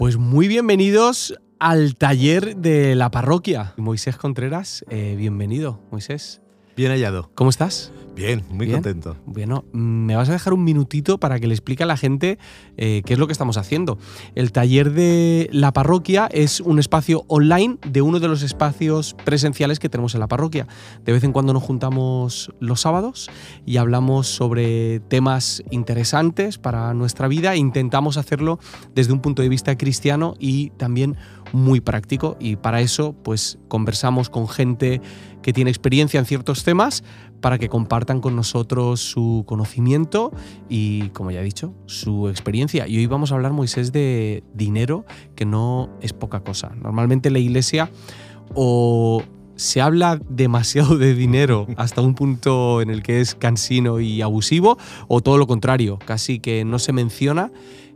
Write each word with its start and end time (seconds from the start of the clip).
Pues 0.00 0.16
muy 0.16 0.48
bienvenidos 0.48 1.34
al 1.58 1.94
taller 1.94 2.56
de 2.56 2.94
la 2.94 3.10
parroquia. 3.10 3.74
Moisés 3.76 4.16
Contreras, 4.16 4.82
eh, 4.88 5.14
bienvenido, 5.14 5.78
Moisés. 5.90 6.40
Bien 6.80 6.92
hallado. 6.92 7.28
¿Cómo 7.34 7.50
estás? 7.50 7.92
Bien, 8.16 8.42
muy 8.48 8.64
Bien. 8.64 8.78
contento. 8.78 9.14
Bueno, 9.26 9.64
me 9.72 10.16
vas 10.16 10.30
a 10.30 10.32
dejar 10.32 10.54
un 10.54 10.64
minutito 10.64 11.18
para 11.18 11.38
que 11.38 11.46
le 11.46 11.52
explique 11.52 11.82
a 11.82 11.86
la 11.86 11.98
gente 11.98 12.38
eh, 12.78 13.02
qué 13.04 13.12
es 13.12 13.18
lo 13.18 13.26
que 13.26 13.32
estamos 13.32 13.58
haciendo. 13.58 13.98
El 14.34 14.50
taller 14.50 14.92
de 14.92 15.50
la 15.52 15.72
parroquia 15.72 16.26
es 16.32 16.60
un 16.60 16.78
espacio 16.78 17.24
online 17.28 17.76
de 17.86 18.00
uno 18.00 18.18
de 18.18 18.28
los 18.28 18.42
espacios 18.42 19.14
presenciales 19.26 19.78
que 19.78 19.90
tenemos 19.90 20.14
en 20.14 20.20
la 20.20 20.26
parroquia. 20.26 20.66
De 21.04 21.12
vez 21.12 21.22
en 21.22 21.32
cuando 21.32 21.52
nos 21.52 21.62
juntamos 21.62 22.50
los 22.60 22.80
sábados 22.80 23.30
y 23.66 23.76
hablamos 23.76 24.26
sobre 24.26 25.00
temas 25.00 25.62
interesantes 25.70 26.56
para 26.56 26.94
nuestra 26.94 27.28
vida 27.28 27.52
e 27.52 27.58
intentamos 27.58 28.16
hacerlo 28.16 28.58
desde 28.94 29.12
un 29.12 29.20
punto 29.20 29.42
de 29.42 29.50
vista 29.50 29.76
cristiano 29.76 30.34
y 30.38 30.70
también 30.70 31.16
muy 31.52 31.80
práctico. 31.80 32.36
Y 32.40 32.56
para 32.56 32.80
eso, 32.80 33.14
pues 33.22 33.58
conversamos 33.68 34.30
con 34.30 34.48
gente 34.48 35.00
que 35.42 35.52
tiene 35.52 35.70
experiencia 35.70 36.20
en 36.20 36.26
ciertos 36.26 36.64
temas 36.64 37.04
para 37.40 37.58
que 37.58 37.68
compartan 37.68 38.20
con 38.20 38.36
nosotros 38.36 39.00
su 39.00 39.44
conocimiento 39.46 40.32
y, 40.68 41.08
como 41.10 41.30
ya 41.30 41.40
he 41.40 41.44
dicho, 41.44 41.74
su 41.86 42.28
experiencia. 42.28 42.86
Y 42.86 42.98
hoy 42.98 43.06
vamos 43.06 43.32
a 43.32 43.34
hablar, 43.34 43.52
Moisés, 43.52 43.92
de 43.92 44.42
dinero, 44.54 45.04
que 45.34 45.46
no 45.46 45.90
es 46.00 46.12
poca 46.12 46.40
cosa. 46.40 46.72
Normalmente 46.80 47.28
en 47.28 47.34
la 47.34 47.40
iglesia 47.40 47.90
o 48.54 49.22
se 49.56 49.80
habla 49.82 50.20
demasiado 50.28 50.96
de 50.96 51.14
dinero 51.14 51.66
hasta 51.76 52.00
un 52.00 52.14
punto 52.14 52.80
en 52.80 52.88
el 52.88 53.02
que 53.02 53.20
es 53.20 53.34
cansino 53.34 54.00
y 54.00 54.22
abusivo, 54.22 54.78
o 55.06 55.20
todo 55.20 55.36
lo 55.36 55.46
contrario, 55.46 55.98
casi 56.04 56.40
que 56.40 56.64
no 56.64 56.78
se 56.78 56.92
menciona 56.92 57.52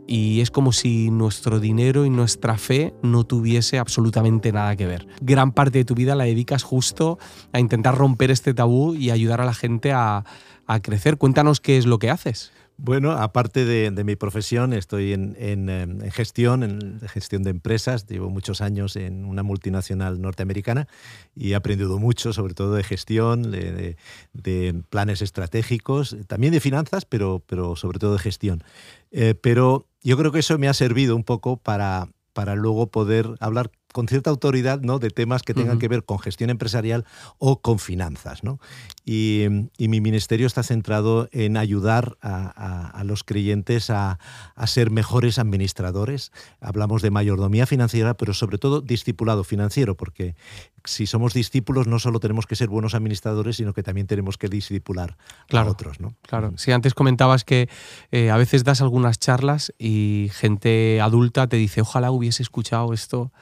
y 0.06 0.40
es 0.40 0.50
como 0.50 0.72
si 0.72 1.10
nuestro 1.10 1.60
dinero 1.60 2.04
y 2.04 2.10
nuestra 2.10 2.58
fe 2.58 2.94
no 3.02 3.24
tuviese 3.24 3.78
absolutamente 3.78 4.52
nada 4.52 4.76
que 4.76 4.86
ver. 4.86 5.06
Gran 5.20 5.52
parte 5.52 5.78
de 5.78 5.84
tu 5.84 5.94
vida 5.94 6.14
la 6.14 6.24
dedicas 6.24 6.62
justo 6.62 7.18
a 7.52 7.60
intentar 7.60 7.96
romper 7.96 8.30
este 8.30 8.54
tabú 8.54 8.94
y 8.94 9.10
ayudar 9.10 9.40
a 9.40 9.44
la 9.44 9.54
gente 9.54 9.92
a, 9.92 10.24
a 10.66 10.80
crecer. 10.80 11.16
Cuéntanos 11.16 11.60
qué 11.60 11.78
es 11.78 11.86
lo 11.86 11.98
que 11.98 12.10
haces. 12.10 12.52
Bueno, 12.76 13.12
aparte 13.12 13.64
de, 13.64 13.92
de 13.92 14.02
mi 14.02 14.16
profesión, 14.16 14.72
estoy 14.72 15.12
en, 15.12 15.36
en, 15.38 15.68
en 15.68 16.10
gestión, 16.10 16.64
en 16.64 17.00
gestión 17.06 17.44
de 17.44 17.50
empresas. 17.50 18.04
Llevo 18.08 18.30
muchos 18.30 18.60
años 18.60 18.96
en 18.96 19.24
una 19.24 19.44
multinacional 19.44 20.20
norteamericana 20.20 20.88
y 21.36 21.52
he 21.52 21.54
aprendido 21.54 22.00
mucho, 22.00 22.32
sobre 22.32 22.52
todo 22.52 22.74
de 22.74 22.82
gestión, 22.82 23.52
de 23.52 24.82
planes 24.90 25.22
estratégicos, 25.22 26.16
también 26.26 26.52
de 26.52 26.58
finanzas, 26.58 27.04
pero, 27.04 27.44
pero 27.46 27.76
sobre 27.76 28.00
todo 28.00 28.14
de 28.14 28.18
gestión. 28.18 28.64
Eh, 29.12 29.36
pero 29.40 29.86
yo 30.04 30.16
creo 30.16 30.30
que 30.30 30.38
eso 30.40 30.56
me 30.58 30.68
ha 30.68 30.74
servido 30.74 31.16
un 31.16 31.24
poco 31.24 31.56
para, 31.56 32.08
para 32.32 32.54
luego 32.54 32.86
poder 32.88 33.28
hablar 33.40 33.70
con 33.92 34.08
cierta 34.08 34.28
autoridad 34.28 34.80
¿no? 34.80 34.98
de 34.98 35.10
temas 35.10 35.42
que 35.44 35.54
tengan 35.54 35.78
que 35.78 35.86
ver 35.86 36.04
con 36.04 36.18
gestión 36.18 36.50
empresarial 36.50 37.04
o 37.38 37.60
con 37.60 37.78
finanzas. 37.78 38.42
¿no? 38.42 38.58
Y, 39.04 39.44
y 39.78 39.86
mi 39.86 40.00
ministerio 40.00 40.48
está 40.48 40.64
centrado 40.64 41.28
en 41.30 41.56
ayudar 41.56 42.16
a, 42.20 42.46
a- 42.56 42.88
a 42.90 43.04
los 43.04 43.22
creyentes 43.22 43.90
a, 43.90 44.18
a 44.56 44.66
ser 44.66 44.90
mejores 44.90 45.38
administradores. 45.38 46.32
Hablamos 46.60 47.02
de 47.02 47.12
mayordomía 47.12 47.66
financiera, 47.66 48.14
pero 48.14 48.34
sobre 48.34 48.58
todo 48.58 48.80
discipulado 48.80 49.44
financiero, 49.44 49.96
porque 49.96 50.34
si 50.84 51.06
somos 51.06 51.32
discípulos 51.32 51.86
no 51.86 51.98
solo 51.98 52.20
tenemos 52.20 52.46
que 52.46 52.56
ser 52.56 52.68
buenos 52.68 52.94
administradores, 52.94 53.56
sino 53.56 53.72
que 53.72 53.82
también 53.82 54.06
tenemos 54.06 54.36
que 54.36 54.48
discipular 54.48 55.16
Claro, 55.48 55.68
a 55.68 55.72
otros. 55.72 55.98
¿no? 56.00 56.14
Claro, 56.22 56.52
sí, 56.56 56.72
antes 56.72 56.92
comentabas 56.94 57.44
que 57.44 57.68
eh, 58.12 58.30
a 58.30 58.36
veces 58.36 58.64
das 58.64 58.82
algunas 58.82 59.18
charlas 59.18 59.72
y 59.78 60.28
gente 60.32 61.00
adulta 61.00 61.46
te 61.46 61.56
dice, 61.56 61.80
ojalá 61.80 62.10
hubiese 62.10 62.42
escuchado 62.42 62.92
esto 62.92 63.32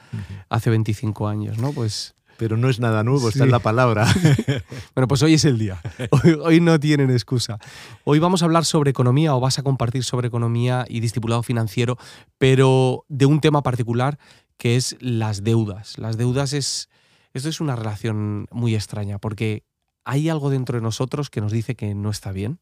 hace 0.49 0.69
25 0.69 1.27
años, 1.27 1.57
¿no? 1.57 1.73
Pues 1.73 2.15
Pero 2.37 2.55
no 2.57 2.69
es 2.69 2.79
nada 2.79 3.03
nuevo, 3.03 3.27
está 3.27 3.39
Sí. 3.39 3.43
en 3.45 3.51
la 3.51 3.59
palabra. 3.59 4.07
Bueno, 4.95 5.07
pues 5.07 5.21
hoy 5.23 5.33
es 5.33 5.43
el 5.45 5.57
día. 5.57 5.81
Hoy, 6.11 6.37
hoy 6.41 6.59
no 6.61 6.79
tienen 6.79 7.09
excusa. 7.11 7.57
Hoy 8.05 8.19
vamos 8.19 8.41
a 8.41 8.45
hablar 8.45 8.63
sobre 8.63 8.91
economía 8.91 9.35
o 9.35 9.39
vas 9.39 9.59
a 9.59 9.63
compartir 9.63 10.03
sobre 10.03 10.27
economía 10.27 10.85
y 10.87 10.99
discipulado 10.99 11.43
financiero, 11.43 11.97
pero 12.37 13.05
de 13.09 13.25
un 13.25 13.41
tema 13.41 13.63
particular 13.63 14.17
que 14.57 14.75
es 14.77 14.95
las 14.99 15.43
deudas. 15.43 15.97
Las 15.97 16.15
deudas 16.17 16.53
es. 16.53 16.89
Esto 17.33 17.49
es 17.49 17.59
una 17.61 17.75
relación 17.75 18.47
muy 18.51 18.75
extraña 18.75 19.17
porque 19.19 19.63
hay 20.05 20.29
algo 20.29 20.49
dentro 20.49 20.77
de 20.77 20.81
nosotros 20.83 21.29
que 21.29 21.41
nos 21.41 21.51
dice 21.51 21.75
que 21.75 21.95
no 21.95 22.09
está 22.09 22.31
bien, 22.31 22.59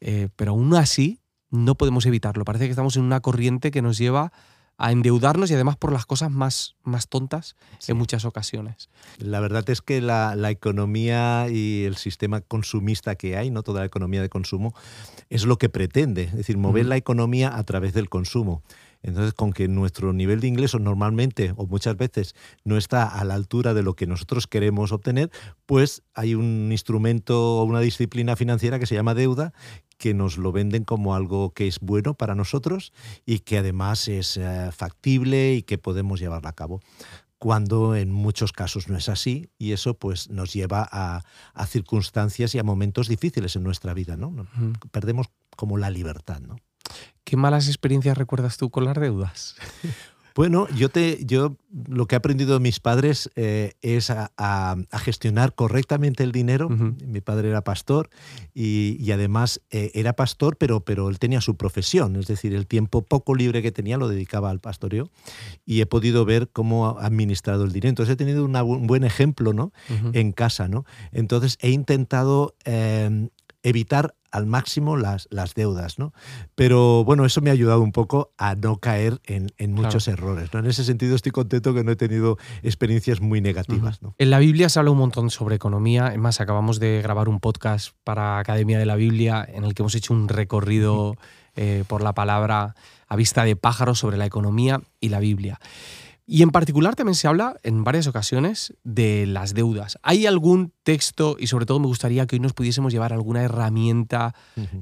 eh, 0.00 0.28
pero 0.36 0.52
aún 0.52 0.74
así 0.74 1.20
no 1.50 1.74
podemos 1.76 2.04
evitarlo. 2.06 2.44
Parece 2.44 2.64
que 2.66 2.70
estamos 2.70 2.96
en 2.96 3.02
una 3.04 3.20
corriente 3.20 3.70
que 3.70 3.80
nos 3.82 3.96
lleva 3.96 4.32
a 4.80 4.92
endeudarnos 4.92 5.50
y 5.50 5.54
además 5.54 5.76
por 5.76 5.92
las 5.92 6.06
cosas 6.06 6.30
más, 6.30 6.76
más 6.84 7.08
tontas 7.08 7.56
Sí. 7.80 7.90
en 7.92 7.98
muchas 7.98 8.24
ocasiones. 8.24 8.90
La 9.18 9.40
verdad 9.40 9.68
es 9.70 9.82
que 9.82 10.00
la, 10.00 10.36
la 10.36 10.50
economía 10.50 11.48
y 11.50 11.82
el 11.84 11.96
sistema 11.96 12.40
consumista 12.42 13.16
que 13.16 13.36
hay, 13.36 13.50
no 13.50 13.64
toda 13.64 13.80
la 13.80 13.86
economía 13.86 14.22
de 14.22 14.28
consumo, 14.28 14.74
es 15.30 15.46
lo 15.46 15.58
que 15.58 15.68
pretende, 15.68 16.24
es 16.24 16.34
decir, 16.36 16.58
mover 16.58 16.86
la 16.86 16.96
economía 16.96 17.56
a 17.56 17.64
través 17.64 17.92
del 17.92 18.08
consumo. 18.08 18.62
Entonces, 19.02 19.32
con 19.32 19.52
que 19.52 19.68
nuestro 19.68 20.12
nivel 20.12 20.40
de 20.40 20.48
ingresos 20.48 20.80
normalmente 20.80 21.52
o 21.56 21.66
muchas 21.66 21.96
veces 21.96 22.34
no 22.64 22.76
está 22.76 23.06
a 23.06 23.24
la 23.24 23.34
altura 23.34 23.74
de 23.74 23.82
lo 23.82 23.94
que 23.94 24.06
nosotros 24.06 24.46
queremos 24.46 24.92
obtener, 24.92 25.30
pues 25.66 26.02
hay 26.14 26.34
un 26.34 26.70
instrumento 26.72 27.58
o 27.58 27.64
una 27.64 27.80
disciplina 27.80 28.36
financiera 28.36 28.78
que 28.78 28.86
se 28.86 28.94
llama 28.94 29.14
deuda 29.14 29.52
que 29.98 30.14
nos 30.14 30.38
lo 30.38 30.52
venden 30.52 30.84
como 30.84 31.14
algo 31.14 31.50
que 31.50 31.66
es 31.66 31.80
bueno 31.80 32.14
para 32.14 32.34
nosotros 32.36 32.92
y 33.26 33.40
que 33.40 33.58
además 33.58 34.06
es 34.08 34.36
eh, 34.36 34.70
factible 34.72 35.54
y 35.54 35.62
que 35.62 35.76
podemos 35.76 36.20
llevarla 36.20 36.50
a 36.50 36.54
cabo 36.54 36.80
cuando 37.38 37.94
en 37.94 38.10
muchos 38.10 38.52
casos 38.52 38.88
no 38.88 38.96
es 38.96 39.08
así 39.08 39.50
y 39.58 39.72
eso 39.72 39.94
pues 39.94 40.28
nos 40.28 40.52
lleva 40.52 40.88
a, 40.90 41.22
a 41.54 41.66
circunstancias 41.66 42.54
y 42.54 42.58
a 42.58 42.64
momentos 42.64 43.08
difíciles 43.08 43.54
en 43.56 43.62
nuestra 43.62 43.94
vida, 43.94 44.16
¿no? 44.16 44.46
Perdemos 44.90 45.28
como 45.56 45.78
la 45.78 45.90
libertad, 45.90 46.40
¿no? 46.40 46.56
¿Qué 47.28 47.36
malas 47.36 47.68
experiencias 47.68 48.16
recuerdas 48.16 48.56
tú 48.56 48.70
con 48.70 48.86
las 48.86 48.96
deudas? 48.98 49.54
Bueno, 50.34 50.66
yo 50.76 50.88
te, 50.88 51.22
yo 51.26 51.56
lo 51.88 52.06
que 52.06 52.14
he 52.14 52.16
aprendido 52.18 52.54
de 52.54 52.60
mis 52.60 52.80
padres 52.80 53.28
eh, 53.36 53.72
es 53.82 54.08
a, 54.08 54.30
a- 54.38 54.76
a 54.90 54.98
gestionar 54.98 55.52
correctamente 55.54 56.22
el 56.24 56.32
dinero. 56.32 56.68
Ujú. 56.68 56.94
Mi 57.04 57.20
padre 57.20 57.50
era 57.50 57.62
pastor 57.64 58.08
y, 58.54 58.96
y 58.98 59.12
además 59.12 59.60
eh, 59.70 59.90
era 59.94 60.14
pastor, 60.14 60.56
pero, 60.56 60.80
pero 60.80 61.10
él 61.10 61.18
tenía 61.18 61.42
su 61.42 61.56
profesión, 61.56 62.16
es 62.16 62.28
decir, 62.28 62.54
el 62.54 62.66
tiempo 62.66 63.02
poco 63.02 63.34
libre 63.34 63.60
que 63.60 63.72
tenía 63.72 63.98
lo 63.98 64.08
dedicaba 64.08 64.48
al 64.48 64.60
pastoreo 64.60 65.10
y 65.66 65.82
he 65.82 65.86
podido 65.86 66.24
ver 66.24 66.48
cómo 66.48 66.86
ha 66.98 67.04
administrado 67.04 67.64
el 67.64 67.72
dinero. 67.72 67.90
Entonces 67.90 68.14
he 68.14 68.16
tenido 68.16 68.42
una 68.44 68.62
un 68.62 68.86
buen 68.86 69.04
ejemplo, 69.04 69.52
¿no? 69.52 69.72
En 70.14 70.32
casa, 70.32 70.66
¿no? 70.68 70.86
Entonces 71.12 71.58
he 71.60 71.70
intentado 71.70 72.54
eh, 72.64 73.28
evitar 73.62 74.14
al 74.30 74.46
máximo 74.46 74.96
las, 74.96 75.26
las 75.30 75.54
deudas, 75.54 75.98
¿no? 75.98 76.12
Pero 76.54 77.04
bueno, 77.04 77.24
eso 77.24 77.40
me 77.40 77.50
ha 77.50 77.52
ayudado 77.52 77.80
un 77.80 77.92
poco 77.92 78.32
a 78.36 78.54
no 78.54 78.76
caer 78.76 79.20
en, 79.24 79.52
en 79.56 79.72
muchos 79.72 80.06
errores, 80.06 80.52
¿no? 80.52 80.60
En 80.60 80.66
ese 80.66 80.84
sentido 80.84 81.16
estoy 81.16 81.32
contento 81.32 81.72
que 81.74 81.82
no 81.82 81.92
he 81.92 81.96
tenido 81.96 82.36
experiencias 82.62 83.20
muy 83.20 83.40
negativas, 83.40 84.02
¿no? 84.02 84.14
En 84.18 84.30
la 84.30 84.38
Biblia 84.38 84.68
se 84.68 84.78
habla 84.78 84.90
un 84.90 84.98
montón 84.98 85.30
sobre 85.30 85.56
economía. 85.56 86.08
Es 86.08 86.18
más, 86.18 86.40
acabamos 86.40 86.78
de 86.78 87.00
grabar 87.02 87.28
un 87.28 87.40
podcast 87.40 87.94
para 88.04 88.38
Academia 88.38 88.78
de 88.78 88.86
la 88.86 88.96
Biblia 88.96 89.46
en 89.48 89.64
el 89.64 89.74
que 89.74 89.82
hemos 89.82 89.94
hecho 89.94 90.12
un 90.12 90.28
recorrido 90.28 91.16
eh, 91.56 91.84
por 91.88 92.02
la 92.02 92.12
palabra 92.12 92.74
a 93.08 93.16
vista 93.16 93.44
de 93.44 93.56
pájaro 93.56 93.94
sobre 93.94 94.18
la 94.18 94.26
economía 94.26 94.80
y 95.00 95.08
la 95.08 95.20
Biblia. 95.20 95.58
Y 96.30 96.42
en 96.42 96.50
particular 96.50 96.94
también 96.94 97.14
se 97.14 97.26
habla 97.26 97.56
en 97.62 97.84
varias 97.84 98.06
ocasiones 98.06 98.74
de 98.84 99.24
las 99.26 99.54
deudas. 99.54 99.98
¿Hay 100.02 100.26
algún 100.26 100.74
texto, 100.82 101.36
y 101.40 101.46
sobre 101.46 101.64
todo 101.64 101.80
me 101.80 101.86
gustaría 101.86 102.26
que 102.26 102.36
hoy 102.36 102.40
nos 102.40 102.52
pudiésemos 102.52 102.92
llevar 102.92 103.14
alguna 103.14 103.42
herramienta 103.42 104.34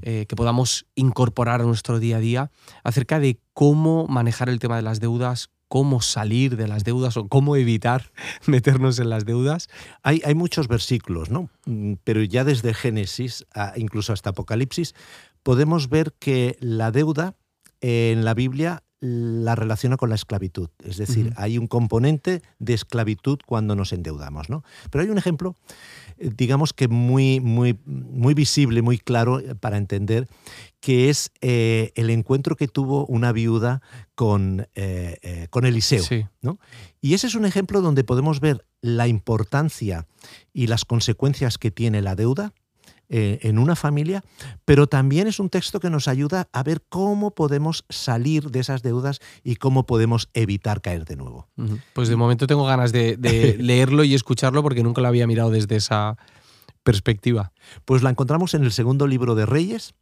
eh, 0.02 0.26
que 0.28 0.34
podamos 0.34 0.86
incorporar 0.96 1.60
a 1.60 1.64
nuestro 1.64 2.00
día 2.00 2.16
a 2.16 2.20
día 2.20 2.50
acerca 2.82 3.20
de 3.20 3.38
cómo 3.52 4.08
manejar 4.08 4.48
el 4.48 4.58
tema 4.58 4.74
de 4.74 4.82
las 4.82 4.98
deudas, 4.98 5.50
cómo 5.68 6.00
salir 6.00 6.56
de 6.56 6.66
las 6.66 6.82
deudas 6.82 7.16
o 7.16 7.28
cómo 7.28 7.54
evitar 7.54 8.10
meternos 8.48 8.98
en 8.98 9.08
las 9.08 9.24
deudas? 9.24 9.68
Hay, 10.02 10.22
hay 10.24 10.34
muchos 10.34 10.66
versículos, 10.66 11.30
¿no? 11.30 11.48
Mm, 11.66 11.92
Pero 12.02 12.24
ya 12.24 12.42
desde 12.42 12.74
Génesis, 12.74 13.46
a- 13.54 13.72
incluso 13.76 14.12
hasta 14.12 14.30
Apocalipsis, 14.30 14.94
podemos 15.44 15.88
ver 15.90 16.12
que 16.18 16.56
la 16.58 16.90
deuda 16.90 17.36
en 17.80 18.24
la 18.24 18.34
Biblia 18.34 18.82
la 19.00 19.54
relaciona 19.54 19.96
con 19.96 20.08
la 20.08 20.14
esclavitud. 20.14 20.70
Es 20.82 20.96
decir, 20.96 21.32
hay 21.36 21.58
un 21.58 21.66
componente 21.66 22.42
de 22.58 22.74
esclavitud 22.74 23.38
cuando 23.44 23.76
nos 23.76 23.92
endeudamos. 23.92 24.48
¿no? 24.48 24.64
Pero 24.90 25.04
hay 25.04 25.10
un 25.10 25.18
ejemplo, 25.18 25.54
eh, 26.16 26.30
digamos 26.34 26.72
que 26.72 26.88
muy, 26.88 27.40
muy, 27.40 27.78
muy 27.84 28.34
visible, 28.34 28.82
muy 28.82 28.98
claro 28.98 29.40
eh, 29.40 29.54
para 29.54 29.76
entender, 29.76 30.28
que 30.80 31.10
es 31.10 31.32
eh, 31.40 31.90
el 31.96 32.10
encuentro 32.10 32.54
que 32.54 32.68
tuvo 32.68 33.06
una 33.06 33.32
viuda 33.32 33.82
con, 34.14 34.68
eh, 34.76 35.18
eh, 35.22 35.48
con 35.50 35.66
Eliseo. 35.66 36.02
Sí. 36.02 36.26
¿no? 36.42 36.60
Y 37.00 37.14
ese 37.14 37.26
es 37.26 37.34
un 37.34 37.44
ejemplo 37.44 37.80
donde 37.80 38.04
podemos 38.04 38.38
ver 38.38 38.64
la 38.82 39.08
importancia 39.08 40.06
y 40.52 40.68
las 40.68 40.84
consecuencias 40.84 41.58
que 41.58 41.72
tiene 41.72 42.02
la 42.02 42.14
deuda 42.14 42.52
eh, 43.08 43.38
en 43.42 43.58
una 43.58 43.76
familia, 43.76 44.24
pero 44.64 44.88
también 44.88 45.28
es 45.28 45.38
un 45.38 45.48
texto 45.48 45.78
que 45.78 45.90
nos 45.90 46.08
ayuda 46.08 46.48
a 46.52 46.62
ver 46.62 46.82
cómo 46.88 47.34
podemos 47.34 47.84
salir 47.88 48.50
de 48.50 48.60
esas 48.60 48.82
deudas 48.82 49.20
y 49.44 49.56
cómo 49.56 49.86
podemos 49.86 50.28
evitar 50.34 50.80
caer 50.80 51.04
de 51.04 51.16
nuevo. 51.16 51.48
Pues 51.92 52.08
de 52.08 52.16
momento 52.16 52.46
tengo 52.46 52.64
ganas 52.64 52.92
de, 52.92 53.16
de 53.16 53.56
leerlo 53.60 54.02
y 54.04 54.14
escucharlo 54.14 54.62
porque 54.62 54.82
nunca 54.82 55.00
lo 55.00 55.08
había 55.08 55.26
mirado 55.26 55.50
desde 55.50 55.76
esa 55.76 56.16
perspectiva. 56.82 57.52
Pues 57.84 58.02
la 58.02 58.10
encontramos 58.10 58.54
en 58.54 58.64
el 58.64 58.72
segundo 58.72 59.06
libro 59.06 59.34
de 59.34 59.46
Reyes, 59.46 59.94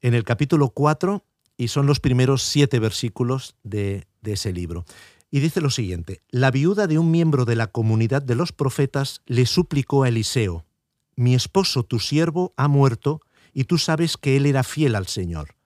en 0.00 0.14
el 0.14 0.24
capítulo 0.24 0.70
4, 0.70 1.24
y 1.56 1.68
son 1.68 1.86
los 1.86 2.00
primeros 2.00 2.42
siete 2.42 2.78
versículos 2.78 3.56
de, 3.62 4.06
de 4.20 4.32
ese 4.32 4.52
libro. 4.52 4.84
Y 5.30 5.40
dice 5.40 5.60
lo 5.60 5.70
siguiente, 5.70 6.22
la 6.30 6.50
viuda 6.50 6.86
de 6.86 6.98
un 6.98 7.10
miembro 7.10 7.44
de 7.44 7.56
la 7.56 7.68
comunidad 7.68 8.20
de 8.20 8.34
los 8.34 8.52
profetas 8.52 9.22
le 9.26 9.46
suplicó 9.46 10.02
a 10.02 10.08
Eliseo, 10.08 10.66
mi 11.22 11.34
esposo, 11.34 11.82
tu 11.82 11.98
siervo, 11.98 12.52
ha 12.56 12.68
muerto, 12.68 13.20
y 13.52 13.64
tú 13.64 13.78
sabes 13.78 14.16
que 14.16 14.36
él 14.36 14.46
era 14.46 14.62
fiel 14.62 14.94
al 14.94 15.06
Señor. 15.06 15.56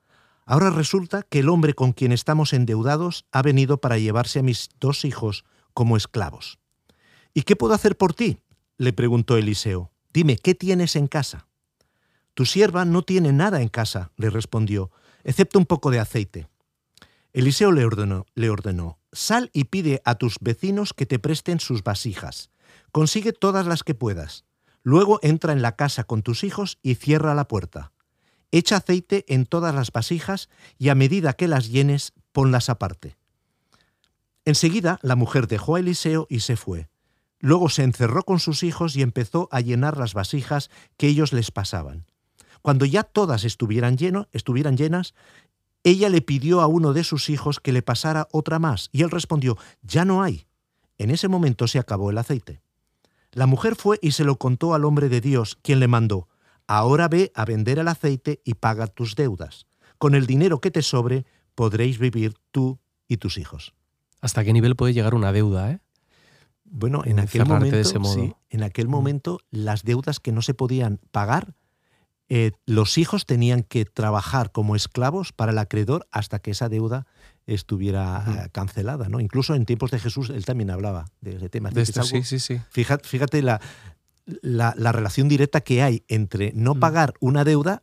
Ahora 0.44 0.70
resulta 0.70 1.22
que 1.22 1.40
el 1.40 1.48
hombre 1.48 1.74
con 1.74 1.92
quien 1.92 2.12
estamos 2.12 2.52
endeudados 2.52 3.26
ha 3.32 3.42
venido 3.42 3.78
para 3.80 3.98
llevarse 3.98 4.38
a 4.38 4.42
mis 4.42 4.68
dos 4.78 5.04
hijos 5.04 5.44
como 5.74 5.96
esclavos. 5.96 6.58
¿Y 7.34 7.42
qué 7.42 7.56
puedo 7.56 7.74
hacer 7.74 7.96
por 7.96 8.14
ti? 8.14 8.38
le 8.78 8.92
preguntó 8.92 9.36
Eliseo. 9.36 9.90
Dime, 10.12 10.38
¿qué 10.38 10.54
tienes 10.54 10.96
en 10.96 11.08
casa? 11.08 11.46
Tu 12.32 12.46
sierva 12.46 12.84
no 12.84 13.02
tiene 13.02 13.32
nada 13.32 13.60
en 13.60 13.68
casa, 13.68 14.12
le 14.16 14.30
respondió, 14.30 14.90
excepto 15.24 15.58
un 15.58 15.66
poco 15.66 15.90
de 15.90 15.98
aceite. 15.98 16.48
Eliseo 17.34 17.72
le 17.72 17.84
ordenó, 17.84 18.24
le 18.34 18.48
ordenó, 18.48 18.98
sal 19.12 19.50
y 19.52 19.64
pide 19.64 20.00
a 20.06 20.14
tus 20.14 20.38
vecinos 20.40 20.94
que 20.94 21.04
te 21.04 21.18
presten 21.18 21.60
sus 21.60 21.82
vasijas. 21.82 22.48
Consigue 22.92 23.34
todas 23.34 23.66
las 23.66 23.82
que 23.82 23.94
puedas. 23.94 24.45
Luego 24.86 25.18
entra 25.22 25.52
en 25.52 25.62
la 25.62 25.74
casa 25.74 26.04
con 26.04 26.22
tus 26.22 26.44
hijos 26.44 26.78
y 26.80 26.94
cierra 26.94 27.34
la 27.34 27.48
puerta. 27.48 27.90
Echa 28.52 28.76
aceite 28.76 29.24
en 29.26 29.44
todas 29.44 29.74
las 29.74 29.90
vasijas 29.90 30.48
y 30.78 30.90
a 30.90 30.94
medida 30.94 31.32
que 31.32 31.48
las 31.48 31.68
llenes, 31.68 32.12
ponlas 32.30 32.70
aparte. 32.70 33.16
Enseguida 34.44 35.00
la 35.02 35.16
mujer 35.16 35.48
dejó 35.48 35.74
a 35.74 35.80
Eliseo 35.80 36.28
y 36.30 36.38
se 36.38 36.54
fue. 36.54 36.88
Luego 37.40 37.68
se 37.68 37.82
encerró 37.82 38.22
con 38.22 38.38
sus 38.38 38.62
hijos 38.62 38.94
y 38.94 39.02
empezó 39.02 39.48
a 39.50 39.60
llenar 39.60 39.96
las 39.96 40.14
vasijas 40.14 40.70
que 40.96 41.08
ellos 41.08 41.32
les 41.32 41.50
pasaban. 41.50 42.06
Cuando 42.62 42.84
ya 42.84 43.02
todas 43.02 43.42
estuvieran, 43.42 43.96
lleno, 43.96 44.28
estuvieran 44.30 44.76
llenas, 44.76 45.14
ella 45.82 46.08
le 46.10 46.20
pidió 46.20 46.60
a 46.60 46.68
uno 46.68 46.92
de 46.92 47.02
sus 47.02 47.28
hijos 47.28 47.58
que 47.58 47.72
le 47.72 47.82
pasara 47.82 48.28
otra 48.30 48.60
más, 48.60 48.88
y 48.92 49.02
él 49.02 49.10
respondió, 49.10 49.58
ya 49.82 50.04
no 50.04 50.22
hay. 50.22 50.46
En 50.96 51.10
ese 51.10 51.26
momento 51.26 51.66
se 51.66 51.80
acabó 51.80 52.10
el 52.10 52.18
aceite. 52.18 52.62
La 53.36 53.46
mujer 53.46 53.76
fue 53.76 53.98
y 54.00 54.12
se 54.12 54.24
lo 54.24 54.36
contó 54.36 54.72
al 54.72 54.86
hombre 54.86 55.10
de 55.10 55.20
Dios, 55.20 55.58
quien 55.60 55.78
le 55.78 55.88
mandó, 55.88 56.26
Ahora 56.66 57.06
ve 57.06 57.32
a 57.34 57.44
vender 57.44 57.78
el 57.78 57.86
aceite 57.86 58.40
y 58.44 58.54
paga 58.54 58.86
tus 58.86 59.14
deudas. 59.14 59.66
Con 59.98 60.14
el 60.14 60.26
dinero 60.26 60.58
que 60.62 60.70
te 60.70 60.80
sobre 60.80 61.26
podréis 61.54 61.98
vivir 61.98 62.32
tú 62.50 62.78
y 63.06 63.18
tus 63.18 63.36
hijos. 63.36 63.74
¿Hasta 64.22 64.42
qué 64.42 64.54
nivel 64.54 64.74
puede 64.74 64.94
llegar 64.94 65.14
una 65.14 65.32
deuda? 65.32 65.70
Eh? 65.70 65.80
Bueno, 66.64 67.02
en 67.04 67.20
aquel, 67.20 67.44
momento, 67.44 67.76
en 68.48 68.62
aquel 68.62 68.88
momento 68.88 69.40
las 69.50 69.84
deudas 69.84 70.18
que 70.18 70.32
no 70.32 70.40
se 70.40 70.54
podían 70.54 70.98
pagar, 71.10 71.52
eh, 72.28 72.52
los 72.66 72.98
hijos 72.98 73.24
tenían 73.24 73.62
que 73.62 73.84
trabajar 73.84 74.50
como 74.50 74.74
esclavos 74.74 75.32
para 75.32 75.52
el 75.52 75.58
acreedor 75.58 76.08
hasta 76.10 76.40
que 76.40 76.50
esa 76.50 76.68
deuda 76.68 77.06
estuviera 77.46 78.24
eh, 78.46 78.48
cancelada, 78.50 79.08
¿no? 79.08 79.20
Incluso 79.20 79.54
en 79.54 79.64
tiempos 79.64 79.92
de 79.92 80.00
Jesús 80.00 80.30
él 80.30 80.44
también 80.44 80.70
hablaba 80.70 81.06
de 81.20 81.36
ese 81.36 81.48
tema. 81.48 81.70
De 81.70 81.86
sí, 81.86 82.22
sí, 82.24 82.40
sí. 82.40 82.60
Fíjate, 82.70 83.06
fíjate 83.06 83.42
la, 83.42 83.60
la, 84.42 84.92
relación 84.92 85.28
directa 85.28 85.60
que 85.60 85.82
hay 85.82 86.02
entre 86.08 86.52
no 86.54 86.74
mm. 86.74 86.80
pagar 86.80 87.14
una 87.20 87.44
deuda 87.44 87.82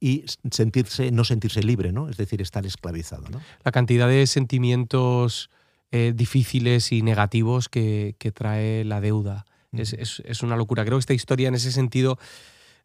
y 0.00 0.26
sentirse, 0.50 1.10
no 1.10 1.24
sentirse 1.24 1.62
libre, 1.62 1.90
¿no? 1.90 2.10
Es 2.10 2.18
decir, 2.18 2.42
estar 2.42 2.66
esclavizado, 2.66 3.28
¿no? 3.30 3.40
La 3.64 3.72
cantidad 3.72 4.06
de 4.06 4.26
sentimientos 4.26 5.48
eh, 5.90 6.12
difíciles 6.14 6.92
y 6.92 7.00
negativos 7.00 7.70
que, 7.70 8.14
trae 8.34 8.84
la 8.84 9.00
deuda. 9.00 9.46
es, 9.72 9.94
es, 9.94 10.42
una 10.42 10.56
locura. 10.56 10.84
Creo 10.84 10.98
que 10.98 11.00
esta 11.00 11.14
historia 11.14 11.48
en 11.48 11.54
ese 11.54 11.72
sentido 11.72 12.18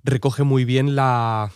recoge 0.03 0.43
muy 0.43 0.65
bien 0.65 0.95
la, 0.95 1.51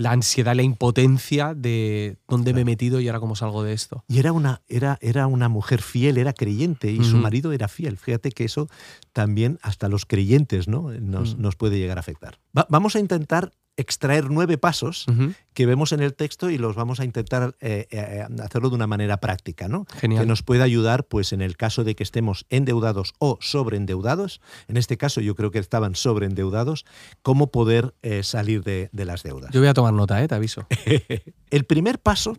la 0.00 0.12
ansiedad, 0.12 0.54
la 0.54 0.62
impotencia 0.62 1.54
de 1.54 2.16
dónde 2.26 2.54
me 2.54 2.62
he 2.62 2.64
metido 2.64 3.00
y 3.00 3.08
ahora 3.08 3.20
cómo 3.20 3.36
salgo 3.36 3.62
de 3.62 3.74
esto. 3.74 4.02
Y 4.08 4.18
era 4.18 4.32
una, 4.32 4.62
era, 4.66 4.98
era 5.02 5.26
una 5.26 5.48
mujer 5.50 5.82
fiel, 5.82 6.16
era 6.16 6.32
creyente 6.32 6.90
y 6.90 7.04
su 7.04 7.18
marido 7.18 7.52
era 7.52 7.68
fiel. 7.68 7.98
Fíjate 7.98 8.32
que 8.32 8.44
eso 8.44 8.68
también 9.12 9.58
hasta 9.62 9.88
los 9.88 10.06
creyentes 10.06 10.68
¿no? 10.68 10.90
nos, 10.90 11.36
nos 11.36 11.56
puede 11.56 11.78
llegar 11.78 11.98
a 11.98 12.00
afectar. 12.00 12.38
vamos 12.68 12.96
a 12.96 12.98
intentar 12.98 13.52
extraer 13.80 14.30
nueve 14.30 14.58
pasos 14.58 15.06
que 15.54 15.66
vemos 15.66 15.92
en 15.92 16.00
el 16.00 16.14
texto 16.14 16.50
y 16.50 16.58
los 16.58 16.76
vamos 16.76 17.00
a 17.00 17.04
intentar 17.04 17.56
eh, 17.60 17.86
eh, 17.90 18.26
hacerlo 18.42 18.68
de 18.68 18.76
una 18.76 18.86
manera 18.86 19.18
práctica, 19.18 19.68
¿no? 19.68 19.86
Genial. 19.98 20.22
Que 20.22 20.26
nos 20.26 20.42
pueda 20.42 20.64
ayudar, 20.64 21.04
pues, 21.04 21.32
en 21.32 21.40
el 21.40 21.56
caso 21.56 21.82
de 21.84 21.94
que 21.94 22.02
estemos 22.02 22.46
endeudados 22.50 23.14
o 23.18 23.38
sobreendeudados, 23.40 24.40
en 24.68 24.76
este 24.76 24.96
caso 24.96 25.20
yo 25.20 25.34
creo 25.34 25.50
que 25.50 25.58
estaban 25.58 25.94
sobreendeudados, 25.94 26.84
cómo 27.22 27.50
poder 27.50 27.94
eh, 28.02 28.22
salir 28.22 28.62
de, 28.62 28.90
de, 28.92 29.04
las 29.04 29.22
deudas. 29.22 29.50
Yo 29.52 29.60
voy 29.60 29.68
a 29.68 29.74
tomar 29.74 29.94
nota, 29.94 30.22
¿eh? 30.22 30.28
te 30.28 30.34
aviso. 30.34 30.66
el 31.50 31.64
primer 31.64 31.98
paso 31.98 32.36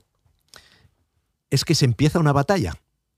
es 1.50 1.66
que 1.66 1.76
se 1.76 1.86
empieza 1.86 2.20
una 2.20 2.32
batalla. 2.32 2.74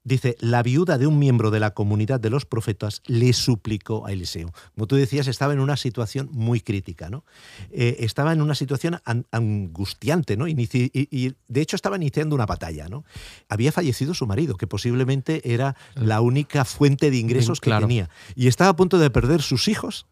Dice, 0.06 0.36
la 0.40 0.64
viuda 0.64 0.98
de 0.98 1.08
un 1.08 1.18
miembro 1.18 1.50
de 1.50 1.62
la 1.62 1.72
comunidad 1.72 2.20
de 2.20 2.30
los 2.30 2.46
profetas 2.46 3.02
le 3.06 3.32
suplicó 3.32 4.06
a 4.06 4.12
Eliseo. 4.12 4.52
Como 4.76 4.86
tú 4.86 4.98
decías, 4.98 5.28
estaba 5.28 5.54
en 5.54 5.62
una 5.62 5.78
situación 5.78 6.30
muy 6.32 6.60
crítica, 6.60 7.10
¿no? 7.10 7.24
Eh, 7.72 7.98
estaba 8.00 8.34
en 8.34 8.42
una 8.42 8.54
situación 8.54 9.00
angustiante, 9.32 10.36
¿no? 10.36 10.48
y, 10.48 11.36
de 11.48 11.62
hecho 11.62 11.76
estaba 11.76 11.96
iniciando 11.96 12.36
una 12.36 12.46
batalla, 12.46 12.90
¿no? 12.90 13.06
Había 13.48 13.72
fallecido 13.72 14.14
su 14.14 14.28
marido, 14.28 14.56
que 14.58 14.68
posiblemente 14.68 15.54
era 15.54 15.76
la 15.96 16.22
única 16.22 16.66
fuente 16.66 17.10
de 17.10 17.18
ingresos 17.18 17.62
que 17.62 17.72
tenía. 17.72 18.10
Y 18.36 18.48
estaba 18.48 18.72
a 18.72 18.76
punto 18.76 18.98
de 18.98 19.10
perder 19.10 19.42
sus 19.42 19.68
hijos 19.68 20.06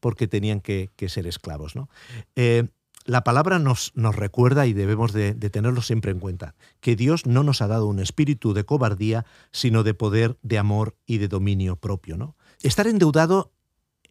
porque 0.00 0.28
tenían 0.28 0.60
que, 0.60 0.90
ser 1.08 1.26
esclavos, 1.26 1.74
¿no? 1.74 1.88
Eh, 2.36 2.68
la 3.08 3.24
palabra 3.24 3.58
nos, 3.58 3.92
nos 3.94 4.14
recuerda 4.14 4.66
y 4.66 4.74
debemos 4.74 5.14
de, 5.14 5.32
tenerlo 5.34 5.80
siempre 5.80 6.10
en 6.10 6.20
cuenta, 6.20 6.54
que 6.80 6.94
Dios 6.94 7.24
no 7.24 7.42
nos 7.42 7.62
ha 7.62 7.66
dado 7.66 7.86
un 7.86 8.00
espíritu 8.00 8.52
de 8.52 8.64
cobardía, 8.64 9.24
sino 9.50 9.82
de 9.82 9.94
poder, 9.94 10.36
de 10.42 10.58
amor 10.58 10.94
y 11.06 11.16
de 11.16 11.28
dominio 11.28 11.76
propio. 11.76 12.18
¿no? 12.18 12.36
Estar 12.62 12.86
endeudado 12.86 13.50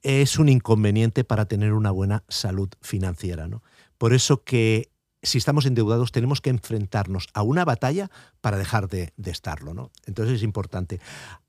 es 0.01 0.39
un 0.39 0.49
inconveniente 0.49 1.23
para 1.23 1.45
tener 1.45 1.73
una 1.73 1.91
buena 1.91 2.23
salud 2.27 2.69
financiera. 2.81 3.47
¿no? 3.47 3.61
Por 3.99 4.13
eso 4.13 4.43
que 4.43 4.89
si 5.21 5.37
estamos 5.37 5.67
endeudados 5.67 6.11
tenemos 6.11 6.41
que 6.41 6.49
enfrentarnos 6.49 7.27
a 7.35 7.43
una 7.43 7.65
batalla 7.65 8.09
para 8.41 8.57
dejar 8.57 8.87
de, 8.87 9.13
estarlo. 9.25 9.75
¿no? 9.75 9.91
Entonces 10.07 10.37
es 10.37 10.43
importante. 10.43 10.99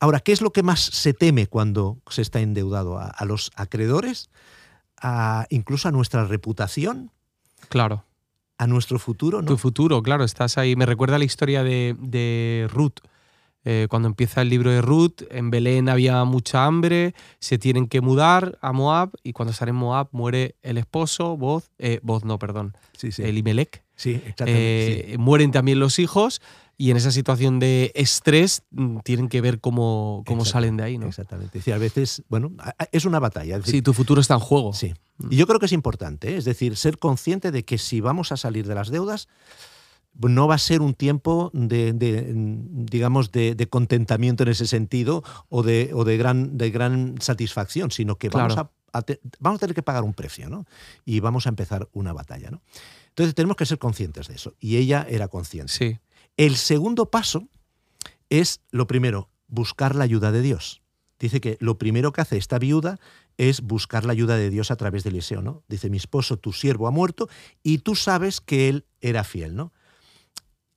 Ahora, 0.00 0.20
¿qué 0.20 0.32
es 0.32 0.42
lo 0.42 0.52
que 0.52 0.62
más 0.62 0.80
se 0.80 1.14
teme 1.14 1.46
cuando 1.46 1.96
se 2.10 2.20
está 2.20 2.40
endeudado? 2.40 2.98
¿A, 2.98 3.24
los 3.24 3.52
acreedores? 3.56 4.28
A, 5.00 5.46
¿Incluso 5.48 5.88
a 5.88 5.92
nuestra 5.92 6.26
reputación? 6.26 7.10
Claro. 7.68 8.04
A 8.58 8.66
nuestro 8.66 8.98
futuro, 8.98 9.40
¿no? 9.40 9.46
Tu 9.46 9.56
futuro, 9.56 10.02
claro, 10.02 10.24
estás 10.24 10.58
ahí. 10.58 10.74
Me 10.76 10.86
recuerda 10.86 11.18
la 11.18 11.24
historia 11.24 11.62
de, 11.62 12.68
Ruth. 12.72 13.00
Eh, 13.64 13.86
cuando 13.90 14.08
empieza 14.08 14.40
el 14.40 14.48
libro 14.48 14.70
de 14.70 14.80
Ruth, 14.80 15.22
en 15.30 15.50
Belén 15.50 15.88
había 15.88 16.24
mucha 16.24 16.64
hambre, 16.64 17.14
se 17.38 17.58
tienen 17.58 17.86
que 17.86 18.00
mudar 18.00 18.56
a 18.62 18.72
Moab 18.72 19.10
y 19.22 19.32
cuando 19.32 19.52
están 19.52 19.68
en 19.68 19.74
Moab 19.74 20.08
muere 20.12 20.54
el 20.62 20.78
esposo, 20.78 21.36
Boz, 21.36 21.70
eh, 21.78 22.00
Boz 22.02 22.24
no, 22.24 22.38
perdón, 22.38 22.76
sí, 22.96 23.12
sí. 23.12 23.22
Elimelech. 23.24 23.82
Sí, 23.94 24.14
exactamente. 24.14 25.14
Eh, 25.14 25.18
mueren 25.18 25.50
también 25.50 25.80
los 25.80 25.98
hijos 25.98 26.40
y 26.80 26.92
en 26.92 26.96
esa 26.96 27.10
situación 27.10 27.58
de 27.58 27.90
estrés 27.96 28.62
mm, 28.70 29.00
tienen 29.00 29.28
que 29.28 29.40
ver 29.40 29.60
cómo, 29.60 30.22
cómo 30.24 30.44
salen 30.44 30.76
de 30.76 30.84
ahí, 30.84 30.96
¿no? 30.96 31.08
Exactamente. 31.08 31.72
a 31.72 31.78
veces, 31.78 32.22
bueno, 32.28 32.52
es 32.92 33.04
una 33.04 33.18
batalla. 33.18 33.60
sí, 33.62 33.82
tu 33.82 33.92
futuro 33.92 34.20
está 34.20 34.34
en 34.34 34.40
juego. 34.40 34.72
Sí. 34.72 34.94
Mm. 35.18 35.32
Y 35.32 35.36
yo 35.36 35.48
creo 35.48 35.58
que 35.58 35.66
es 35.66 35.72
importante, 35.72 36.34
¿eh? 36.34 36.36
es 36.36 36.44
decir, 36.44 36.76
ser 36.76 36.98
consciente 36.98 37.50
de 37.50 37.64
que 37.64 37.78
si 37.78 38.00
vamos 38.00 38.30
a 38.30 38.36
salir 38.36 38.68
de 38.68 38.76
las 38.76 38.90
deudas, 38.90 39.28
no 40.14 40.46
va 40.46 40.54
a 40.54 40.58
ser 40.58 40.80
un 40.80 40.94
tiempo 40.94 41.50
de, 41.52 41.92
digamos, 41.92 43.32
de, 43.32 43.68
contentamiento 43.68 44.44
en 44.44 44.50
ese 44.50 44.68
sentido 44.68 45.24
o 45.48 45.64
de, 45.64 45.90
o 45.94 46.04
de, 46.04 46.16
gran, 46.16 46.56
de 46.58 46.70
gran 46.70 47.16
satisfacción, 47.20 47.90
sino 47.90 48.16
que 48.16 48.28
vamos, 48.28 48.56
a, 48.56 48.70
vamos 49.40 49.58
a 49.58 49.60
tener 49.60 49.74
que 49.74 49.82
pagar 49.82 50.04
un 50.04 50.14
precio, 50.14 50.48
¿no? 50.48 50.64
Y 51.04 51.20
vamos 51.20 51.46
a 51.46 51.50
empezar 51.50 51.88
una 51.92 52.12
batalla, 52.12 52.50
¿no? 52.50 52.62
Entonces 53.08 53.34
tenemos 53.34 53.56
que 53.56 53.66
ser 53.66 53.78
conscientes 53.78 54.28
de 54.28 54.34
eso. 54.34 54.54
Y 54.60 54.76
ella 54.76 55.04
era 55.08 55.26
consciente. 55.26 55.72
Sí. 55.72 55.98
El 56.38 56.56
segundo 56.56 57.10
paso 57.10 57.48
es, 58.30 58.60
lo 58.70 58.86
primero, 58.86 59.28
buscar 59.48 59.94
la 59.94 60.04
ayuda 60.04 60.32
de 60.32 60.40
Dios. 60.40 60.80
Dice 61.18 61.40
que 61.40 61.58
lo 61.60 61.76
primero 61.78 62.12
que 62.12 62.20
hace 62.20 62.36
esta 62.38 62.58
viuda 62.58 62.98
es 63.36 63.60
buscar 63.60 64.04
la 64.04 64.12
ayuda 64.12 64.36
de 64.36 64.48
Dios 64.48 64.70
a 64.70 64.76
través 64.76 65.02
de 65.04 65.10
Eliseo, 65.10 65.42
¿no? 65.42 65.62
Dice, 65.68 65.90
mi 65.90 65.96
esposo, 65.96 66.36
tu 66.38 66.52
siervo, 66.52 66.86
ha 66.86 66.90
muerto 66.92 67.28
y 67.62 67.78
tú 67.78 67.94
sabes 67.94 68.40
que 68.40 68.68
él 68.68 68.86
era 69.02 69.22
fiel, 69.24 69.54
¿no? 69.54 69.72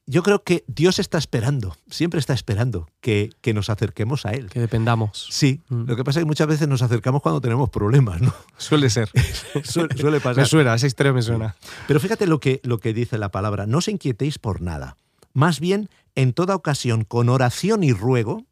yo 0.08 0.24
creo 0.24 0.44
que 0.44 0.66
Dios 0.68 1.00
está 1.00 1.18
esperando, 1.18 1.78
siempre 1.90 2.20
está 2.20 2.34
esperando 2.34 2.90
que, 3.00 3.30
que 3.40 3.54
nos 3.54 3.70
acerquemos 3.70 4.26
a 4.26 4.32
Él. 4.32 4.50
Que 4.50 4.60
dependamos. 4.60 5.28
Sí, 5.30 5.62
Mm. 5.70 5.84
lo 5.88 5.96
que 5.96 6.04
pasa 6.04 6.20
es 6.20 6.24
que 6.24 6.28
muchas 6.28 6.48
veces 6.48 6.68
nos 6.68 6.82
acercamos 6.82 7.22
cuando 7.22 7.40
tenemos 7.40 7.70
problemas, 7.70 8.20
¿no? 8.20 8.34
Suele 8.58 8.90
ser. 8.90 9.10
Suele, 9.64 9.96
suele 9.96 10.20
pasar. 10.20 10.38
me 10.44 10.46
suena, 10.46 10.74
esa 10.74 10.88
historia 10.88 11.14
me 11.14 11.22
suena. 11.22 11.56
Pero 11.88 12.00
fíjate 12.02 12.28
lo 12.28 12.42
que, 12.42 12.60
lo 12.64 12.80
que 12.80 12.94
dice 12.94 13.18
la 13.18 13.30
palabra, 13.32 13.68
no 13.68 13.78
os 13.78 13.88
inquietéis 13.88 14.38
por 14.38 14.60
nada. 14.62 14.98
Más 15.34 15.60
bien, 15.60 15.90
en 16.16 16.34
toda 16.34 16.56
ocasión, 16.56 17.04
con 17.04 17.30
oración 17.30 17.84
y 17.84 17.94
ruego, 17.94 18.46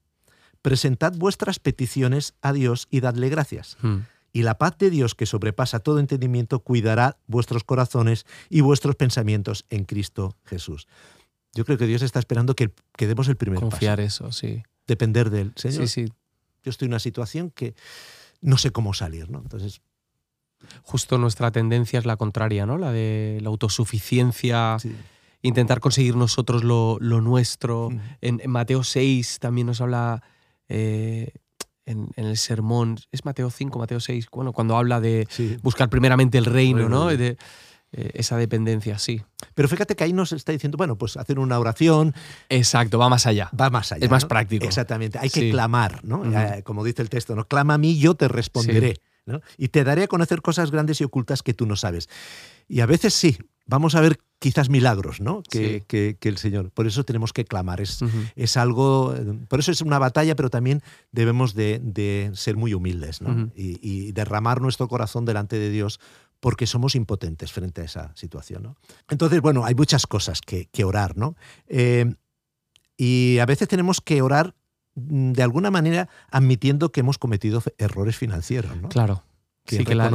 presentad 0.62 1.13
vuestras 1.15 1.59
peticiones 1.59 2.33
a 2.41 2.53
Dios 2.53 2.88
y 2.89 3.00
dadle 3.01 3.29
gracias. 3.29 3.77
Mm. 3.81 3.98
Y 4.31 4.43
la 4.43 4.57
paz 4.57 4.77
de 4.77 4.89
Dios 4.89 5.15
que 5.15 5.25
sobrepasa 5.25 5.79
todo 5.79 6.00
entendimiento 6.00 6.59
cuidará 6.59 7.17
vuestros 7.27 7.63
corazones 7.63 8.25
y 8.50 8.62
vuestros 8.62 8.95
pensamientos 8.95 9.65
en 9.69 9.86
Cristo 9.86 10.36
Jesús. 10.45 10.88
Yo 11.55 11.65
creo 11.65 11.77
que 11.79 11.88
Dios 11.88 12.03
está 12.03 12.19
esperando 12.19 12.55
que, 12.55 12.71
que 12.95 13.07
demos 13.07 13.27
el 13.27 13.38
primer 13.38 13.59
Confiar 13.59 13.98
paso. 13.98 14.27
eso, 14.27 14.31
sí. 14.31 14.62
Depender 14.86 15.29
de 15.31 15.41
Él. 15.41 15.53
Señor, 15.55 15.88
Sí, 15.88 16.05
sí. 16.05 16.13
yo 16.63 16.69
estoy 16.69 16.86
en 16.86 16.91
una 16.91 17.00
situación 17.00 17.50
que 17.50 17.74
no 18.41 18.57
sé 18.57 18.71
cómo 18.71 18.93
salir, 18.93 19.29
¿no? 19.29 19.39
Entonces, 19.39 19.81
Justo 20.83 21.17
nuestra 21.17 21.51
tendencia 21.51 22.00
es 22.00 22.05
la 22.05 22.17
contraria, 22.17 22.65
¿no? 22.65 22.77
La 22.77 22.91
de 22.91 23.39
la 23.41 23.48
autosuficiencia, 23.48 24.77
sí. 24.79 24.93
Intentar 25.41 25.79
conseguir 25.79 26.15
nosotros 26.15 26.63
lo, 26.63 26.98
lo 27.00 27.22
nuestro. 27.22 27.89
Mm. 27.91 28.00
En, 28.22 28.41
en 28.43 28.51
Mateo 28.51 28.84
6 28.84 29.39
también 29.39 29.67
nos 29.67 29.81
habla 29.81 30.22
eh, 30.67 31.31
en, 31.86 32.10
en 32.15 32.25
el 32.25 32.38
sermón, 32.38 33.00
es 33.12 33.25
Mateo 33.25 33.50
5, 33.50 33.79
Mateo 33.79 34.00
6, 34.00 34.27
bueno, 34.31 34.53
cuando 34.53 34.77
habla 34.77 35.00
de 35.01 35.27
Sí. 35.29 35.58
buscar 35.63 35.89
primeramente 35.89 36.38
el 36.38 36.46
reino, 36.46 36.88
¿no? 36.89 37.08
de 37.08 37.17
De, 37.17 37.38
eh, 37.91 38.12
esa 38.13 38.38
dependencia, 38.38 39.00
sí. 39.00 39.24
Pero 39.55 39.67
fíjate 39.67 39.96
que 39.96 40.03
ahí 40.03 40.13
nos 40.13 40.31
está 40.31 40.51
diciendo, 40.51 40.77
bueno, 40.77 40.96
pues 40.98 41.17
hacer 41.17 41.39
una 41.39 41.58
oración 41.58 42.13
Exacto, 42.50 43.00
va 43.00 43.10
más 43.10 43.25
allá. 43.25 43.50
va 43.60 43.72
más 43.72 43.91
allá. 43.91 44.05
Es 44.05 44.12
más 44.12 44.24
¿no? 44.25 44.29
práctico. 44.29 44.63
Exactamente. 44.65 45.17
Hay 45.17 45.31
que 45.31 45.39
Sí. 45.39 45.50
clamar, 45.51 46.03
¿no? 46.03 46.22
Como 46.63 46.84
dice 46.84 47.01
el 47.01 47.10
texto, 47.10 47.36
¿no? 47.36 47.46
Clama 47.48 47.74
a 47.74 47.77
mí, 47.79 47.98
yo 47.98 48.13
te 48.13 48.27
responderé. 48.27 48.98
¿no? 49.25 49.41
Y 49.58 49.67
te 49.69 49.84
daré 49.84 50.03
a 50.03 50.08
conocer 50.08 50.41
cosas 50.41 50.69
grandes 50.72 51.01
y 51.01 51.03
ocultas 51.03 51.43
que 51.43 51.53
tú 51.53 51.65
no 51.67 51.75
sabes. 51.75 52.10
Y 52.67 52.79
a 52.81 52.88
veces 52.88 53.13
sí, 53.13 53.38
vamos 53.67 53.93
a 53.96 54.01
ver 54.01 54.19
quizás 54.39 54.69
milagros, 54.69 55.19
¿no? 55.22 55.43
Que, 55.43 55.79
Sí. 55.79 55.84
que- 55.88 56.17
que 56.19 56.29
el 56.29 56.38
Señor. 56.38 56.72
Por 56.72 56.88
eso 56.88 57.03
tenemos 57.03 57.34
que 57.34 57.46
clamar. 57.46 57.81
Es, 57.81 58.01
algo. 58.58 59.13
Por 59.50 59.60
eso 59.60 59.72
es 59.72 59.81
una 59.81 60.00
batalla, 60.00 60.36
pero 60.36 60.50
también 60.50 60.81
debemos 61.12 61.53
de, 61.53 61.79
de 61.84 62.31
ser 62.34 62.55
muy 62.55 62.74
humildes, 62.74 63.22
¿no? 63.22 63.31
Ujú. 63.31 63.51
y, 63.55 63.79
y 63.81 64.12
derramar 64.13 64.62
nuestro 64.62 64.88
corazón 64.88 65.25
delante 65.25 65.60
de 65.60 65.69
Dios 65.69 66.00
porque 66.39 66.67
somos 66.67 66.96
impotentes 66.96 67.51
frente 67.51 67.81
a 67.81 67.84
esa 67.84 68.15
situación. 68.15 68.63
¿no? 68.63 68.77
Entonces, 69.10 69.41
bueno, 69.41 69.65
hay 69.65 69.75
muchas 69.75 70.08
cosas 70.08 70.39
que, 70.39 70.67
que 70.72 70.86
orar, 70.86 71.17
¿no? 71.17 71.36
Eh, 71.67 72.15
y 72.96 73.39
a 73.39 73.46
veces 73.46 73.67
tenemos 73.67 74.00
que 74.00 74.22
orar 74.22 74.55
mm, 74.96 75.34
de 75.34 75.43
alguna 75.43 75.69
manera 75.69 76.08
admitiendo 76.31 76.93
que 76.93 77.01
hemos 77.01 77.17
cometido 77.17 77.62
errores 77.77 78.15
financieros, 78.15 78.75
¿no? 78.77 78.88
Claro. 78.88 79.24
Que 79.65 79.77
Sí, 79.79 79.84
que 79.86 79.96
la, 79.96 80.05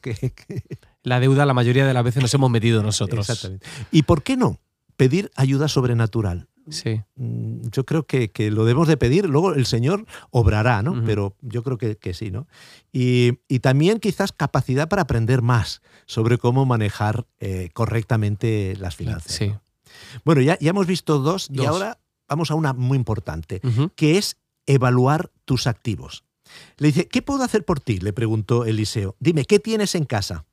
que- 0.00 0.62
la 1.02 1.20
deuda 1.20 1.46
la 1.46 1.54
mayoría 1.54 1.86
de 1.86 1.94
las 1.94 2.04
veces 2.04 2.22
nos 2.22 2.34
hemos 2.34 2.50
metido 2.50 2.82
nosotros. 2.82 3.28
Exactamente. 3.28 3.66
¿Y 3.90 4.02
por 4.02 4.22
qué 4.22 4.36
no? 4.36 4.60
Pedir 4.96 5.30
ayuda 5.36 5.68
sobrenatural. 5.68 6.48
Sí. 6.70 7.00
Mm, 7.16 7.68
Yo 7.72 7.84
creo 7.84 8.06
que, 8.06 8.30
que 8.30 8.50
lo 8.52 8.64
debemos 8.64 8.86
de 8.86 8.96
pedir, 8.96 9.28
luego 9.28 9.52
el 9.54 9.66
Señor 9.66 10.06
obrará, 10.30 10.82
¿no? 10.82 11.02
Pero 11.04 11.36
yo 11.40 11.62
creo 11.64 11.76
que, 11.76 11.96
que 11.96 12.14
sí, 12.14 12.30
¿no? 12.30 12.46
Y, 12.92 13.40
y 13.48 13.58
también 13.58 13.98
quizás 13.98 14.30
capacidad 14.32 14.88
para 14.88 15.02
aprender 15.02 15.42
más 15.42 15.82
sobre 16.06 16.38
cómo 16.38 16.64
manejar 16.64 17.26
eh, 17.40 17.70
correctamente 17.72 18.76
las 18.78 18.94
finanzas. 18.94 19.32
Sí. 19.32 19.48
¿no? 19.48 19.60
Bueno, 20.24 20.40
ya, 20.40 20.56
ya 20.60 20.70
hemos 20.70 20.86
visto 20.86 21.18
dos, 21.18 21.48
y 21.52 21.64
ahora 21.64 21.98
vamos 22.28 22.50
a 22.50 22.54
una 22.54 22.72
muy 22.72 22.96
importante, 22.96 23.60
que 23.96 24.18
es 24.18 24.36
evaluar 24.66 25.30
tus 25.44 25.66
activos. 25.66 26.24
Le 26.78 26.88
dice, 26.88 27.08
¿qué 27.08 27.22
puedo 27.22 27.42
hacer 27.42 27.64
por 27.64 27.80
ti? 27.80 27.98
Le 27.98 28.12
preguntó 28.12 28.64
Eliseo. 28.64 29.16
Dime, 29.18 29.44
¿qué 29.44 29.58
tienes 29.58 29.94
en 29.94 30.04
casa? 30.04 30.44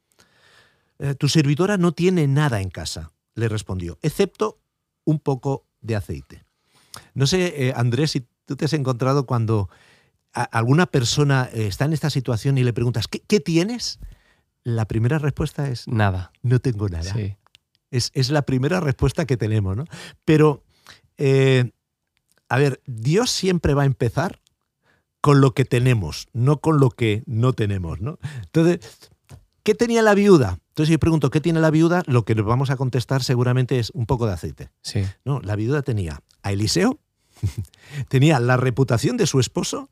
"Eh, 0.99 1.15
tu 1.15 1.27
servidora 1.29 1.77
no 1.77 1.91
tiene 1.93 2.27
nada 2.27 2.61
en 2.61 2.69
casa, 2.69 3.11
le 3.35 3.47
respondió, 3.47 3.97
excepto 4.01 4.59
un 5.05 5.19
poco 5.19 5.65
de 5.81 5.95
aceite. 5.95 6.45
No 7.13 7.25
sé, 7.27 7.67
eh, 7.67 7.73
Andrés, 7.75 8.11
si 8.11 8.27
tú 8.45 8.55
te 8.55 8.65
has 8.65 8.73
encontrado 8.73 9.25
cuando 9.25 9.69
a- 10.33 10.43
alguna 10.43 10.85
persona 10.85 11.49
eh, 11.53 11.67
está 11.67 11.85
en 11.85 11.93
esta 11.93 12.09
situación 12.09 12.57
y 12.57 12.63
le 12.63 12.73
preguntas, 12.73 13.07
¿qué, 13.07 13.21
qué 13.21 13.39
tienes? 13.39 13.99
La 14.63 14.85
primera 14.85 15.17
respuesta 15.19 15.69
es, 15.69 15.87
Nada. 15.87 16.31
no 16.43 16.59
tengo 16.59 16.89
nada. 16.89 17.13
Sí. 17.13 17.35
Es, 17.91 18.11
es 18.13 18.29
la 18.29 18.43
primera 18.43 18.79
respuesta 18.81 19.25
que 19.25 19.37
tenemos, 19.37 19.75
¿no? 19.77 19.85
Pero, 20.25 20.63
eh, 21.17 21.71
a 22.49 22.57
ver, 22.57 22.81
Dios 22.85 23.31
siempre 23.31 23.73
va 23.73 23.83
a 23.83 23.85
empezar 23.85 24.41
con 25.21 25.41
lo 25.41 25.53
que 25.53 25.65
tenemos, 25.65 26.27
no 26.33 26.59
con 26.59 26.79
lo 26.79 26.91
que 26.91 27.23
no 27.25 27.53
tenemos, 27.53 27.99
¿no? 28.01 28.19
Entonces, 28.43 28.79
¿qué 29.63 29.73
tenía 29.75 30.01
la 30.01 30.13
viuda? 30.13 30.59
Entonces 30.79 30.93
yo 30.93 30.99
pregunto, 30.99 31.29
¿qué 31.29 31.41
tiene 31.41 31.59
la 31.59 31.71
viuda? 31.71 32.03
Lo 32.05 32.23
que 32.23 32.35
nos 32.35 32.45
vamos 32.45 32.69
a 32.69 32.77
contestar 32.77 33.21
seguramente 33.21 33.79
es 33.79 33.91
un 33.93 34.05
poco 34.05 34.25
de 34.27 34.31
aceite. 34.31 34.69
Sí. 34.81 35.03
No, 35.25 35.41
la 35.41 35.57
viuda 35.57 35.81
tenía 35.81 36.21
a 36.41 36.53
Eliseo, 36.53 36.97
tenía 38.07 38.39
la 38.39 38.55
reputación 38.55 39.17
de 39.17 39.27
su 39.27 39.41
esposo, 39.41 39.89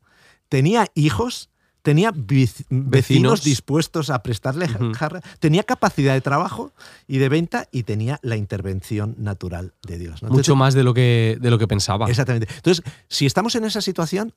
tenía 0.48 0.86
hijos, 0.94 1.50
tenía 1.82 2.10
vecinos, 2.10 2.90
Vecinos. 2.90 3.44
dispuestos 3.44 4.08
a 4.08 4.22
prestarle 4.22 4.64
Ujú. 4.64 4.94
jarra, 4.94 5.20
tenía 5.40 5.62
capacidad 5.62 6.14
de 6.14 6.22
trabajo 6.22 6.72
y 7.06 7.18
de 7.18 7.28
venta 7.28 7.68
y 7.70 7.82
tenía 7.82 8.18
la 8.22 8.36
intervención 8.36 9.14
natural 9.18 9.74
de 9.86 9.98
Dios. 9.98 10.22
¿no? 10.22 10.30
Mucho 10.30 10.56
más 10.56 10.72
de 10.72 10.84
lo 10.84 10.94
que, 10.94 11.36
de 11.38 11.50
lo 11.50 11.58
que 11.58 11.68
pensaba. 11.68 12.08
Exactamente. 12.08 12.48
Entonces, 12.56 12.82
si 13.08 13.26
estamos 13.26 13.54
en 13.56 13.64
esa 13.64 13.82
situación, 13.82 14.32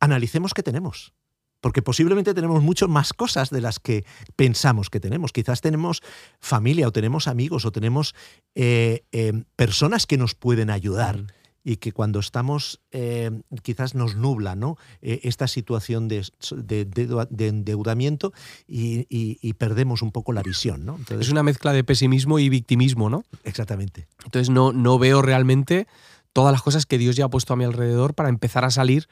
analicemos 0.00 0.54
qué 0.54 0.62
tenemos. 0.62 1.12
Porque 1.62 1.80
posiblemente 1.80 2.34
tenemos 2.34 2.62
mucho 2.62 2.88
más 2.88 3.14
cosas 3.14 3.48
de 3.48 3.62
las 3.62 3.78
que 3.78 4.04
pensamos 4.36 4.90
que 4.90 5.00
tenemos. 5.00 5.32
Quizás 5.32 5.62
tenemos 5.62 6.02
familia 6.40 6.88
o 6.88 6.92
tenemos 6.92 7.28
amigos 7.28 7.64
o 7.64 7.72
tenemos 7.72 8.14
eh, 8.54 9.04
eh, 9.12 9.32
personas 9.56 10.06
que 10.06 10.18
nos 10.18 10.34
pueden 10.34 10.68
ayudar 10.68 11.24
y 11.64 11.76
que 11.76 11.92
cuando 11.92 12.18
estamos 12.18 12.80
eh, 12.90 13.30
quizás 13.62 13.94
nos 13.94 14.16
nubla 14.16 14.56
¿no? 14.56 14.76
Eh, 15.00 15.20
esta 15.22 15.46
situación 15.46 16.08
de, 16.08 16.26
de- 16.56 16.84
de- 16.84 17.26
de 17.30 17.46
endeudamiento 17.46 18.32
y, 18.66 19.06
y- 19.08 19.38
y 19.40 19.52
perdemos 19.52 20.02
un 20.02 20.10
poco 20.10 20.32
la 20.32 20.42
visión. 20.42 20.84
¿no? 20.84 20.96
Entonces, 20.96 21.28
Es 21.28 21.32
una 21.32 21.44
mezcla 21.44 21.72
de 21.72 21.84
pesimismo 21.84 22.40
y 22.40 22.48
victimismo, 22.48 23.08
¿no? 23.08 23.22
Exactamente. 23.44 24.08
Entonces 24.24 24.50
no, 24.50 24.72
no 24.72 24.98
veo 24.98 25.22
realmente 25.22 25.86
todas 26.32 26.50
las 26.50 26.62
cosas 26.62 26.84
que 26.86 26.98
Dios 26.98 27.14
ya 27.14 27.26
ha 27.26 27.30
puesto 27.30 27.52
a 27.52 27.56
mi 27.56 27.62
alrededor 27.64 28.14
para 28.14 28.30
empezar 28.30 28.64
a 28.64 28.70
salir 28.72 29.06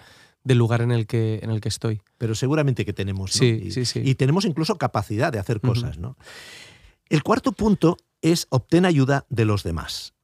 del 0.44 0.58
lugar 0.58 0.82
en 0.82 0.90
el 0.90 1.06
que, 1.06 1.40
en 1.42 1.50
el 1.50 1.60
que 1.60 1.68
estoy. 1.68 2.00
Pero 2.18 2.34
seguramente 2.34 2.84
que 2.84 2.92
tenemos. 2.92 3.34
¿no? 3.34 3.38
Sí, 3.38 3.62
y, 3.64 3.70
sí, 3.70 3.84
sí. 3.84 4.00
y 4.04 4.14
tenemos 4.14 4.44
incluso 4.44 4.76
capacidad 4.76 5.32
de 5.32 5.38
hacer 5.38 5.60
cosas. 5.60 5.98
¿no? 5.98 6.16
El 7.08 7.22
cuarto 7.22 7.52
punto 7.52 7.96
es 8.22 8.46
obtener 8.50 8.88
ayuda 8.88 9.26
de 9.28 9.44
los 9.44 9.62
demás. 9.62 10.14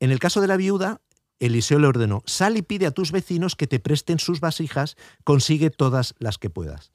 En 0.00 0.10
el 0.10 0.18
caso 0.18 0.40
de 0.40 0.46
la 0.46 0.56
viuda, 0.56 1.00
Eliseo 1.38 1.78
le 1.78 1.86
ordenó, 1.86 2.22
sal 2.26 2.56
y 2.56 2.62
pide 2.62 2.86
a 2.86 2.90
tus 2.90 3.12
vecinos 3.12 3.56
que 3.56 3.66
te 3.66 3.78
presten 3.80 4.18
sus 4.18 4.40
vasijas, 4.40 4.96
consigue 5.24 5.70
todas 5.70 6.14
las 6.18 6.38
que 6.38 6.50
puedas. 6.50 6.92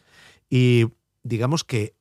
Y 0.50 0.88
digamos 1.24 1.64
que 1.64 1.96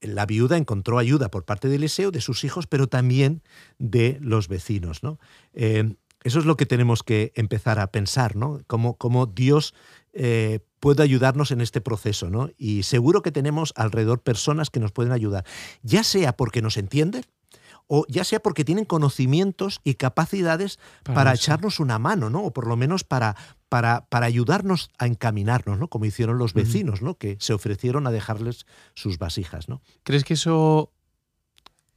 la 0.00 0.26
viuda 0.26 0.56
encontró 0.56 0.98
ayuda 0.98 1.30
por 1.30 1.44
parte 1.44 1.68
de 1.68 1.76
Eliseo, 1.76 2.10
de 2.10 2.20
sus 2.20 2.44
hijos, 2.44 2.66
pero 2.66 2.86
también 2.86 3.42
de 3.78 4.18
los 4.20 4.48
vecinos. 4.48 5.02
¿no? 5.02 5.18
Eh, 5.54 5.94
eso 6.24 6.38
es 6.38 6.44
lo 6.44 6.56
que 6.56 6.66
tenemos 6.66 7.02
que 7.02 7.32
empezar 7.34 7.78
a 7.78 7.90
pensar, 7.92 8.36
¿no? 8.36 8.60
Cómo, 8.66 8.96
cómo 8.96 9.26
Dios 9.26 9.74
eh, 10.12 10.60
puede 10.80 11.02
ayudarnos 11.02 11.50
en 11.50 11.60
este 11.60 11.80
proceso, 11.80 12.30
¿no? 12.30 12.50
Y 12.56 12.82
seguro 12.82 13.22
que 13.22 13.32
tenemos 13.32 13.72
alrededor 13.76 14.22
personas 14.22 14.70
que 14.70 14.80
nos 14.80 14.92
pueden 14.92 15.12
ayudar, 15.12 15.44
ya 15.82 16.04
sea 16.04 16.36
porque 16.36 16.62
nos 16.62 16.76
entienden 16.76 17.24
o 17.86 18.04
ya 18.08 18.24
sea 18.24 18.40
porque 18.40 18.64
tienen 18.64 18.84
conocimientos 18.84 19.80
y 19.84 19.94
capacidades 19.94 20.78
para, 21.04 21.32
eso. 21.32 21.42
echarnos 21.42 21.80
una 21.80 21.98
mano, 21.98 22.30
¿no? 22.30 22.42
O 22.42 22.52
por 22.52 22.66
lo 22.66 22.76
menos 22.76 23.04
para, 23.04 23.36
para, 23.68 24.06
para 24.08 24.26
ayudarnos 24.26 24.90
a 24.98 25.06
encaminarnos, 25.06 25.78
¿no? 25.78 25.88
Como 25.88 26.04
hicieron 26.04 26.38
los 26.38 26.52
vecinos, 26.54 27.02
¿no? 27.02 27.14
Que 27.14 27.36
se 27.40 27.52
ofrecieron 27.52 28.06
a 28.06 28.10
dejarles 28.10 28.66
sus 28.94 29.18
vasijas, 29.18 29.68
¿no? 29.68 29.82
¿Crees 30.02 30.24
que 30.24 30.34
eso 30.34 30.92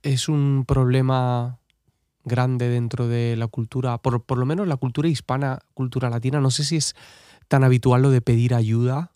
es 0.03 0.29
un 0.29 0.65
problema 0.67 1.58
grande 2.23 2.69
dentro 2.69 3.07
de 3.07 3.35
la 3.37 3.47
cultura, 3.47 3.97
por, 3.99 4.23
por 4.23 4.37
lo 4.37 4.45
menos 4.45 4.67
la 4.67 4.77
cultura 4.77 5.07
hispana, 5.07 5.59
cultura 5.73 6.09
latina? 6.09 6.39
No 6.39 6.51
sé 6.51 6.63
si 6.63 6.75
es 6.77 6.95
tan 7.47 7.63
habitual 7.63 8.01
lo 8.01 8.09
de 8.11 8.21
pedir 8.21 8.53
ayuda 8.53 9.13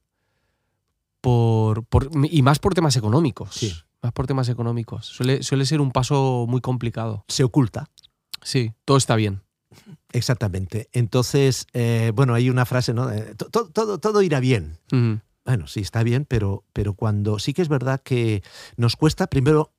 por, 1.21 1.83
por- 1.85 2.09
y 2.29 2.41
más 2.41 2.59
por 2.59 2.73
temas 2.73 2.95
económicos. 2.95 3.53
Sí. 3.55 3.73
Más 4.01 4.11
por 4.11 4.27
temas 4.27 4.49
económicos. 4.49 5.05
Suele, 5.05 5.43
suele 5.43 5.65
ser 5.65 5.79
un 5.79 5.91
paso 5.91 6.45
muy 6.49 6.59
complicado. 6.61 7.23
Se 7.29 7.43
oculta. 7.43 7.89
Sí, 8.41 8.73
todo 8.83 8.97
está 8.97 9.15
bien. 9.15 9.41
Exactamente. 10.11 10.89
Entonces, 10.91 11.65
eh, 11.73 12.11
bueno, 12.13 12.33
hay 12.33 12.49
una 12.49 12.65
frase, 12.65 12.93
¿no? 12.93 13.09
Eh, 13.09 13.33
to- 13.35 13.49
to- 13.49 13.69
todo, 13.69 13.97
todo 13.99 14.21
irá 14.21 14.39
bien. 14.39 14.77
Bueno, 15.45 15.67
sí, 15.67 15.79
está 15.81 16.03
bien, 16.03 16.25
pero, 16.25 16.63
pero 16.73 16.93
cuando 16.93 17.39
sí 17.39 17.53
que 17.53 17.61
es 17.61 17.69
verdad 17.69 18.01
que 18.01 18.43
nos 18.77 18.95
cuesta, 18.95 19.27
primero, 19.27 19.71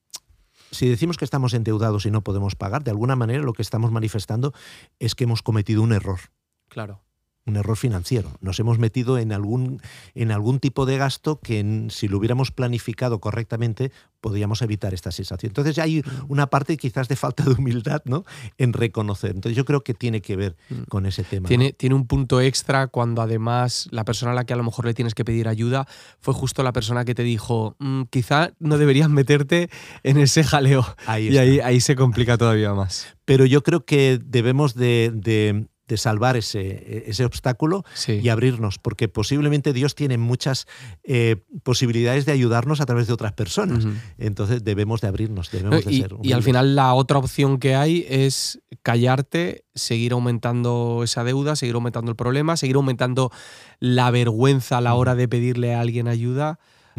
si 0.75 0.89
decimos 0.89 1.17
que 1.17 1.25
estamos 1.25 1.55
endeudados 1.55 2.07
y 2.07 2.11
no 2.11 2.23
podemos 2.23 2.55
pagar, 2.55 2.85
de 2.85 2.91
alguna 2.91 3.17
manera 3.17 3.43
lo 3.43 3.53
que 3.53 3.63
estamos 3.63 3.91
manifestando 3.91 4.53
es 4.99 5.15
que 5.15 5.25
hemos 5.25 5.43
cometido 5.43 5.83
un 5.83 5.93
error. 5.93 6.21
Claro 6.69 7.05
un 7.47 7.57
error 7.57 7.77
financiero. 7.77 8.31
Nos 8.41 8.59
hemos 8.59 8.79
metido 8.79 9.19
en 9.19 9.33
algún, 9.33 9.83
en 10.15 10.33
algún 10.33 10.61
tipo 10.61 10.87
de 10.87 10.97
gasto 10.97 11.41
que 11.41 11.87
si 11.91 12.09
lo 12.09 12.19
hubiéramos 12.19 12.51
planificado 12.51 13.21
correctamente 13.21 13.93
podríamos 14.21 14.63
evitar 14.63 14.95
esta 14.95 15.13
sensación. 15.13 15.51
Entonces 15.51 15.79
hay 15.79 16.03
una 16.29 16.47
parte 16.47 16.79
quizás 16.79 17.09
de 17.09 17.17
falta 17.17 17.45
de 17.45 17.51
humildad 17.53 18.01
¿no? 18.07 18.25
en 18.57 18.73
reconocer. 18.73 19.33
Entonces 19.33 19.55
yo 19.55 19.67
creo 19.67 19.85
que 19.85 19.93
tiene 19.93 20.23
que 20.23 20.37
ver 20.37 20.57
mm. 20.71 20.85
con 20.85 21.05
ese 21.05 21.25
tema. 21.25 21.47
Tiene, 21.47 21.75
tiene 21.75 21.95
un 21.95 22.07
punto 22.07 22.41
extra 22.41 22.87
cuando 22.87 23.21
además 23.21 23.89
la 23.91 24.05
persona 24.05 24.33
a 24.33 24.35
la 24.35 24.45
que 24.45 24.55
a 24.55 24.57
lo 24.57 24.65
mejor 24.65 24.87
le 24.87 24.95
tienes 24.95 25.15
que 25.15 25.27
pedir 25.27 25.47
ayuda 25.47 25.87
fue 26.21 26.33
justo 26.33 26.63
la 26.63 26.73
persona 26.73 27.05
que 27.05 27.15
te 27.15 27.23
dijo, 27.23 27.77
mm, 27.79 28.05
quizá 28.05 28.53
no 28.59 28.79
deberías 28.79 29.11
meterte 29.11 29.69
en 30.03 30.17
ese 30.17 30.43
jaleo. 30.43 30.87
y 31.19 31.37
ahí, 31.37 31.61
ahí 31.61 31.81
se 31.83 31.95
complica 31.95 32.39
todavía 32.39 32.73
más. 32.73 33.07
Pero 33.27 33.45
yo 33.45 33.63
creo 33.63 33.85
que 33.85 34.19
debemos 34.23 34.75
de 34.75 35.11
de 35.15 35.67
salvar 35.97 36.37
ese, 36.37 37.05
ese 37.07 37.25
obstáculo 37.25 37.85
y 38.09 38.29
abrirnos, 38.29 38.79
porque 38.79 39.09
posiblemente 39.09 39.73
Dios 39.73 39.95
tiene 39.95 40.19
muchas 40.19 40.67
eh, 41.05 41.37
posibilidades 41.63 42.25
de 42.27 42.33
ayudarnos 42.33 42.81
a 42.81 42.87
través 42.87 43.07
de 43.07 43.13
otras 43.13 43.33
personas. 43.33 43.87
Entonces 44.19 44.65
debemos 44.65 45.01
de 45.01 45.09
abrirnos, 45.09 45.51
debemos 45.51 45.87
y, 45.87 46.03
de 46.03 46.09
ser. 46.09 46.17
Y 46.23 46.33
al 46.33 46.43
final 46.43 46.75
la 46.75 46.95
otra 46.95 47.19
opción 47.19 47.59
que 47.59 47.75
hay 47.75 48.07
es 48.09 48.61
callarte, 48.83 49.65
seguir 49.75 50.13
aumentando 50.13 51.03
esa 51.05 51.23
deuda, 51.23 51.57
seguir 51.57 51.75
aumentando 51.75 52.11
el 52.11 52.17
problema, 52.17 52.57
seguir 52.57 52.77
aumentando 52.77 53.31
la 53.79 54.11
vergüenza 54.11 54.79
a 54.79 54.81
la 54.81 54.95
hora 54.95 55.15
de 55.15 55.29
pedirle 55.29 55.75
a 55.75 55.81
alguien 55.81 56.09
ayuda. 56.09 56.59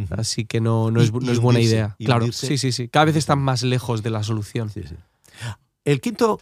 Así 0.10 0.46
que 0.46 0.60
no, 0.60 0.92
no, 0.92 1.02
es, 1.02 1.14
no 1.14 1.32
es, 1.32 1.40
buena 1.40 1.62
idea. 1.62 1.96
Claro, 2.04 2.32
sí, 2.32 2.58
sí, 2.58 2.74
sí. 2.74 2.90
Cada 2.90 3.06
vez 3.06 3.16
están 3.16 3.40
más 3.40 3.64
lejos 3.64 4.04
de 4.04 4.10
la 4.10 4.24
solución. 4.24 4.70
El 5.86 6.02
quinto 6.02 6.40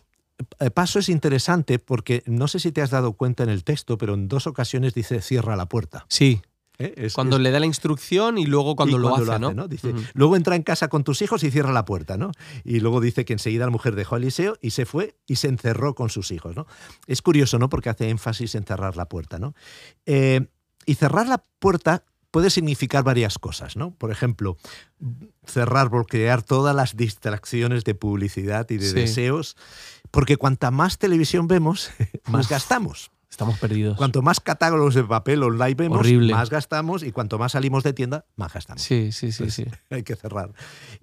paso 0.73 0.99
es 0.99 1.09
interesante 1.09 1.79
porque 1.79 2.23
no 2.25 2.47
sé 2.47 2.59
si 2.59 2.71
te 2.71 2.81
has 2.81 2.89
dado 2.89 3.13
cuenta 3.13 3.43
en 3.43 3.49
el 3.49 3.63
texto, 3.63 3.97
pero 3.97 4.13
en 4.13 4.27
dos 4.27 4.47
ocasiones 4.47 4.93
dice 4.93 5.21
cierra 5.21 5.55
la 5.55 5.67
puerta. 5.67 6.05
Sí. 6.09 6.41
¿Eh? 6.79 7.09
cuando 7.13 7.37
le 7.37 7.51
da 7.51 7.59
la 7.59 7.67
instrucción 7.67 8.39
y 8.39 8.47
luego 8.47 8.75
cuando, 8.75 8.97
lo, 8.97 9.15
hace, 9.15 9.39
¿no? 9.39 9.67
Dice, 9.67 9.93
Luego 10.15 10.35
entra 10.35 10.55
en 10.55 10.63
casa 10.63 10.87
con 10.87 11.03
tus 11.03 11.21
hijos 11.21 11.43
y 11.43 11.51
cierra 11.51 11.71
la 11.71 11.85
puerta, 11.85 12.17
¿no? 12.17 12.31
Y 12.63 12.79
luego 12.79 12.99
dice 12.99 13.25
que 13.25 13.33
enseguida 13.33 13.65
la 13.65 13.71
mujer 13.71 13.95
dejó 13.95 14.15
a 14.15 14.17
Eliseo 14.17 14.57
y 14.59 14.71
se 14.71 14.87
fue 14.87 15.15
y 15.27 15.35
se 15.35 15.49
encerró 15.49 15.93
con 15.93 16.09
sus 16.09 16.31
hijos, 16.31 16.55
¿no? 16.55 16.65
Es 17.05 17.21
curioso, 17.21 17.59
¿no? 17.59 17.69
Porque 17.69 17.89
hace 17.89 18.09
énfasis 18.09 18.55
en 18.55 18.63
cerrar 18.63 18.97
la 18.97 19.07
puerta, 19.07 19.37
¿no? 19.37 19.53
Eh, 20.07 20.47
y 20.87 20.95
cerrar 20.95 21.27
la 21.27 21.43
puerta 21.59 22.05
puede 22.31 22.49
significar 22.49 23.03
varias 23.03 23.37
cosas, 23.37 23.77
¿no? 23.77 23.91
Por 23.91 24.11
ejemplo, 24.11 24.57
cerrar, 25.45 25.89
bloquear 25.89 26.41
todas 26.41 26.75
las 26.75 26.97
distracciones 26.97 27.83
de 27.83 27.93
publicidad 27.93 28.67
y 28.71 28.77
de 28.77 28.91
deseos, 28.91 29.55
porque 30.13 30.37
cuanta 30.37 30.69
más 30.69 30.99
televisión 30.99 31.47
vemos, 31.47 31.89
más 32.27 32.47
gastamos. 32.47 33.11
Estamos 33.31 33.57
perdidos. 33.57 33.97
Cuanto 33.97 34.21
más 34.21 34.39
catálogos 34.39 34.93
de 34.93 35.03
papel 35.03 35.41
online 35.41 35.73
vemos, 35.73 36.07
más 36.29 36.51
gastamos 36.51 37.01
y 37.01 37.11
cuanto 37.11 37.39
más 37.39 37.53
salimos 37.53 37.83
de 37.83 37.93
tienda, 37.93 38.23
más 38.35 38.53
gastamos. 38.53 38.83
Sí, 38.83 39.11
sí, 39.11 39.31
sí, 39.31 39.49
sí. 39.49 39.65
Hay 39.89 40.03
que 40.03 40.15
cerrar. 40.15 40.53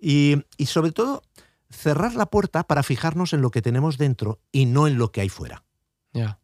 Y, 0.00 0.44
y 0.56 0.66
sobre 0.66 0.92
todo, 0.92 1.24
cerrar 1.70 2.14
la 2.14 2.26
puerta 2.26 2.62
para 2.62 2.84
fijarnos 2.84 3.32
en 3.32 3.42
lo 3.42 3.50
que 3.50 3.62
tenemos 3.62 3.98
dentro 3.98 4.38
y 4.52 4.66
no 4.66 4.86
en 4.86 4.96
lo 4.96 5.10
que 5.10 5.22
hay 5.22 5.28
fuera. 5.28 5.64
Ya. 6.12 6.38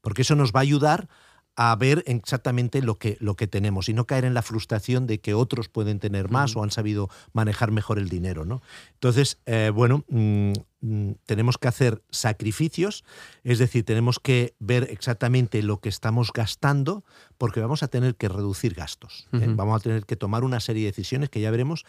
Porque 0.00 0.22
eso 0.22 0.36
nos 0.36 0.52
va 0.52 0.60
a 0.60 0.62
ayudar 0.62 1.08
a 1.54 1.76
ver 1.76 2.02
exactamente 2.06 2.80
lo 2.80 2.96
que, 2.96 3.16
lo 3.20 3.36
que 3.36 3.46
tenemos 3.46 3.88
y 3.88 3.92
no 3.94 4.06
caer 4.06 4.24
en 4.24 4.34
la 4.34 4.42
frustración 4.42 5.06
de 5.06 5.20
que 5.20 5.34
otros 5.34 5.68
pueden 5.68 5.98
tener 5.98 6.30
más 6.30 6.56
o 6.56 6.62
han 6.62 6.70
sabido 6.70 7.10
manejar 7.32 7.70
mejor 7.70 7.98
el 7.98 8.08
dinero. 8.08 8.44
¿no? 8.44 8.62
Entonces, 8.94 9.38
eh, 9.44 9.70
bueno, 9.74 10.04
mm, 10.08 10.52
mm, 10.80 11.10
tenemos 11.26 11.58
que 11.58 11.68
hacer 11.68 12.02
sacrificios, 12.10 13.04
es 13.44 13.58
decir, 13.58 13.84
tenemos 13.84 14.18
que 14.18 14.54
ver 14.60 14.88
exactamente 14.90 15.62
lo 15.62 15.80
que 15.80 15.90
estamos 15.90 16.32
gastando 16.32 17.04
porque 17.36 17.60
vamos 17.60 17.82
a 17.82 17.88
tener 17.88 18.16
que 18.16 18.28
reducir 18.28 18.74
gastos. 18.74 19.28
¿eh? 19.32 19.46
Vamos 19.48 19.76
a 19.76 19.82
tener 19.82 20.06
que 20.06 20.16
tomar 20.16 20.44
una 20.44 20.60
serie 20.60 20.84
de 20.84 20.90
decisiones 20.90 21.28
que 21.28 21.40
ya 21.40 21.50
veremos 21.50 21.84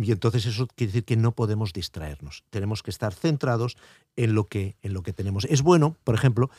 y 0.00 0.12
entonces 0.12 0.46
eso 0.46 0.68
quiere 0.68 0.92
decir 0.92 1.04
que 1.04 1.16
no 1.16 1.32
podemos 1.32 1.72
distraernos. 1.72 2.44
Tenemos 2.50 2.82
que 2.82 2.90
estar 2.90 3.12
centrados 3.12 3.76
en 4.16 4.34
lo 4.34 4.44
que, 4.44 4.76
en 4.82 4.94
lo 4.94 5.02
que 5.02 5.12
tenemos. 5.12 5.44
Es 5.46 5.62
bueno, 5.62 5.96
por 6.04 6.14
ejemplo, 6.14 6.50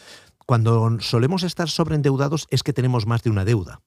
cuando 0.46 1.00
solemos 1.00 1.44
estar 1.44 1.70
sobreendeudados 1.70 2.48
es 2.50 2.64
que 2.64 2.74
tenemos 2.74 3.06
más 3.06 3.24
de 3.24 3.30
una 3.30 3.46
deuda. 3.46 3.82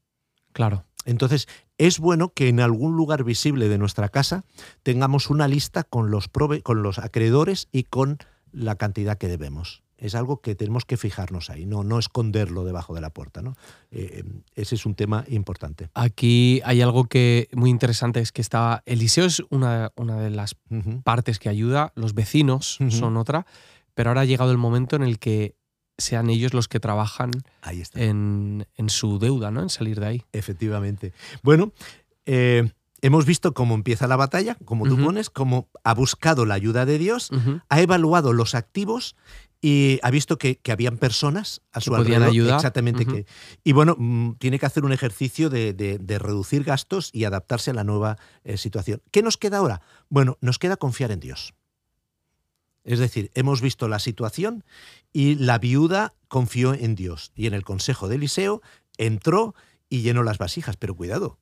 Claro. 0.53 0.85
Entonces, 1.05 1.49
es 1.77 1.99
bueno 1.99 2.33
que 2.33 2.49
en 2.49 2.61
algún 2.61 2.97
lugar 2.97 3.25
visible 3.25 3.69
de 3.69 3.79
nuestra 3.79 4.09
casa 4.09 4.45
tengamos 4.83 5.29
una 5.29 5.49
lista 5.49 5.85
con 5.85 6.11
los, 6.11 6.29
con 6.63 6.83
los 6.83 6.99
acreedores 6.99 7.69
y 7.73 7.85
con 7.85 8.19
la 8.53 8.77
cantidad 8.77 9.19
que 9.19 9.29
debemos. 9.29 9.83
Es 10.03 10.17
algo 10.17 10.41
que 10.41 10.57
tenemos 10.57 10.85
que 10.85 10.97
fijarnos 10.97 11.49
ahí, 11.49 11.65
no, 11.65 11.85
no 11.85 12.01
esconderlo 12.01 12.65
debajo 12.65 12.93
de 12.93 13.01
la 13.01 13.11
puerta. 13.11 13.41
¿no? 13.41 13.55
Eh, 13.93 14.25
ese 14.57 14.75
es 14.75 14.85
un 14.85 14.97
tema 14.97 15.25
importante. 15.29 15.91
Aquí 15.95 16.61
hay 16.65 16.83
algo 16.83 17.05
que 17.05 17.49
muy 17.53 17.71
interesante, 17.71 18.19
es 18.19 18.33
que 18.33 18.43
está, 18.43 18.83
Eliseo 18.85 19.27
es 19.27 19.43
una, 19.51 19.93
una 19.95 20.19
de 20.19 20.31
las 20.31 20.57
partes 21.05 21.39
que 21.39 21.49
ayuda, 21.49 21.93
los 21.95 22.15
vecinos 22.15 22.79
son 22.89 23.17
otra, 23.17 23.47
pero 23.95 24.11
ahora 24.11 24.23
ha 24.23 24.25
llegado 24.25 24.51
el 24.51 24.59
momento 24.59 24.97
en 24.97 25.03
el 25.03 25.21
que 25.21 25.55
sean 25.99 26.31
ellos 26.31 26.53
los 26.53 26.67
que 26.67 26.81
trabajan 26.81 27.31
en, 27.95 28.67
su 28.89 29.21
deuda, 29.21 29.53
¿no? 29.53 29.63
En 29.63 29.71
salir 29.71 30.01
de 30.01 30.07
ahí. 30.07 30.23
Efectivamente. 30.33 31.13
Bueno, 31.45 31.73
eh, 32.27 32.73
hemos 33.03 33.25
visto 33.25 33.55
cómo 33.55 33.75
empieza 33.75 34.07
la 34.07 34.17
batalla, 34.17 34.57
como 34.65 34.89
tú 34.89 34.97
pones, 34.97 35.31
cómo 35.31 35.69
ha 35.85 35.95
buscado 35.95 36.45
la 36.45 36.55
ayuda 36.55 36.87
de 36.87 36.99
Dios, 36.99 37.31
ha 37.69 37.81
evaluado 37.81 38.33
los 38.33 38.55
activos 38.55 39.17
y 39.65 40.01
ha 40.03 40.11
visto 40.11 40.39
que, 40.39 40.61
habían 40.69 40.99
personas 40.99 41.63
a 41.71 41.81
su 41.81 41.95
alrededor. 41.95 42.29
Ayudar. 42.29 42.57
Exactamente. 42.57 43.07
que, 43.07 43.27
y 43.63 43.73
bueno, 43.73 43.95
mm, 43.97 44.33
tiene 44.35 44.59
que 44.59 44.67
hacer 44.67 44.85
un 44.85 44.93
ejercicio 44.93 45.49
de, 45.49 46.19
reducir 46.19 46.65
gastos 46.65 47.11
y 47.13 47.25
adaptarse 47.25 47.71
a 47.71 47.75
la 47.75 47.85
nueva 47.85 48.19
eh, 48.43 48.57
situación. 48.57 49.01
¿Qué 49.13 49.23
nos 49.23 49.37
queda 49.37 49.59
ahora? 49.59 49.81
Bueno, 50.09 50.37
nos 50.41 50.59
queda 50.59 50.77
confiar 50.77 51.13
en 51.13 51.21
Dios. 51.21 51.55
Es 52.83 52.99
decir, 52.99 53.31
hemos 53.35 53.61
visto 53.61 53.87
la 53.87 54.01
situación 54.01 54.65
y 55.13 55.37
la 55.37 55.59
viuda 55.59 56.15
confió 56.27 56.75
en 56.75 56.97
Dios. 56.97 57.31
Y 57.37 57.47
en 57.47 57.55
el 57.55 57.63
consejo 57.63 58.09
de 58.09 58.17
Eliseo 58.17 58.63
entró 58.99 59.55
y 59.89 60.03
llenó 60.03 60.25
las 60.25 60.39
vasijas. 60.39 60.77
Pero 60.77 60.97
cuidado, 60.97 61.39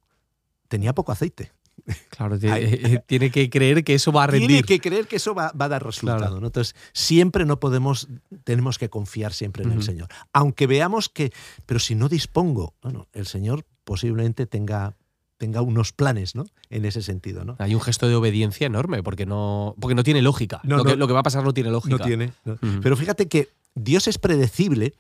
tenía 0.68 0.94
poco 0.94 1.12
aceite. 1.12 1.52
Claro, 2.10 2.38
tiene, 2.38 3.30
que 3.30 3.50
creer 3.50 3.84
que 3.84 3.94
eso 3.94 4.12
va 4.12 4.24
a 4.24 4.26
rendir. 4.26 4.48
Tiene 4.48 4.62
que 4.62 4.80
creer 4.80 5.06
que 5.06 5.16
eso 5.16 5.34
va, 5.34 5.52
a 5.58 5.68
dar 5.68 5.84
resultado. 5.84 6.36
Entonces, 6.36 6.74
siempre 6.92 7.44
no 7.44 7.58
podemos, 7.58 8.08
tenemos 8.44 8.78
que 8.78 8.90
confiar 8.90 9.32
siempre 9.32 9.64
en 9.64 9.72
el 9.72 9.82
Señor. 9.82 10.08
Aunque 10.32 10.66
veamos 10.66 11.08
que, 11.08 11.32
pero 11.66 11.80
si 11.80 11.94
no 11.94 12.08
dispongo, 12.08 12.74
bueno, 12.82 13.08
el 13.12 13.26
Señor 13.26 13.64
posiblemente 13.84 14.46
tenga 14.46 14.96
tenga 15.38 15.62
unos 15.62 15.92
planes, 15.92 16.34
¿no? 16.34 16.44
En 16.68 16.84
ese 16.84 17.00
sentido, 17.00 17.46
¿no? 17.46 17.56
Hay 17.60 17.74
un 17.74 17.80
gesto 17.80 18.06
de 18.06 18.14
obediencia 18.14 18.66
enorme, 18.66 19.02
porque 19.02 19.24
no, 19.24 19.74
porque 19.80 19.94
no 19.94 20.04
tiene 20.04 20.20
lógica. 20.20 20.60
lo, 20.64 20.84
que, 20.84 21.12
va 21.14 21.20
a 21.20 21.22
pasar 21.22 21.42
no 21.42 21.54
tiene 21.54 21.70
lógica. 21.70 21.96
No 21.96 22.04
tiene. 22.04 22.34
Pero 22.82 22.94
fíjate 22.94 23.26
que 23.26 23.48
Dios 23.74 24.06
es 24.06 24.18
predecible 24.18 24.92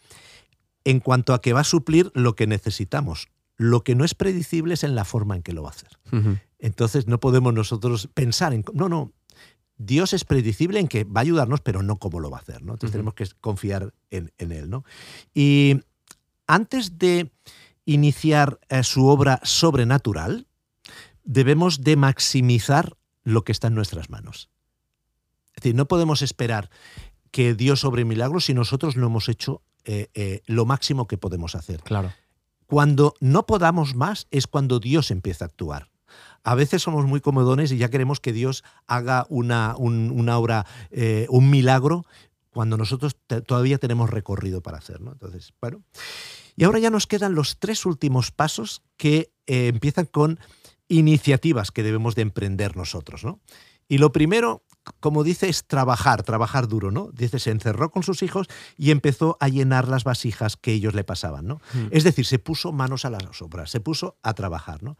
en 0.84 1.00
cuanto 1.00 1.34
a 1.34 1.42
que 1.42 1.52
va 1.52 1.60
a 1.60 1.64
suplir 1.64 2.10
lo 2.14 2.36
que 2.36 2.46
necesitamos. 2.46 3.28
Lo 3.58 3.84
que 3.84 3.94
no 3.94 4.06
es 4.06 4.14
predecible 4.14 4.72
es 4.72 4.82
en 4.82 4.94
la 4.94 5.04
forma 5.04 5.36
en 5.36 5.42
que 5.42 5.52
lo 5.52 5.62
va 5.62 5.68
a 5.68 5.72
hacer. 5.72 5.90
Entonces 6.60 7.06
no 7.06 7.18
podemos 7.20 7.52
nosotros 7.54 8.08
pensar 8.14 8.52
en... 8.52 8.64
No, 8.72 8.88
no. 8.88 9.12
Dios 9.76 10.12
es 10.12 10.24
predecible 10.24 10.78
en 10.78 10.88
que 10.88 11.04
va 11.04 11.20
a 11.20 11.22
ayudarnos, 11.22 11.62
pero 11.62 11.82
no 11.82 11.96
cómo 11.96 12.20
lo 12.20 12.30
va 12.30 12.38
a 12.38 12.40
hacer. 12.40 12.62
¿no? 12.62 12.74
Entonces 12.74 12.92
tenemos 12.92 13.14
que 13.14 13.26
confiar 13.40 13.94
en, 14.10 14.30
en 14.36 14.52
Él. 14.52 14.68
¿no? 14.68 14.84
Y 15.34 15.80
antes 16.46 16.98
de 16.98 17.30
iniciar 17.86 18.60
eh, 18.68 18.82
su 18.82 19.06
obra 19.06 19.40
sobrenatural, 19.42 20.46
debemos 21.24 21.82
de 21.82 21.96
maximizar 21.96 22.96
lo 23.22 23.44
que 23.44 23.52
está 23.52 23.68
en 23.68 23.74
nuestras 23.74 24.10
manos. 24.10 24.50
Es 25.56 25.62
decir, 25.62 25.74
no 25.74 25.86
podemos 25.86 26.22
esperar 26.22 26.70
que 27.30 27.54
Dios 27.54 27.80
sobre 27.80 28.04
milagros 28.04 28.46
si 28.46 28.54
nosotros 28.54 28.96
no 28.96 29.06
hemos 29.06 29.28
hecho 29.28 29.62
eh, 29.84 30.08
eh, 30.14 30.42
lo 30.46 30.66
máximo 30.66 31.06
que 31.06 31.18
podemos 31.18 31.54
hacer. 31.54 31.82
Claro. 31.82 32.12
Cuando 32.66 33.14
no 33.20 33.46
podamos 33.46 33.94
más 33.94 34.26
es 34.30 34.46
cuando 34.46 34.78
Dios 34.78 35.10
empieza 35.10 35.44
a 35.44 35.48
actuar. 35.48 35.89
A 36.42 36.54
veces 36.54 36.82
somos 36.82 37.06
muy 37.06 37.20
comodones 37.20 37.72
y 37.72 37.76
ya 37.76 37.90
queremos 37.90 38.20
que 38.20 38.32
Dios 38.32 38.64
haga 38.86 39.26
una, 39.28 39.74
una 39.76 40.38
obra, 40.38 40.66
un 41.28 41.50
milagro, 41.50 42.04
cuando 42.50 42.76
nosotros 42.76 43.16
todavía 43.46 43.78
tenemos 43.78 44.10
recorrido 44.10 44.60
para 44.60 44.78
hacerlo. 44.78 45.12
Entonces, 45.12 45.52
bueno. 45.60 45.82
Y 46.56 46.64
ahora 46.64 46.78
ya 46.78 46.90
nos 46.90 47.06
quedan 47.06 47.34
los 47.34 47.58
tres 47.58 47.86
últimos 47.86 48.32
pasos 48.32 48.82
que 48.96 49.32
eh, 49.46 49.68
empiezan 49.68 50.06
con 50.06 50.38
iniciativas 50.88 51.70
que 51.70 51.82
debemos 51.82 52.14
de 52.16 52.22
emprender 52.22 52.76
nosotros. 52.76 53.24
¿no? 53.24 53.40
Y 53.88 53.98
lo 53.98 54.12
primero, 54.12 54.64
como 55.00 55.24
dice, 55.24 55.48
es 55.48 55.64
trabajar, 55.64 56.22
trabajar 56.22 56.68
duro, 56.68 56.90
¿no? 56.90 57.10
Dice, 57.12 57.38
se 57.38 57.50
encerró 57.50 57.90
con 57.90 58.02
sus 58.02 58.22
hijos 58.22 58.48
y 58.76 58.90
empezó 58.90 59.36
a 59.40 59.48
llenar 59.48 59.88
las 59.88 60.04
vasijas 60.04 60.56
que 60.56 60.72
ellos 60.72 60.94
le 60.94 61.04
pasaban, 61.04 61.46
¿no? 61.46 61.60
Hmm. 61.72 61.88
Es 61.90 62.04
decir, 62.04 62.26
se 62.26 62.38
puso 62.38 62.72
manos 62.72 63.04
a 63.04 63.10
las 63.10 63.42
obras, 63.42 63.70
se 63.70 63.80
puso 63.80 64.16
a 64.22 64.34
trabajar, 64.34 64.82
¿no? 64.82 64.96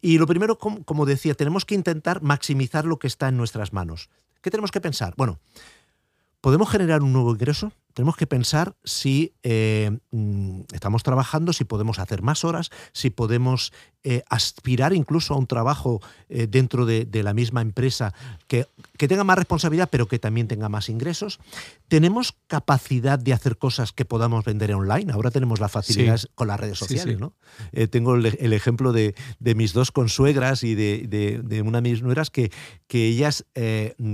Y 0.00 0.18
lo 0.18 0.26
primero, 0.26 0.58
como, 0.58 0.84
como 0.84 1.06
decía, 1.06 1.34
tenemos 1.34 1.64
que 1.64 1.74
intentar 1.74 2.22
maximizar 2.22 2.84
lo 2.84 2.98
que 2.98 3.06
está 3.06 3.28
en 3.28 3.36
nuestras 3.36 3.72
manos. 3.72 4.08
¿Qué 4.40 4.50
tenemos 4.50 4.70
que 4.70 4.80
pensar? 4.80 5.14
Bueno, 5.16 5.38
¿podemos 6.40 6.70
generar 6.70 7.02
un 7.02 7.12
nuevo 7.12 7.30
ingreso? 7.32 7.72
Tenemos 8.00 8.16
que 8.16 8.26
pensar 8.26 8.76
si 8.82 9.34
eh, 9.42 9.98
mm, 10.10 10.62
estamos 10.72 11.02
trabajando, 11.02 11.52
si 11.52 11.64
podemos 11.64 11.98
hacer 11.98 12.22
más 12.22 12.46
horas, 12.46 12.70
si 12.94 13.10
podemos 13.10 13.74
eh, 14.02 14.22
aspirar 14.30 14.94
incluso 14.94 15.34
a 15.34 15.36
un 15.36 15.46
trabajo 15.46 16.00
eh, 16.30 16.46
dentro 16.46 16.86
de, 16.86 17.06
la 17.22 17.34
misma 17.34 17.60
empresa 17.60 18.14
que, 18.46 18.66
tenga 18.96 19.24
más 19.24 19.36
responsabilidad, 19.36 19.90
pero 19.92 20.08
que 20.08 20.18
también 20.18 20.48
tenga 20.48 20.70
más 20.70 20.88
ingresos. 20.88 21.40
Tenemos 21.88 22.34
capacidad 22.46 23.18
de 23.18 23.34
hacer 23.34 23.58
cosas 23.58 23.92
que 23.92 24.06
podamos 24.06 24.46
vender 24.46 24.72
online. 24.72 25.12
Ahora 25.12 25.30
tenemos 25.30 25.60
la 25.60 25.68
facilidad 25.68 26.18
con 26.34 26.48
las 26.48 26.58
redes 26.58 26.78
sociales. 26.78 27.20
¿no? 27.20 27.34
tengo 27.90 28.14
el, 28.14 28.52
ejemplo 28.54 28.92
de, 28.92 29.14
mis 29.54 29.74
dos 29.74 29.90
consuegras 29.90 30.64
y 30.64 30.74
de, 30.74 31.62
una 31.62 31.82
de 31.82 31.90
mis 31.90 32.02
nueras 32.02 32.30
que, 32.30 32.50
que 32.86 33.06
ellas 33.06 33.44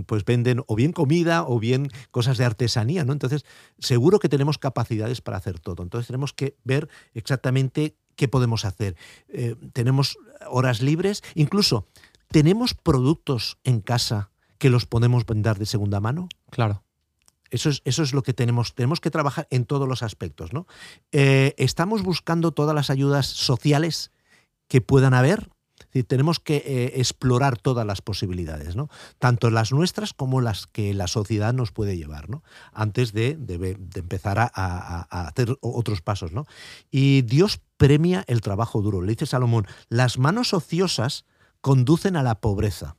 pues 0.07 0.25
venden 0.25 0.64
o 0.66 0.75
bien 0.75 0.90
comida 0.90 1.44
o 1.46 1.61
bien 1.61 1.88
cosas 2.11 2.38
de 2.38 2.44
artesanía. 2.44 3.05
¿no? 3.05 3.12
Entonces, 3.12 3.44
seguro 3.79 4.19
que 4.19 4.29
tenemos 4.29 4.59
capacidades 4.59 5.21
para 5.21 5.37
hacer 5.37 5.61
todo. 5.61 5.83
Entonces 5.83 6.07
tenemos 6.07 6.33
que 6.33 6.57
ver 6.65 6.89
exactamente 7.15 7.97
qué 8.17 8.29
podemos 8.29 8.65
hacer. 8.65 8.97
Eh, 9.29 9.57
tenemos 9.73 10.19
horas 10.49 10.83
libres, 10.83 11.23
incluso 11.35 11.87
tenemos 12.29 12.75
productos 12.75 13.59
en 13.65 13.81
casa 13.81 14.31
que 14.59 14.71
los 14.71 14.87
podemos 14.87 15.27
vender 15.27 15.59
de 15.59 15.67
segunda 15.67 16.01
mano. 16.01 16.29
Claro. 16.51 16.83
Eso 17.51 17.69
es, 17.69 17.83
eso 17.85 18.03
es, 18.03 18.12
lo 18.12 18.23
que 18.23 18.33
tenemos. 18.33 18.75
Tenemos 18.75 19.01
que 19.01 19.11
trabajar 19.11 19.47
en 19.51 19.67
todos 19.67 19.89
los 19.89 20.03
aspectos. 20.03 20.53
¿no? 20.53 20.67
Eh, 21.12 21.55
estamos 21.59 22.03
buscando 22.03 22.53
todas 22.53 22.75
las 22.75 22.91
ayudas 22.91 23.27
sociales 23.27 24.11
que 24.69 24.81
puedan 24.81 25.15
haber 25.15 25.51
tenemos 26.05 26.40
que 26.40 26.57
eh, 26.57 26.92
explorar 27.01 27.59
todas 27.59 27.87
las 27.87 28.03
posibilidades, 28.03 28.77
¿no? 28.77 28.88
tanto 29.18 29.51
las 29.51 29.72
nuestras 29.72 30.12
como 30.12 30.40
las 30.40 30.66
que 30.66 30.94
la 30.94 31.07
sociedad 31.07 31.55
nos 31.55 31.72
puede 31.72 31.96
llevar, 31.96 32.29
¿no? 32.29 32.42
antes 32.72 33.12
de, 33.12 33.38
empezar 33.94 34.38
a, 34.38 35.27
hacer 35.27 35.57
otros 35.61 36.03
pasos. 36.03 36.33
¿no? 36.33 36.46
Y 36.90 37.22
Dios 37.22 37.61
premia 37.77 38.25
el 38.27 38.40
trabajo 38.40 38.83
duro. 38.83 39.01
Le 39.03 39.12
dice 39.12 39.27
Salomón, 39.27 39.66
las 39.88 40.18
manos 40.18 40.55
ociosas 40.55 41.25
conducen 41.61 42.16
a 42.16 42.22
la 42.22 42.40
pobreza, 42.40 42.96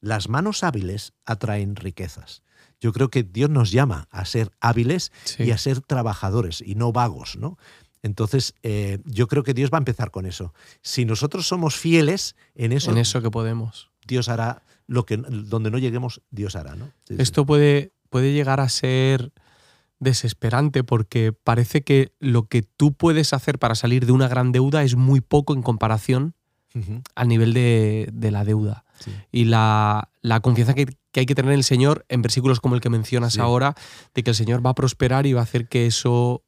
las 0.00 0.28
manos 0.28 0.64
hábiles 0.64 1.12
atraen 1.24 1.76
riquezas. 1.76 2.42
Yo 2.82 2.92
creo 2.92 3.10
que 3.10 3.22
Dios 3.22 3.48
nos 3.48 3.70
llama 3.70 4.08
a 4.10 4.24
ser 4.24 4.50
hábiles 4.60 5.12
y 5.38 5.52
a 5.52 5.58
ser 5.58 5.80
trabajadores 5.80 6.60
y 6.60 6.74
no 6.74 6.90
vagos, 6.90 7.36
¿no? 7.36 7.56
Entonces, 8.02 8.54
eh, 8.62 8.98
yo 9.04 9.28
creo 9.28 9.42
que 9.42 9.54
Dios 9.54 9.70
va 9.72 9.78
a 9.78 9.80
empezar 9.80 10.10
con 10.10 10.26
eso. 10.26 10.52
Si 10.82 11.04
nosotros 11.04 11.46
somos 11.46 11.76
fieles 11.76 12.34
en 12.54 12.72
eso, 12.72 12.90
en 12.90 12.98
eso 12.98 13.22
que 13.22 13.30
podemos, 13.30 13.90
Dios 14.06 14.28
hará 14.28 14.62
lo 14.86 15.06
que 15.06 15.16
donde 15.16 15.70
no 15.70 15.78
lleguemos, 15.78 16.20
Dios 16.30 16.56
hará, 16.56 16.74
¿no? 16.74 16.90
Esto 17.08 17.46
Puede, 17.46 17.92
puede 18.10 18.32
llegar 18.32 18.60
a 18.60 18.68
ser 18.68 19.32
desesperante 20.00 20.82
porque 20.82 21.32
parece 21.32 21.82
que 21.82 22.12
lo 22.18 22.48
que 22.48 22.62
tú 22.62 22.92
puedes 22.92 23.32
hacer 23.32 23.58
para 23.58 23.76
salir 23.76 24.04
de 24.04 24.12
una 24.12 24.26
gran 24.26 24.50
deuda 24.50 24.82
es 24.82 24.96
muy 24.96 25.20
poco 25.20 25.54
en 25.54 25.62
comparación 25.62 26.34
al 27.14 27.28
nivel 27.28 27.52
de, 27.52 28.30
la 28.30 28.44
deuda. 28.44 28.84
Y 29.30 29.44
la, 29.44 30.08
confianza 30.42 30.74
que, 30.74 30.96
hay 31.14 31.26
que 31.26 31.34
tener 31.34 31.52
en 31.52 31.58
el 31.58 31.64
Señor, 31.64 32.04
en 32.08 32.22
versículos 32.22 32.60
como 32.60 32.74
el 32.74 32.80
que 32.80 32.90
mencionas 32.90 33.38
ahora, 33.38 33.74
de 34.14 34.22
que 34.22 34.30
el 34.30 34.36
Señor 34.36 34.64
va 34.64 34.70
a 34.70 34.74
prosperar 34.74 35.26
y 35.26 35.34
va 35.34 35.40
a 35.40 35.44
hacer 35.44 35.68
que 35.68 35.86
eso 35.86 36.42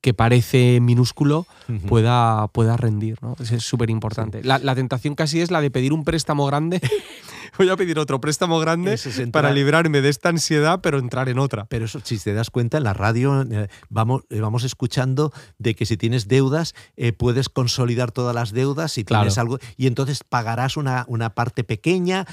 que 0.00 0.14
parece 0.14 0.80
minúsculo 0.80 1.46
pueda, 1.88 2.46
pueda 2.48 2.76
rendir. 2.76 3.18
¿no? 3.20 3.36
Es 3.40 3.62
súper 3.64 3.90
importante. 3.90 4.42
La, 4.44 4.74
tentación 4.74 5.14
casi 5.14 5.40
es 5.40 5.50
la 5.50 5.60
de 5.60 5.70
pedir 5.70 5.92
un 5.92 6.04
préstamo 6.04 6.46
grande. 6.46 6.80
Voy 7.58 7.68
a 7.70 7.76
pedir 7.76 7.98
otro 7.98 8.20
préstamo 8.20 8.60
grande 8.60 8.96
para 9.32 9.50
librarme 9.50 10.00
de 10.00 10.10
esta 10.10 10.28
ansiedad, 10.28 10.80
pero 10.80 10.98
entrar 10.98 11.28
en 11.28 11.38
otra. 11.40 11.64
Pero 11.64 11.86
eso, 11.86 12.00
si 12.04 12.18
te 12.18 12.32
das 12.32 12.50
cuenta, 12.50 12.78
en 12.78 12.84
la 12.84 12.94
radio 12.94 13.42
eh, 13.42 13.68
vamos, 13.88 14.22
eh, 14.30 14.40
vamos 14.40 14.62
escuchando 14.62 15.32
de 15.58 15.74
que 15.74 15.84
si 15.84 15.96
tienes 15.96 16.28
deudas, 16.28 16.74
eh, 16.96 17.12
puedes 17.12 17.48
consolidar 17.48 18.12
todas 18.12 18.34
las 18.34 18.52
deudas 18.52 18.96
y 18.98 19.04
tienes 19.04 19.38
algo, 19.38 19.58
y 19.76 19.88
entonces 19.88 20.22
pagarás 20.22 20.76
una, 20.76 21.04
una 21.08 21.30
parte 21.30 21.64
pequeña, 21.64 22.26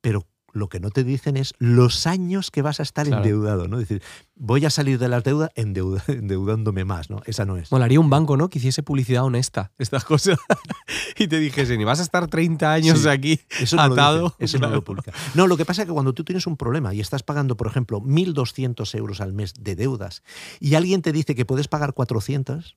pero 0.00 0.26
lo 0.52 0.68
que 0.68 0.80
no 0.80 0.90
te 0.90 1.04
dicen 1.04 1.36
es 1.36 1.54
los 1.58 2.06
años 2.06 2.50
que 2.50 2.62
vas 2.62 2.80
a 2.80 2.82
estar 2.82 3.06
endeudado, 3.06 3.68
¿no? 3.68 3.78
Es 3.78 3.88
decir, 3.88 4.02
voy 4.34 4.64
a 4.64 4.70
salir 4.70 4.98
de 4.98 5.08
la 5.08 5.20
deuda 5.20 5.50
endeudándome 5.54 6.84
más, 6.84 7.10
¿no? 7.10 7.20
Esa 7.26 7.44
no 7.44 7.56
es. 7.56 7.70
Molaría 7.70 8.00
un 8.00 8.10
banco, 8.10 8.36
¿no? 8.36 8.48
Que 8.48 8.58
hiciese 8.58 8.82
publicidad 8.82 9.24
honesta, 9.24 9.72
estas 9.78 10.04
cosas, 10.04 10.38
y 11.18 11.28
te 11.28 11.38
dijese, 11.38 11.76
ni 11.76 11.84
vas 11.84 12.00
a 12.00 12.02
estar 12.02 12.26
30 12.26 12.72
años 12.72 13.06
aquí 13.06 13.40
eso 13.58 13.78
atado. 13.80 14.22
No 14.22 14.34
eso 14.38 14.58
no 14.58 14.68
lo 14.68 14.82
publica. 14.82 15.12
No, 15.34 15.46
lo 15.46 15.56
que 15.56 15.64
pasa 15.64 15.82
es 15.82 15.88
que 15.88 15.92
cuando 15.92 16.12
tú 16.12 16.24
tienes 16.24 16.46
un 16.46 16.56
problema 16.56 16.94
y 16.94 17.00
estás 17.00 17.22
pagando, 17.22 17.56
por 17.56 17.66
ejemplo, 17.66 18.00
1.200 18.00 18.94
euros 18.96 19.20
al 19.20 19.32
mes 19.32 19.54
de 19.58 19.76
deudas 19.76 20.22
y 20.58 20.74
alguien 20.74 21.02
te 21.02 21.12
dice 21.12 21.34
que 21.34 21.44
puedes 21.44 21.68
pagar 21.68 21.92
400, 21.94 22.76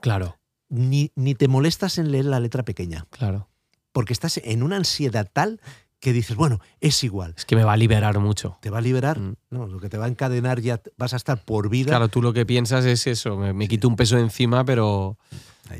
claro. 0.00 0.38
Ni, 0.68 1.10
ni 1.16 1.34
te 1.34 1.48
molestas 1.48 1.98
en 1.98 2.12
leer 2.12 2.26
la 2.26 2.38
letra 2.38 2.64
pequeña. 2.64 3.06
Claro. 3.10 3.48
Porque 3.90 4.12
estás 4.12 4.40
en 4.44 4.62
una 4.62 4.76
ansiedad 4.76 5.28
tal 5.32 5.60
que 6.00 6.14
dices, 6.14 6.34
bueno, 6.34 6.60
es 6.80 7.04
igual. 7.04 7.34
Es 7.36 7.44
que 7.44 7.54
me 7.54 7.62
va 7.62 7.74
a 7.74 7.76
liberar 7.76 8.18
mucho. 8.18 8.56
¿Te 8.60 8.70
va 8.70 8.78
a 8.78 8.80
liberar? 8.80 9.20
Mm. 9.20 9.34
No, 9.50 9.66
lo 9.66 9.78
que 9.78 9.90
te 9.90 9.98
va 9.98 10.06
a 10.06 10.08
encadenar 10.08 10.60
ya 10.60 10.80
vas 10.96 11.12
a 11.12 11.16
estar 11.16 11.44
por 11.44 11.68
vida. 11.68 11.90
Claro, 11.90 12.08
tú 12.08 12.22
lo 12.22 12.32
que 12.32 12.46
piensas 12.46 12.86
es 12.86 13.06
eso, 13.06 13.36
me, 13.36 13.68
quito 13.68 13.86
un 13.86 13.96
peso 13.96 14.16
de 14.16 14.22
encima, 14.22 14.64
pero 14.64 15.18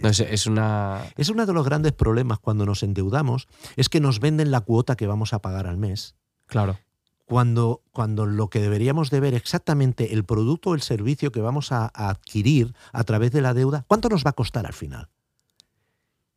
no, 0.03 0.09
es, 0.11 0.21
es, 0.21 0.47
una... 0.47 1.03
Es 1.17 1.31
uno 1.31 1.47
de 1.47 1.53
los 1.55 1.65
grandes 1.65 1.93
problemas 1.93 2.39
cuando 2.39 2.67
nos 2.67 2.83
endeudamos, 2.83 3.49
es 3.77 3.89
que 3.89 4.01
nos 4.01 4.21
venden 4.21 4.51
la 4.51 4.61
cuota 4.61 4.95
que 4.95 5.07
vamos 5.07 5.33
a 5.33 5.41
pagar 5.41 5.67
al 5.67 5.79
mes. 5.79 6.15
Claro. 6.47 6.79
Cuando, 7.25 7.83
cuando 7.93 8.27
lo 8.27 8.51
que 8.51 8.61
deberíamos 8.61 9.09
de 9.11 9.21
ver 9.21 9.35
exactamente 9.35 10.13
el 10.13 10.25
producto 10.25 10.71
o 10.71 10.75
el 10.75 10.83
servicio 10.83 11.33
que 11.33 11.41
vamos 11.41 11.73
a, 11.73 11.87
adquirir 11.95 12.75
a 12.93 13.05
través 13.05 13.33
de 13.33 13.41
la 13.41 13.55
deuda, 13.55 13.85
¿cuánto 13.89 14.11
nos 14.11 14.27
va 14.27 14.31
a 14.31 14.35
costar 14.35 14.67
al 14.67 14.75
final? 14.75 15.09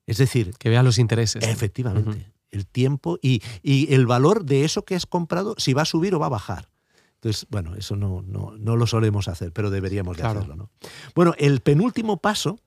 Es 0.05 0.17
decir... 0.17 0.53
Que 0.57 0.69
vean 0.69 0.85
los 0.85 0.99
intereses. 0.99 1.43
Efectivamente 1.43 2.32
el 2.53 2.65
tiempo 2.65 3.19
y, 3.21 3.41
el 3.63 4.05
valor 4.05 4.45
de 4.45 4.63
eso 4.63 4.85
que 4.85 4.95
has 4.95 5.05
comprado, 5.05 5.55
si 5.57 5.73
va 5.73 5.81
a 5.81 5.85
subir 5.85 6.15
o 6.15 6.19
va 6.19 6.27
a 6.27 6.29
bajar. 6.29 6.69
Entonces, 7.15 7.47
bueno, 7.49 7.75
eso 7.75 7.95
no, 7.95 8.21
no, 8.21 8.75
lo 8.75 8.87
solemos 8.87 9.27
hacer, 9.27 9.51
pero 9.51 9.69
deberíamos 9.69 10.17
de 10.17 10.23
hacerlo. 10.23 10.55
¿no? 10.55 10.69
Bueno, 11.15 11.33
el 11.37 11.61
penúltimo 11.61 12.17
paso 12.17 12.59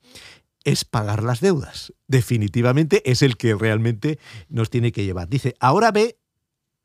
es 0.64 0.84
pagar 0.84 1.22
las 1.22 1.40
deudas. 1.40 1.92
Definitivamente 2.08 3.08
es 3.10 3.22
el 3.22 3.36
que 3.36 3.54
realmente 3.54 4.18
nos 4.48 4.70
tiene 4.70 4.92
que 4.92 5.04
llevar. 5.04 5.28
Dice, 5.28 5.54
ahora 5.60 5.92
ve 5.92 6.18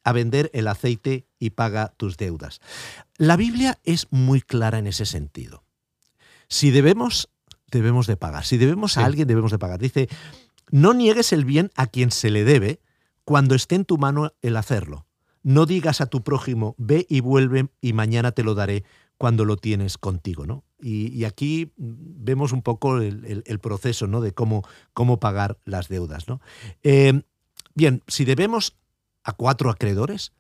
a 0.04 0.12
vender 0.12 0.52
el 0.54 0.68
aceite 0.68 1.28
y 1.40 1.52
paga 1.52 1.94
tus 1.98 2.18
deudas. 2.18 2.60
La 3.18 3.38
Biblia 3.38 3.80
es 3.84 4.08
muy 4.12 4.42
clara 4.42 4.80
en 4.80 4.88
ese 4.88 5.06
sentido. 5.06 5.64
Si 6.48 6.72
debemos, 6.72 7.30
debemos 7.72 8.06
de 8.08 8.18
pagar. 8.18 8.46
Si 8.46 8.58
debemos 8.58 8.98
a 8.98 9.06
alguien, 9.06 9.28
debemos 9.28 9.52
de 9.52 9.60
pagar. 9.60 9.80
Dice, 9.80 10.10
no 10.72 10.94
niegues 10.94 11.32
el 11.34 11.46
bien 11.46 11.72
a 11.76 11.88
quien 11.88 12.12
se 12.12 12.30
le 12.30 12.44
debe, 12.44 12.82
cuando 13.32 13.56
esté 13.56 13.76
en 13.76 13.86
tu 13.86 13.98
mano 13.98 14.34
el 14.42 14.58
hacerlo. 14.58 15.06
No 15.42 15.66
digas 15.66 16.02
a 16.02 16.08
tu 16.08 16.22
prójimo, 16.22 16.76
ve 16.78 17.06
y 17.08 17.22
vuelve 17.22 17.70
y 17.80 17.94
mañana 17.94 18.34
te 18.34 18.44
lo 18.44 18.56
daré 18.56 18.84
cuando 19.18 19.46
lo 19.46 19.56
tienes 19.56 19.98
contigo, 19.98 20.46
¿no? 20.46 20.66
Y, 20.82 21.24
aquí 21.24 21.72
vemos 21.78 22.52
un 22.52 22.62
poco 22.62 22.98
el, 22.98 23.60
proceso, 23.62 24.06
¿no? 24.06 24.20
De 24.20 24.34
cómo, 24.34 24.64
cómo 24.94 25.22
pagar 25.22 25.60
las 25.64 25.88
deudas, 25.88 26.28
¿no? 26.28 26.42
Eh, 26.84 27.22
bien, 27.74 28.04
si 28.06 28.26
debemos 28.26 28.76
a 29.24 29.32
cuatro 29.32 29.70
acreedores, 29.70 30.34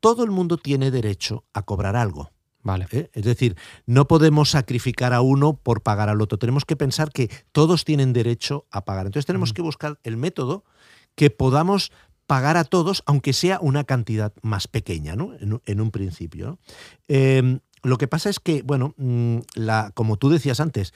todo 0.00 0.24
el 0.24 0.30
mundo 0.30 0.56
tiene 0.56 0.90
derecho 0.90 1.44
a 1.52 1.60
cobrar 1.64 1.96
algo. 1.96 2.30
Vale. 2.62 2.86
¿Eh? 2.92 3.10
Es 3.12 3.24
decir, 3.24 3.58
no 3.84 4.08
podemos 4.08 4.48
sacrificar 4.48 5.12
a 5.12 5.20
uno 5.20 5.58
por 5.58 5.82
pagar 5.82 6.08
al 6.08 6.22
otro. 6.22 6.38
Tenemos 6.38 6.64
que 6.64 6.76
pensar 6.76 7.12
que 7.12 7.30
todos 7.52 7.84
tienen 7.84 8.14
derecho 8.14 8.64
a 8.70 8.86
pagar. 8.86 9.04
Entonces 9.04 9.26
tenemos 9.26 9.52
que 9.52 9.60
buscar 9.60 9.98
el 10.02 10.16
método 10.16 10.64
que 11.14 11.30
podamos 11.30 11.92
pagar 12.32 12.56
a 12.56 12.64
todos, 12.64 13.02
aunque 13.04 13.34
sea 13.34 13.58
una 13.60 13.84
cantidad 13.84 14.32
más 14.40 14.66
pequeña, 14.66 15.16
¿no? 15.16 15.34
En, 15.66 15.80
un 15.82 15.90
principio. 15.90 16.58
Em, 17.06 17.60
lo 17.82 17.98
que 17.98 18.08
pasa 18.08 18.30
es 18.30 18.40
que, 18.40 18.62
bueno, 18.62 18.94
mm, 18.96 19.40
la, 19.54 19.90
como 19.92 20.16
tú 20.16 20.30
decías 20.30 20.58
antes, 20.58 20.94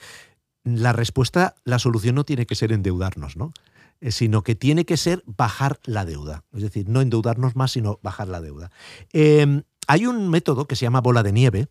la 0.63 0.93
respuesta, 0.93 1.53
la 1.63 1.77
solución 1.77 2.15
no 2.15 2.23
tiene 2.23 2.47
que 2.47 2.55
ser 2.55 2.71
endeudarnos, 2.71 3.37
¿no? 3.37 3.53
Eh, 4.01 4.09
sino 4.09 4.41
que 4.41 4.55
tiene 4.55 4.85
que 4.85 4.97
ser 4.97 5.21
bajar 5.27 5.79
la 5.85 6.05
deuda. 6.05 6.43
Es 6.53 6.63
decir, 6.63 6.89
no 6.89 7.01
endeudarnos 7.01 7.55
más, 7.55 7.69
sino 7.69 7.99
bajar 8.01 8.29
la 8.29 8.41
deuda. 8.41 8.71
Em, 9.13 9.61
hay 9.87 10.07
un 10.07 10.29
método 10.29 10.65
que 10.65 10.75
se 10.75 10.87
llama 10.87 11.01
bola 11.01 11.21
de 11.21 11.33
nieve, 11.33 11.67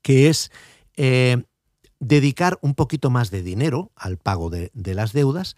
que 0.00 0.30
es 0.30 0.50
eh, 0.96 1.44
dedicar 2.00 2.58
un 2.62 2.74
poquito 2.74 3.10
más 3.10 3.30
de 3.30 3.42
dinero 3.42 3.92
al 3.96 4.16
pago 4.16 4.48
de, 4.48 4.70
las 4.72 5.12
deudas 5.12 5.56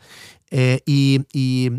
eh, 0.50 0.80
y, 0.84 1.70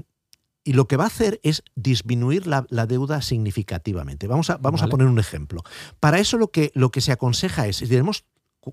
y 0.65 0.73
lo 0.73 0.87
que 0.87 0.97
va 0.97 1.05
a 1.05 1.07
hacer 1.07 1.39
es 1.43 1.63
disminuir 1.75 2.47
la, 2.47 2.65
deuda 2.87 3.21
significativamente. 3.21 4.27
Vamos, 4.27 4.49
a, 4.49 4.57
vamos 4.57 4.81
a, 4.81 4.87
poner 4.87 5.07
un 5.07 5.19
ejemplo. 5.19 5.61
Para 5.99 6.19
eso 6.19 6.37
lo 6.37 6.49
que, 6.49 6.71
lo 6.73 6.89
que 6.89 7.01
se 7.01 7.11
aconseja 7.11 7.67
es, 7.67 7.77
si 7.77 7.87
tenemos 7.87 8.25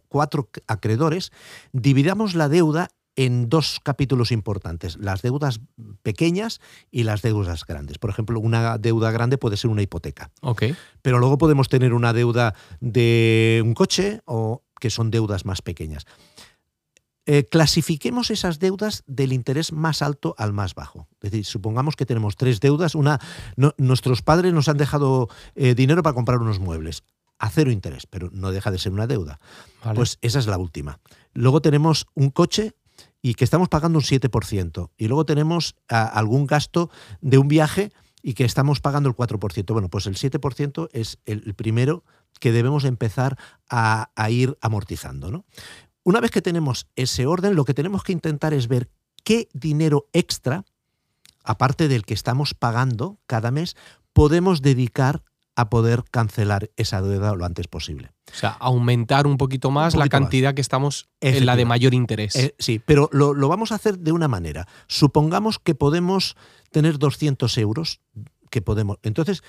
cuatro 0.09 0.49
acreedores, 0.67 1.33
dividamos 1.73 2.35
la 2.35 2.49
deuda 2.49 2.89
en 3.15 3.51
dos 3.51 3.79
capítulos 3.83 4.33
importantes, 4.33 4.97
las 4.97 5.21
deudas 5.21 5.61
pequeñas 6.03 6.63
y 6.91 7.03
las 7.03 7.21
deudas 7.21 7.67
grandes. 7.67 7.99
Por 7.99 8.09
ejemplo, 8.09 8.41
una 8.41 8.79
deuda 8.79 9.11
grande 9.11 9.37
puede 9.37 9.59
ser 9.59 9.71
una 9.71 9.83
hipoteca. 9.83 10.31
Ok. 10.41 10.65
Pero 11.03 11.19
luego 11.19 11.37
podemos 11.37 11.69
tener 11.69 11.93
una 11.93 12.15
deuda 12.15 12.55
de 12.81 13.61
un 13.63 13.75
coche 13.75 14.23
o 14.25 14.63
que 14.81 14.89
son 14.89 15.11
deudas 15.11 15.45
más 15.45 15.61
pequeñas. 15.61 16.07
Eh, 17.25 17.47
clasifiquemos 17.49 18.31
esas 18.31 18.59
deudas 18.59 19.05
del 19.07 19.33
interés 19.33 19.73
más 19.73 20.03
alto 20.03 20.35
al 20.39 20.53
más 20.53 20.75
bajo. 20.75 21.09
Es 21.21 21.31
decir, 21.31 21.45
supongamos 21.45 21.95
que 21.95 22.05
tenemos 22.07 22.37
tres 22.37 22.59
deudas. 22.61 22.95
Una, 22.97 23.21
no- 23.57 23.75
nuestros 23.79 24.23
padres 24.23 24.53
nos 24.53 24.69
han 24.69 24.77
dejado 24.77 25.29
eh, 25.55 25.75
dinero 25.75 26.03
para 26.03 26.15
comprar 26.15 26.39
unos 26.41 26.59
muebles 26.59 27.05
a 27.39 27.49
cero 27.51 27.71
interés, 27.71 28.07
pero 28.07 28.29
no 28.33 28.51
deja 28.51 28.71
de 28.71 28.79
ser 28.79 28.93
una 28.93 29.07
deuda. 29.07 29.39
Vale. 29.85 29.97
Pues 29.97 30.19
esa 30.21 30.39
es 30.41 30.47
la 30.47 30.59
última. 30.59 30.99
Luego 31.33 31.61
tenemos 31.63 32.07
un 32.15 32.31
coche 32.31 32.75
y 33.21 33.35
que 33.35 33.45
estamos 33.45 33.69
pagando 33.69 33.99
un 33.99 34.05
7%. 34.05 34.91
Y 34.97 35.07
luego 35.09 35.25
tenemos 35.25 35.77
algún 35.89 36.47
gasto 36.47 36.91
de 37.21 37.39
un 37.39 37.47
viaje 37.49 37.93
y 38.21 38.35
que 38.35 38.45
estamos 38.45 38.81
pagando 38.81 39.09
el 39.09 39.15
4%. 39.17 39.73
Bueno, 39.73 39.89
pues 39.89 40.07
el 40.07 40.17
7% 40.17 40.89
es 40.93 41.19
el 41.25 41.43
el 41.47 41.55
primero 41.55 42.05
que 42.41 42.51
debemos 42.53 42.85
empezar 42.85 43.39
a, 43.69 44.11
a 44.17 44.31
ir 44.31 44.57
amortizando. 44.61 45.31
¿no? 45.31 45.45
Una 46.05 46.21
vez 46.21 46.31
que 46.31 46.43
tenemos 46.43 46.87
ese 46.97 47.27
orden, 47.27 47.55
lo 47.55 47.65
que 47.65 47.75
tenemos 47.75 48.03
que 48.03 48.13
intentar 48.13 48.53
es 48.55 48.69
ver 48.69 48.89
qué 49.25 49.49
dinero 49.53 50.09
extra, 50.13 50.65
aparte 51.45 51.89
del 51.89 52.05
que 52.05 52.15
estamos 52.15 52.55
pagando 52.55 53.21
cada 53.27 53.51
mes, 53.51 53.77
podemos 54.13 54.63
dedicar 54.63 55.23
a 55.55 55.69
poder 55.69 56.05
cancelar 56.11 56.71
esa 56.77 57.03
deuda 57.03 57.35
lo 57.35 57.45
antes 57.45 57.69
posible. 57.69 58.11
o 58.33 58.35
sea, 58.35 58.51
aumentar 58.51 59.27
un 59.27 59.37
poquito 59.37 59.71
más 59.71 59.93
Un 59.95 59.99
la 60.01 60.05
más. 60.05 60.11
cantidad 60.11 60.55
que 60.55 60.63
estamos 60.63 61.11
en 61.21 61.45
la 61.45 61.57
de 61.57 61.67
mayor 61.67 61.93
interés. 61.93 62.35
Eh, 62.37 62.55
sí, 62.59 62.79
pero 62.79 63.11
lo, 63.13 63.35
lo 63.35 63.49
vamos 63.49 63.71
a 63.71 63.75
hacer 63.75 63.99
de 63.99 64.13
una 64.13 64.29
manera. 64.29 64.67
Supongamos 64.87 65.59
que 65.59 65.75
podemos 65.75 66.37
tener 66.71 66.99
200 66.99 67.59
euros, 67.59 68.01
que 68.51 68.63
podemos. 68.63 68.97
Entonces, 69.03 69.43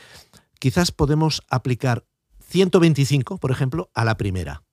quizás 0.59 0.91
podemos 0.91 1.41
aplicar 1.49 2.05
125, 2.49 3.37
por 3.37 3.51
ejemplo, 3.51 3.89
a 3.93 4.03
la 4.03 4.17
primera. 4.17 4.63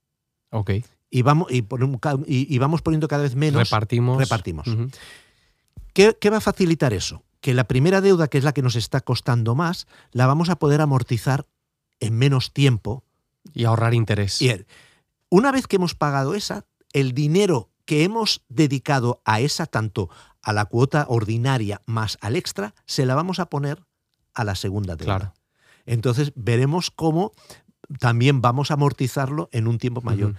ok. 0.50 0.70
Y 1.10 1.22
vamos, 1.22 1.48
y, 1.50 2.58
vamos 2.58 2.82
poniendo 2.82 3.08
cada 3.08 3.24
vez 3.24 3.34
menos. 3.34 3.60
Repartimos. 3.60 4.18
repartimos. 4.18 4.66
¿Qué, 5.92 6.16
qué 6.20 6.30
va 6.30 6.36
a 6.36 6.40
facilitar 6.40 6.92
eso? 6.92 7.24
Que 7.40 7.52
la 7.52 7.64
primera 7.64 8.00
deuda, 8.00 8.28
que 8.28 8.38
es 8.38 8.44
la 8.44 8.52
que 8.52 8.62
nos 8.62 8.76
está 8.76 9.00
costando 9.00 9.54
más, 9.54 9.86
la 10.12 10.26
vamos 10.26 10.50
a 10.50 10.56
poder 10.56 10.80
amortizar 10.80 11.46
en 11.98 12.16
menos 12.16 12.52
tiempo 12.52 13.04
Y 13.54 13.64
ahorrar 13.64 13.94
interés. 13.94 14.40
Y 14.40 14.52
una 15.28 15.52
vez 15.52 15.66
que 15.66 15.76
hemos 15.76 15.94
pagado 15.94 16.34
esa, 16.34 16.66
el 16.92 17.12
dinero 17.12 17.70
que 17.84 18.04
hemos 18.04 18.42
dedicado 18.48 19.20
a 19.24 19.40
esa, 19.40 19.66
tanto 19.66 20.10
a 20.42 20.52
la 20.52 20.64
cuota 20.66 21.06
ordinaria 21.08 21.82
más 21.86 22.18
al 22.20 22.36
extra, 22.36 22.74
se 22.86 23.06
la 23.06 23.14
vamos 23.14 23.40
a 23.40 23.46
poner 23.46 23.84
a 24.34 24.44
la 24.44 24.54
segunda 24.54 24.96
deuda. 24.96 25.18
Claro. 25.18 25.34
Entonces 25.86 26.32
veremos 26.36 26.90
cómo 26.90 27.32
también 27.98 28.40
vamos 28.40 28.70
a 28.70 28.74
amortizarlo 28.74 29.48
en 29.52 29.66
un 29.66 29.78
tiempo 29.78 30.00
mayor. 30.02 30.36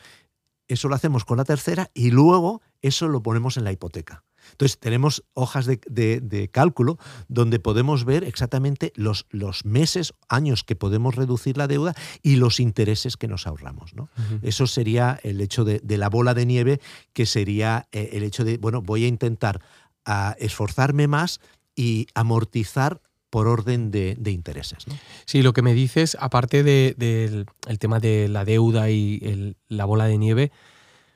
Eso 0.73 0.87
lo 0.87 0.95
hacemos 0.95 1.25
con 1.25 1.37
la 1.37 1.43
tercera 1.43 1.89
y 1.93 2.11
luego 2.11 2.61
eso 2.81 3.07
lo 3.07 3.21
ponemos 3.21 3.57
en 3.57 3.63
la 3.63 3.71
hipoteca. 3.71 4.23
Entonces 4.53 4.79
tenemos 4.79 5.23
hojas 5.33 5.65
de, 5.67 5.79
de- 5.87 6.19
de 6.19 6.49
cálculo 6.49 6.97
donde 7.27 7.59
podemos 7.59 8.05
ver 8.05 8.23
exactamente 8.23 8.91
los, 8.95 9.27
los 9.29 9.65
meses, 9.65 10.13
años 10.29 10.63
que 10.63 10.75
podemos 10.75 11.15
reducir 11.15 11.57
la 11.57 11.67
deuda 11.67 11.93
y 12.23 12.37
los 12.37 12.59
intereses 12.59 13.17
que 13.17 13.27
nos 13.27 13.45
ahorramos. 13.45 13.93
¿no? 13.93 14.09
Eso 14.41 14.65
sería 14.65 15.19
el 15.23 15.39
hecho 15.41 15.63
de, 15.63 15.79
de 15.83 15.97
la 15.97 16.09
bola 16.09 16.33
de 16.33 16.45
nieve, 16.47 16.81
que 17.13 17.25
sería 17.27 17.87
eh, 17.91 18.09
el 18.13 18.23
hecho 18.23 18.43
de, 18.43 18.57
bueno, 18.57 18.81
voy 18.81 19.05
a 19.05 19.07
intentar 19.07 19.61
ah, 20.05 20.35
esforzarme 20.39 21.07
más 21.07 21.39
y 21.75 22.07
amortizar 22.15 23.01
por 23.31 23.47
orden 23.47 23.89
de, 23.89 24.15
de 24.19 24.29
intereses. 24.29 24.87
¿no? 24.87 24.93
Sí, 25.25 25.41
lo 25.41 25.53
que 25.53 25.63
me 25.63 25.73
dices, 25.73 26.15
aparte 26.19 26.61
de- 26.61 26.93
del 26.97 27.47
el 27.67 27.79
tema 27.79 27.99
de 27.99 28.27
la 28.27 28.45
deuda 28.45 28.91
y 28.91 29.19
el- 29.23 29.55
la 29.69 29.85
bola 29.85 30.05
de 30.05 30.19
nieve, 30.19 30.51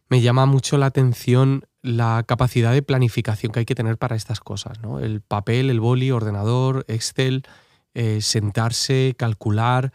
me 0.10 0.21
llama 0.21 0.45
mucho 0.47 0.78
la 0.78 0.88
atención 0.88 1.65
la 1.82 2.23
capacidad 2.28 2.71
de 2.73 2.82
planificación 2.82 3.51
que 3.51 3.60
hay 3.60 3.65
que 3.65 3.75
tener 3.75 3.97
para 3.97 4.15
estas 4.15 4.39
cosas, 4.39 4.80
¿no? 4.82 4.99
El 4.99 5.21
papel, 5.21 5.69
el 5.69 5.80
boli, 5.80 6.10
ordenador, 6.12 6.86
Excel, 6.88 7.43
eh, 7.93 8.21
sentarse, 8.21 9.13
calcular, 9.17 9.91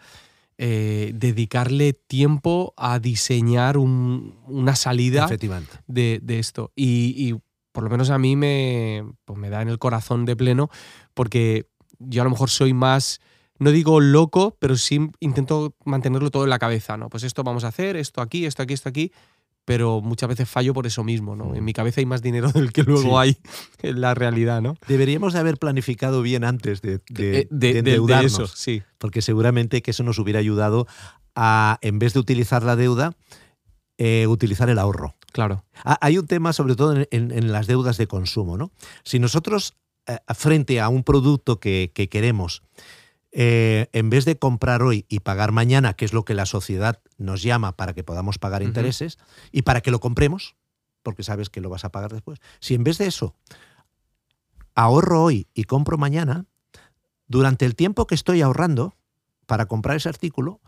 eh, 0.59 1.13
dedicarle 1.15 1.95
tiempo 1.95 2.75
a 2.77 2.99
diseñar 2.99 3.77
un- 3.79 4.37
una 4.47 4.77
salida 4.77 5.23
de, 5.87 6.21
de 6.23 6.39
esto. 6.39 6.71
Y, 6.77 7.15
y 7.17 7.41
por 7.73 7.85
lo 7.85 7.89
menos 7.91 8.11
a 8.11 8.19
mí 8.19 8.37
me, 8.37 9.05
pues 9.25 9.39
me 9.39 9.49
da 9.49 9.63
en 9.63 9.69
el 9.69 9.79
corazón 9.79 10.27
de 10.27 10.37
pleno, 10.37 10.69
porque 11.15 11.70
yo 12.01 12.23
a 12.23 12.25
lo 12.25 12.31
mejor 12.31 12.51
soy 12.51 12.75
más, 12.75 13.21
no 13.59 13.71
digo 13.71 14.01
loco, 14.01 14.57
pero 14.59 14.77
sí 14.77 15.11
intento 15.21 15.75
mantenerlo 15.85 16.31
todo 16.31 16.45
en 16.45 16.51
la 16.51 16.59
cabeza, 16.59 16.97
¿no? 16.97 17.09
Pues 17.09 17.23
esto 17.23 17.45
vamos 17.45 17.63
a 17.65 17.69
hacer, 17.69 17.97
esto 17.97 18.21
aquí, 18.21 18.45
esto 18.47 18.63
aquí, 18.63 18.75
esto 18.75 18.89
aquí, 18.89 19.13
pero 19.67 20.01
muchas 20.01 20.29
veces 20.29 20.49
fallo 20.49 20.73
por 20.75 20.87
eso 20.87 21.05
mismo, 21.05 21.37
¿no? 21.37 21.55
En 21.55 21.65
mi 21.65 21.73
cabeza 21.73 22.01
hay 22.01 22.07
más 22.07 22.23
dinero 22.23 22.51
del 22.53 22.73
que 22.73 22.83
luego 22.83 23.03
Sí. 23.03 23.09
hay 23.17 23.37
en 23.83 24.01
la 24.01 24.15
realidad, 24.15 24.61
¿no? 24.63 24.77
Deberíamos 24.89 25.33
de 25.35 25.39
haber 25.41 25.59
planificado 25.59 26.23
bien 26.23 26.43
antes 26.45 26.81
de, 26.83 27.01
de, 27.11 27.41
Eh, 27.41 27.49
de, 27.49 27.49
de 27.51 27.51
de- 27.51 27.73
de 27.75 27.79
endeudarnos, 27.79 28.33
eso, 28.33 28.47
sí. 28.49 28.83
porque 28.99 29.23
seguramente 29.23 29.83
que 29.83 29.93
eso 29.93 30.03
nos 30.03 30.19
hubiera 30.19 30.41
ayudado 30.41 30.87
a, 31.37 31.79
en 31.83 31.99
vez 31.99 32.15
de 32.15 32.21
utilizar 32.21 32.63
la 32.65 32.75
deuda, 32.77 33.15
eh, 33.99 34.27
utilizar 34.27 34.71
el 34.71 34.79
ahorro. 34.79 35.15
Claro. 35.33 35.65
Hay 35.85 36.19
un 36.19 36.27
tema, 36.27 36.53
sobre 36.53 36.75
todo 36.75 36.97
en, 36.97 37.07
en- 37.11 37.31
en 37.31 37.53
las 37.53 37.67
deudas 37.67 37.99
de 37.99 38.07
consumo. 38.09 38.57
¿no? 38.57 38.73
Si 39.05 39.19
nosotros, 39.21 39.75
frente 40.35 40.81
a 40.81 40.89
un 40.89 41.05
producto 41.05 41.61
que, 41.61 41.93
que 41.95 42.09
queremos, 42.09 42.63
eh, 43.33 43.89
en 43.93 44.11
vez 44.11 44.25
de 44.25 44.39
comprar 44.39 44.83
hoy 44.83 45.07
y 45.09 45.21
pagar 45.21 45.53
mañana, 45.53 45.95
que 45.95 46.05
es 46.05 46.13
lo 46.13 46.25
que 46.25 46.35
la 46.35 46.47
sociedad 46.47 47.01
nos 47.17 47.43
llama 47.43 47.77
para 47.77 47.95
que 47.95 48.03
podamos 48.03 48.39
pagar 48.39 48.63
intereses, 48.63 49.19
y 49.53 49.63
para 49.63 49.81
que 49.81 49.91
lo 49.91 50.01
compremos, 50.01 50.57
porque 51.03 51.23
sabes 51.23 51.49
que 51.49 51.61
lo 51.61 51.71
vas 51.71 51.85
a 51.85 51.93
pagar 51.93 52.13
después, 52.13 52.41
si 52.61 52.75
en 52.75 52.85
vez 52.85 52.99
de 52.99 53.07
eso 53.07 53.37
ahorro 54.75 55.23
hoy 55.23 55.49
y 55.55 55.65
compro 55.65 55.99
mañana, 55.99 56.47
durante 57.27 57.67
el 57.67 57.77
tiempo 57.77 58.07
que 58.07 58.15
estoy 58.15 58.43
ahorrando 58.43 58.97
para 59.47 59.67
comprar 59.67 59.97
ese 59.97 60.09
artículo, 60.09 60.61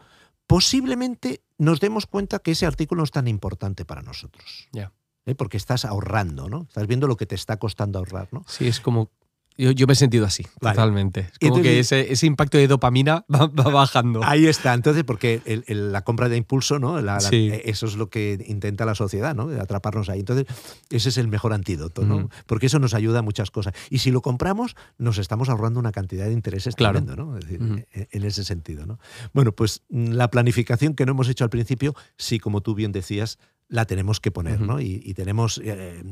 posiblemente 0.46 1.42
nos 1.58 1.80
demos 1.80 2.06
cuenta 2.06 2.38
que 2.38 2.52
ese 2.52 2.66
artículo 2.66 3.00
no 3.00 3.04
es 3.04 3.10
tan 3.10 3.26
importante 3.26 3.84
para 3.84 4.02
nosotros. 4.02 4.68
Ya. 4.72 4.92
¿eh? 5.26 5.34
Porque 5.34 5.56
estás 5.56 5.84
ahorrando, 5.84 6.48
¿no? 6.48 6.62
Estás 6.62 6.86
viendo 6.86 7.06
lo 7.06 7.16
que 7.16 7.26
te 7.26 7.34
está 7.34 7.58
costando 7.58 7.98
ahorrar, 7.98 8.28
¿no? 8.32 8.44
Sí, 8.46 8.68
es 8.68 8.80
como... 8.80 9.10
Yo, 9.58 9.70
yo 9.70 9.86
me 9.86 9.92
he 9.92 9.96
sentido 9.96 10.24
así, 10.26 10.46
Vale. 10.60 10.74
totalmente. 10.74 11.20
Es 11.20 11.38
como 11.38 11.56
Entonces- 11.58 11.72
que 11.72 11.78
ese, 11.80 12.12
ese 12.12 12.26
impacto 12.26 12.58
de 12.58 12.66
dopamina 12.68 13.24
va, 13.32 13.46
va 13.46 13.70
bajando. 13.70 14.20
Ahí 14.24 14.46
está. 14.46 14.72
Entonces, 14.74 15.04
porque 15.04 15.42
el- 15.44 15.64
el- 15.66 15.92
la 15.92 16.02
compra 16.02 16.28
de 16.28 16.36
impulso, 16.36 16.78
¿no? 16.78 16.96
La- 17.00 17.14
la- 17.14 17.20
Sí. 17.20 17.50
eh, 17.52 17.62
Eso 17.66 17.86
es 17.86 17.96
lo 17.96 18.08
que 18.08 18.42
intenta 18.46 18.84
la 18.84 18.94
sociedad, 18.94 19.34
¿no? 19.34 19.48
Atraparnos 19.60 20.08
ahí. 20.08 20.20
Entonces, 20.20 20.46
ese 20.90 21.08
es 21.10 21.18
el 21.18 21.28
mejor 21.28 21.52
antídoto, 21.52 22.02
¿no? 22.04 22.28
Porque 22.46 22.66
eso 22.66 22.78
nos 22.78 22.94
ayuda 22.94 23.20
a 23.20 23.22
muchas 23.22 23.50
cosas. 23.50 23.74
Y 23.90 23.98
si 23.98 24.10
lo 24.10 24.22
compramos, 24.22 24.74
nos 24.98 25.18
estamos 25.18 25.48
ahorrando 25.48 25.78
una 25.80 25.92
cantidad 25.92 26.26
de 26.26 26.32
intereses 26.32 26.74
Claro. 26.74 27.00
tremendo, 27.00 27.22
¿no? 27.22 27.36
Es 27.38 27.44
decir, 27.44 27.62
Ujú. 27.62 27.74
en- 27.92 28.08
en 28.10 28.24
ese 28.24 28.44
sentido, 28.44 28.86
¿no? 28.86 28.98
Bueno, 29.32 29.52
pues 29.52 29.82
mm, 29.90 30.12
la 30.12 30.30
planificación 30.30 30.94
que 30.94 31.04
no 31.06 31.12
hemos 31.12 31.28
hecho 31.28 31.44
al 31.44 31.50
principio, 31.50 31.94
sí, 32.16 32.38
como 32.38 32.60
tú 32.62 32.74
bien 32.74 32.92
decías, 32.92 33.38
la 33.72 33.86
tenemos 33.86 34.20
que 34.20 34.30
poner. 34.30 34.60
¿no? 34.60 34.80
Y, 34.80 35.00
y 35.02 35.14
tenemos, 35.14 35.58
eh, 35.64 36.02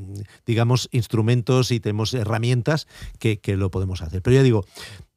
digamos, 0.46 0.88
instrumentos 0.92 1.70
y 1.70 1.79
tenemos 1.79 2.14
herramientas 2.14 2.87
que, 3.18 3.38
que 3.38 3.57
lo 3.57 3.70
podemos 3.70 4.01
hacer. 4.01 4.23
Pero 4.23 4.37
ya 4.37 4.42
digo, 4.42 4.64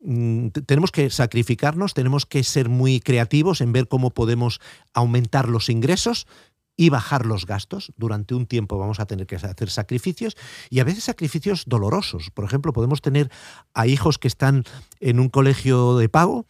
mm, 0.02 0.50
te- 0.50 0.62
tenemos 0.62 0.92
que 0.92 1.10
sacrificarnos, 1.10 1.94
tenemos 1.94 2.26
que 2.26 2.44
ser 2.44 2.68
muy 2.68 3.00
creativos 3.00 3.62
en 3.62 3.72
ver 3.72 3.88
cómo 3.88 4.10
podemos 4.12 4.60
aumentar 4.94 5.48
los 5.48 5.70
ingresos 5.70 6.28
y 6.76 6.90
bajar 6.90 7.26
los 7.26 7.46
gastos. 7.46 7.94
Durante 7.98 8.36
un 8.36 8.46
tiempo 8.46 8.78
vamos 8.78 9.00
a 9.00 9.06
tener 9.06 9.26
que 9.26 9.36
hacer 9.38 9.70
sacrificios 9.70 10.36
y 10.70 10.80
a 10.80 10.84
veces 10.84 11.06
sacrificios 11.06 11.64
dolorosos. 11.68 12.30
Por 12.32 12.44
ejemplo, 12.46 12.74
podemos 12.74 13.00
tener 13.02 13.32
a 13.74 13.88
hijos 13.88 14.18
que 14.18 14.28
están 14.28 14.64
en 15.00 15.20
un 15.20 15.30
colegio 15.30 15.98
de 15.98 16.10
pago 16.10 16.46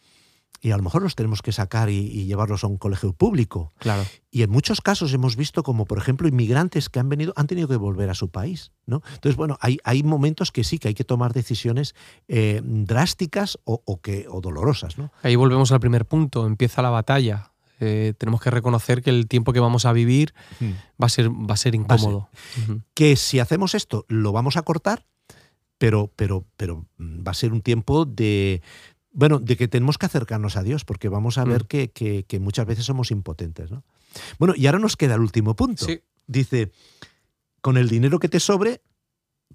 y 0.64 0.70
a 0.70 0.78
lo 0.78 0.82
mejor 0.82 1.02
los 1.02 1.14
tenemos 1.14 1.42
que 1.42 1.52
sacar 1.52 1.90
y, 1.90 1.98
y 1.98 2.24
llevarlos 2.24 2.64
a 2.64 2.68
un 2.68 2.78
colegio 2.78 3.12
público. 3.12 3.74
Claro. 3.80 4.02
Y 4.30 4.44
en 4.44 4.50
muchos 4.50 4.80
casos 4.80 5.12
hemos 5.12 5.36
visto 5.36 5.62
como, 5.62 5.84
por 5.84 5.98
ejemplo, 5.98 6.26
inmigrantes 6.26 6.88
que 6.88 6.98
han 6.98 7.10
venido, 7.10 7.34
han 7.36 7.46
tenido 7.46 7.68
que 7.68 7.76
volver 7.76 8.08
a 8.08 8.14
su 8.14 8.30
país. 8.30 8.72
¿no? 8.86 9.02
Entonces, 9.12 9.36
bueno, 9.36 9.58
hay, 9.60 9.76
hay 9.84 10.02
momentos 10.02 10.52
que 10.52 10.64
sí, 10.64 10.78
que 10.78 10.88
hay 10.88 10.94
que 10.94 11.04
tomar 11.04 11.34
decisiones 11.34 11.94
eh, 12.28 12.62
drásticas 12.64 13.58
o, 13.64 13.82
o 13.84 14.00
que, 14.00 14.26
o 14.30 14.40
dolorosas. 14.40 14.96
¿no? 14.96 15.12
Ahí 15.22 15.36
volvemos 15.36 15.70
al 15.70 15.80
primer 15.80 16.06
punto, 16.06 16.46
empieza 16.46 16.80
la 16.80 16.88
batalla. 16.88 17.52
Eh, 17.80 18.14
tenemos 18.16 18.40
que 18.40 18.50
reconocer 18.50 19.02
que 19.02 19.10
el 19.10 19.28
tiempo 19.28 19.52
que 19.52 19.60
vamos 19.60 19.84
a 19.84 19.92
vivir 19.92 20.32
va 20.62 21.06
a 21.06 21.08
ser, 21.10 21.28
va 21.30 21.52
a 21.52 21.56
ser 21.58 21.74
Va 21.78 21.94
a 21.94 21.98
ser. 21.98 22.08
incómodo. 22.08 22.30
Que 22.94 23.16
si 23.16 23.38
hacemos 23.38 23.74
esto, 23.74 24.06
lo 24.08 24.32
vamos 24.32 24.56
a 24.56 24.62
cortar, 24.62 25.04
pero, 25.76 26.10
pero, 26.16 26.46
pero 26.56 26.86
mm, 26.96 27.26
va 27.26 27.32
a 27.32 27.34
ser 27.34 27.52
un 27.52 27.60
tiempo 27.60 28.06
de, 28.06 28.62
bueno, 29.14 29.38
de 29.38 29.56
que 29.56 29.68
tenemos 29.68 29.96
que 29.96 30.06
acercarnos 30.06 30.56
a 30.56 30.62
Dios, 30.62 30.84
porque 30.84 31.08
vamos 31.08 31.38
a 31.38 31.44
ver 31.44 31.62
Mm. 31.62 31.66
que, 31.66 31.90
que- 31.90 32.24
que 32.24 32.38
muchas 32.40 32.66
veces 32.66 32.84
somos 32.84 33.10
impotentes. 33.10 33.70
¿no? 33.70 33.82
Bueno, 34.38 34.52
y 34.56 34.66
ahora 34.66 34.78
nos 34.80 34.96
queda 34.96 35.14
el 35.14 35.20
último 35.22 35.56
punto. 35.56 35.86
Sí. 35.86 36.00
Dice, 36.26 36.72
con 37.62 37.76
el 37.78 37.88
dinero 37.88 38.18
que 38.18 38.28
te 38.28 38.40
sobre 38.40 38.82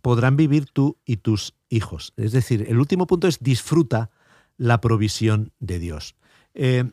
podrán 0.01 0.35
vivir 0.37 0.65
tú 0.65 0.97
y 1.05 1.17
tus 1.17 1.53
hijos. 1.69 2.13
Es 2.17 2.31
decir, 2.31 2.65
el 2.69 2.79
último 2.79 3.05
punto 3.05 3.27
es 3.27 3.39
disfruta 3.39 4.09
la 4.57 4.79
provisión 4.81 5.51
de 5.59 5.77
Dios. 5.79 6.15
Eh, 6.53 6.89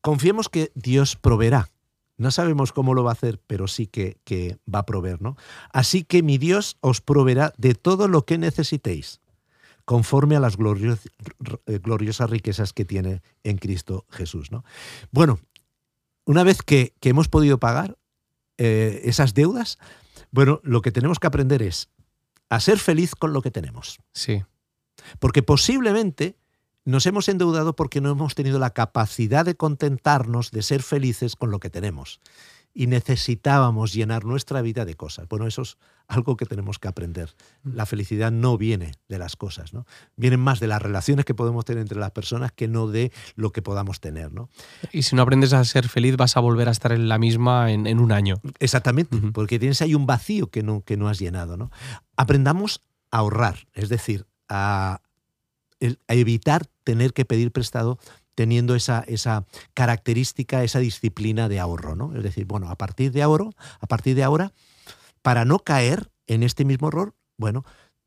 confiemos 0.00 0.48
que 0.48 0.70
Dios 0.74 1.16
proveerá. 1.16 1.70
No 2.16 2.30
sabemos 2.30 2.72
cómo 2.72 2.94
lo 2.94 3.02
va 3.02 3.10
a 3.10 3.14
hacer, 3.14 3.40
pero 3.46 3.66
sí 3.66 3.86
que, 3.86 4.18
que 4.24 4.58
va 4.72 4.80
a 4.80 4.86
proveer, 4.86 5.20
¿no? 5.20 5.36
Así 5.72 6.04
que 6.04 6.22
mi 6.22 6.38
Dios 6.38 6.76
os 6.80 7.00
proveerá 7.00 7.52
de 7.56 7.74
todo 7.74 8.06
lo 8.08 8.24
que 8.24 8.38
necesitéis, 8.38 9.20
conforme 9.84 10.36
a 10.36 10.40
las 10.40 10.56
gloriosas 10.56 12.30
riquezas 12.30 12.72
que 12.72 12.84
tiene 12.84 13.22
en 13.42 13.58
Cristo 13.58 14.06
Jesús, 14.10 14.50
¿no? 14.50 14.64
Bueno, 15.10 15.40
una 16.24 16.42
vez 16.42 16.62
que, 16.62 16.94
hemos 17.02 17.28
podido 17.28 17.58
pagar 17.58 17.98
eh, 18.56 19.02
esas 19.04 19.34
deudas, 19.34 19.78
bueno, 20.30 20.60
lo 20.62 20.80
que 20.80 20.92
tenemos 20.92 21.18
que 21.18 21.26
aprender 21.26 21.62
es 21.62 21.90
a 22.48 22.60
ser 22.60 22.78
feliz 22.78 23.14
con 23.14 23.32
lo 23.32 23.42
que 23.42 23.50
tenemos. 23.50 23.98
Sí. 24.12 24.42
Porque 25.18 25.42
posiblemente 25.42 26.36
nos 26.84 27.06
hemos 27.06 27.28
endeudado 27.28 27.76
porque 27.76 28.00
no 28.00 28.10
hemos 28.10 28.34
tenido 28.34 28.58
la 28.58 28.70
capacidad 28.70 29.44
de 29.44 29.54
contentarnos, 29.54 30.50
de 30.50 30.62
ser 30.62 30.82
felices 30.82 31.36
con 31.36 31.50
lo 31.50 31.58
que 31.58 31.70
tenemos. 31.70 32.20
Y 32.74 32.88
necesitábamos 32.88 33.92
llenar 33.92 34.24
nuestra 34.24 34.60
vida 34.60 34.84
de 34.84 34.94
cosas. 34.96 35.28
Bueno, 35.28 35.46
eso 35.46 35.62
es 35.62 35.78
algo 36.08 36.36
que 36.36 36.44
tenemos 36.44 36.78
que 36.78 36.88
aprender. 36.88 37.34
Mm. 37.62 37.74
La 37.74 37.86
felicidad 37.86 38.32
no 38.32 38.58
viene 38.58 38.92
de 39.08 39.18
las 39.18 39.36
cosas, 39.36 39.72
¿no? 39.72 39.86
Vienen 40.16 40.40
más 40.40 40.60
de 40.60 40.66
las 40.66 40.82
relaciones 40.82 41.24
que 41.24 41.34
podemos 41.34 41.64
tener 41.64 41.82
entre 41.82 41.98
las 41.98 42.10
personas 42.10 42.52
que 42.52 42.68
no 42.68 42.88
de 42.88 43.12
lo 43.36 43.52
que 43.52 43.62
podamos 43.62 44.00
tener, 44.00 44.32
¿no? 44.32 44.50
Y 44.92 45.02
si 45.02 45.16
no 45.16 45.22
aprendes 45.22 45.52
a 45.52 45.64
ser 45.64 45.88
feliz, 45.88 46.16
vas 46.16 46.36
a 46.36 46.40
volver 46.40 46.68
a 46.68 46.72
estar 46.72 46.92
en 46.92 47.08
la 47.08 47.18
misma 47.18 47.70
en, 47.70 47.98
un 47.98 48.12
año. 48.12 48.40
Exactamente, 48.58 49.16
porque 49.32 49.58
tienes 49.58 49.80
ahí 49.80 49.94
un 49.94 50.06
vacío 50.06 50.50
que 50.50 50.62
no, 50.62 50.82
que 50.82 50.96
no 50.96 51.08
has 51.08 51.18
llenado, 51.18 51.56
¿no? 51.56 51.70
Aprendamos 52.16 52.80
a 53.10 53.18
ahorrar, 53.18 53.68
es 53.72 53.88
decir, 53.88 54.26
a, 54.48 55.00
a 55.80 56.14
evitar 56.14 56.66
tener 56.82 57.12
que 57.12 57.24
pedir 57.24 57.52
prestado 57.52 57.98
teniendo 58.34 58.74
esa, 58.74 59.04
esa 59.06 59.46
característica, 59.74 60.64
esa 60.64 60.78
disciplina 60.78 61.48
de 61.48 61.60
ahorro, 61.60 61.94
¿no? 61.94 62.14
Es 62.16 62.22
decir, 62.22 62.46
bueno, 62.46 62.70
a 62.70 62.76
partir 62.76 63.12
de 63.12 63.22
ahora, 63.22 63.46
a 63.80 63.86
partir 63.86 64.16
de 64.16 64.24
ahora, 64.24 64.52
para 65.22 65.44
no 65.44 65.58
caer 65.58 66.10
en 66.26 66.42
este 66.42 66.64
mismo 66.64 66.88
error, 66.88 67.14
bueno, 67.36 67.64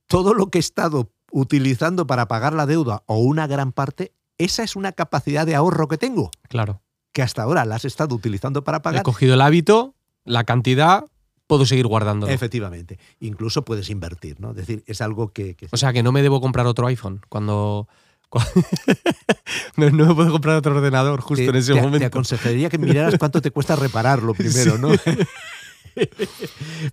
todo 0.08 0.34
lo 0.34 0.50
que 0.50 0.58
he 0.58 0.60
estado 0.60 1.12
utilizando 1.32 2.08
para 2.08 2.28
pagar 2.28 2.54
la 2.54 2.66
deuda 2.66 3.04
o 3.06 3.18
una 3.18 3.48
gran 3.48 3.72
parte, 3.72 4.14
esa 4.38 4.64
es 4.64 4.76
una 4.76 4.92
capacidad 4.92 5.46
de 5.46 5.56
ahorro 5.56 5.88
que 5.88 5.98
tengo. 5.98 6.32
Claro. 6.48 6.82
Que 7.12 7.22
hasta 7.22 7.44
ahora 7.44 7.66
la 7.66 7.76
has 7.76 7.86
estado 7.86 8.16
utilizando 8.16 8.64
para 8.64 8.82
pagar. 8.82 9.02
He 9.02 9.04
cogido 9.04 9.34
el 9.34 9.42
hábito, 9.42 9.96
la 10.24 10.44
cantidad, 10.44 11.06
puedo 11.48 11.66
seguir 11.66 11.88
guardando. 11.88 12.28
Efectivamente. 12.28 13.00
Incluso 13.20 13.66
puedes 13.66 13.90
invertir, 13.90 14.40
¿no? 14.40 14.52
Es 14.52 14.58
decir, 14.58 14.84
es 14.86 15.02
algo 15.02 15.30
que, 15.30 15.56
O 15.72 15.78
sea, 15.78 15.94
que 15.94 16.04
no 16.04 16.12
me 16.12 16.22
debo 16.22 16.40
comprar 16.42 16.68
otro 16.68 16.88
iPhone 16.88 17.22
cuando... 17.30 17.88
no, 19.78 19.92
me 19.92 20.16
puedo 20.16 20.32
comprar 20.32 20.58
otro 20.58 20.76
ordenador 20.76 21.22
justo 21.22 21.44
en 21.44 21.56
ese 21.56 21.74
momento. 21.74 22.00
Te 22.00 22.06
aconsejaría 22.06 22.70
que 22.70 22.78
miraras 22.78 23.16
cuánto 23.18 23.42
te 23.42 23.52
cuesta 23.52 23.76
repararlo 23.76 24.34
primero, 24.36 24.78
¿no? 24.78 24.90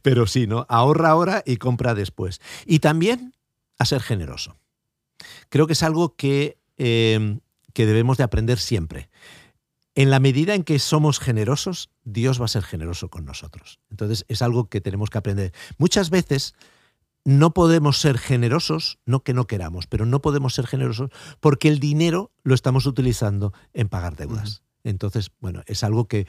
Pero 0.03 0.27
sí, 0.27 0.47
¿no? 0.47 0.67
Ahorra 0.69 1.11
ahora 1.11 1.43
y 1.45 1.57
compra 1.57 1.95
después. 1.95 2.41
Y 2.67 2.79
también 2.79 3.35
a 3.79 3.85
ser 3.85 4.01
generoso. 4.01 4.57
Creo 5.49 5.67
que 5.67 5.75
es 5.75 5.83
algo 5.83 6.17
que, 6.17 6.59
eh, 6.79 7.39
que 7.73 7.87
debemos 7.87 8.17
de 8.17 8.25
aprender 8.25 8.59
siempre. 8.59 9.11
En 9.97 10.11
la 10.11 10.21
medida 10.21 10.55
en 10.55 10.65
que 10.65 10.79
somos 10.79 11.21
generosos, 11.21 11.91
Dios 12.03 12.41
va 12.41 12.47
a 12.47 12.49
ser 12.49 12.65
generoso 12.65 13.11
con 13.11 13.25
nosotros. 13.25 13.79
Entonces 13.91 14.25
es 14.29 14.43
algo 14.43 14.69
que 14.69 14.81
tenemos 14.81 15.11
que 15.11 15.19
aprender. 15.19 15.53
Muchas 15.79 16.11
veces 16.11 16.55
no 17.25 17.55
podemos 17.55 17.99
ser 17.99 18.19
generosos, 18.19 18.99
no 19.07 19.23
que 19.23 19.35
no 19.35 19.47
queramos, 19.47 19.87
pero 19.87 20.07
no 20.07 20.21
podemos 20.21 20.55
ser 20.55 20.67
generosos 20.67 21.11
porque 21.41 21.69
el 21.69 21.79
dinero 21.81 22.33
lo 22.43 22.55
estamos 22.55 22.87
utilizando 22.87 23.53
en 23.73 23.89
pagar 23.89 24.17
deudas. 24.17 24.63
Entonces, 24.85 25.33
bueno, 25.41 25.63
es 25.67 25.83
algo 25.83 26.07
que 26.07 26.27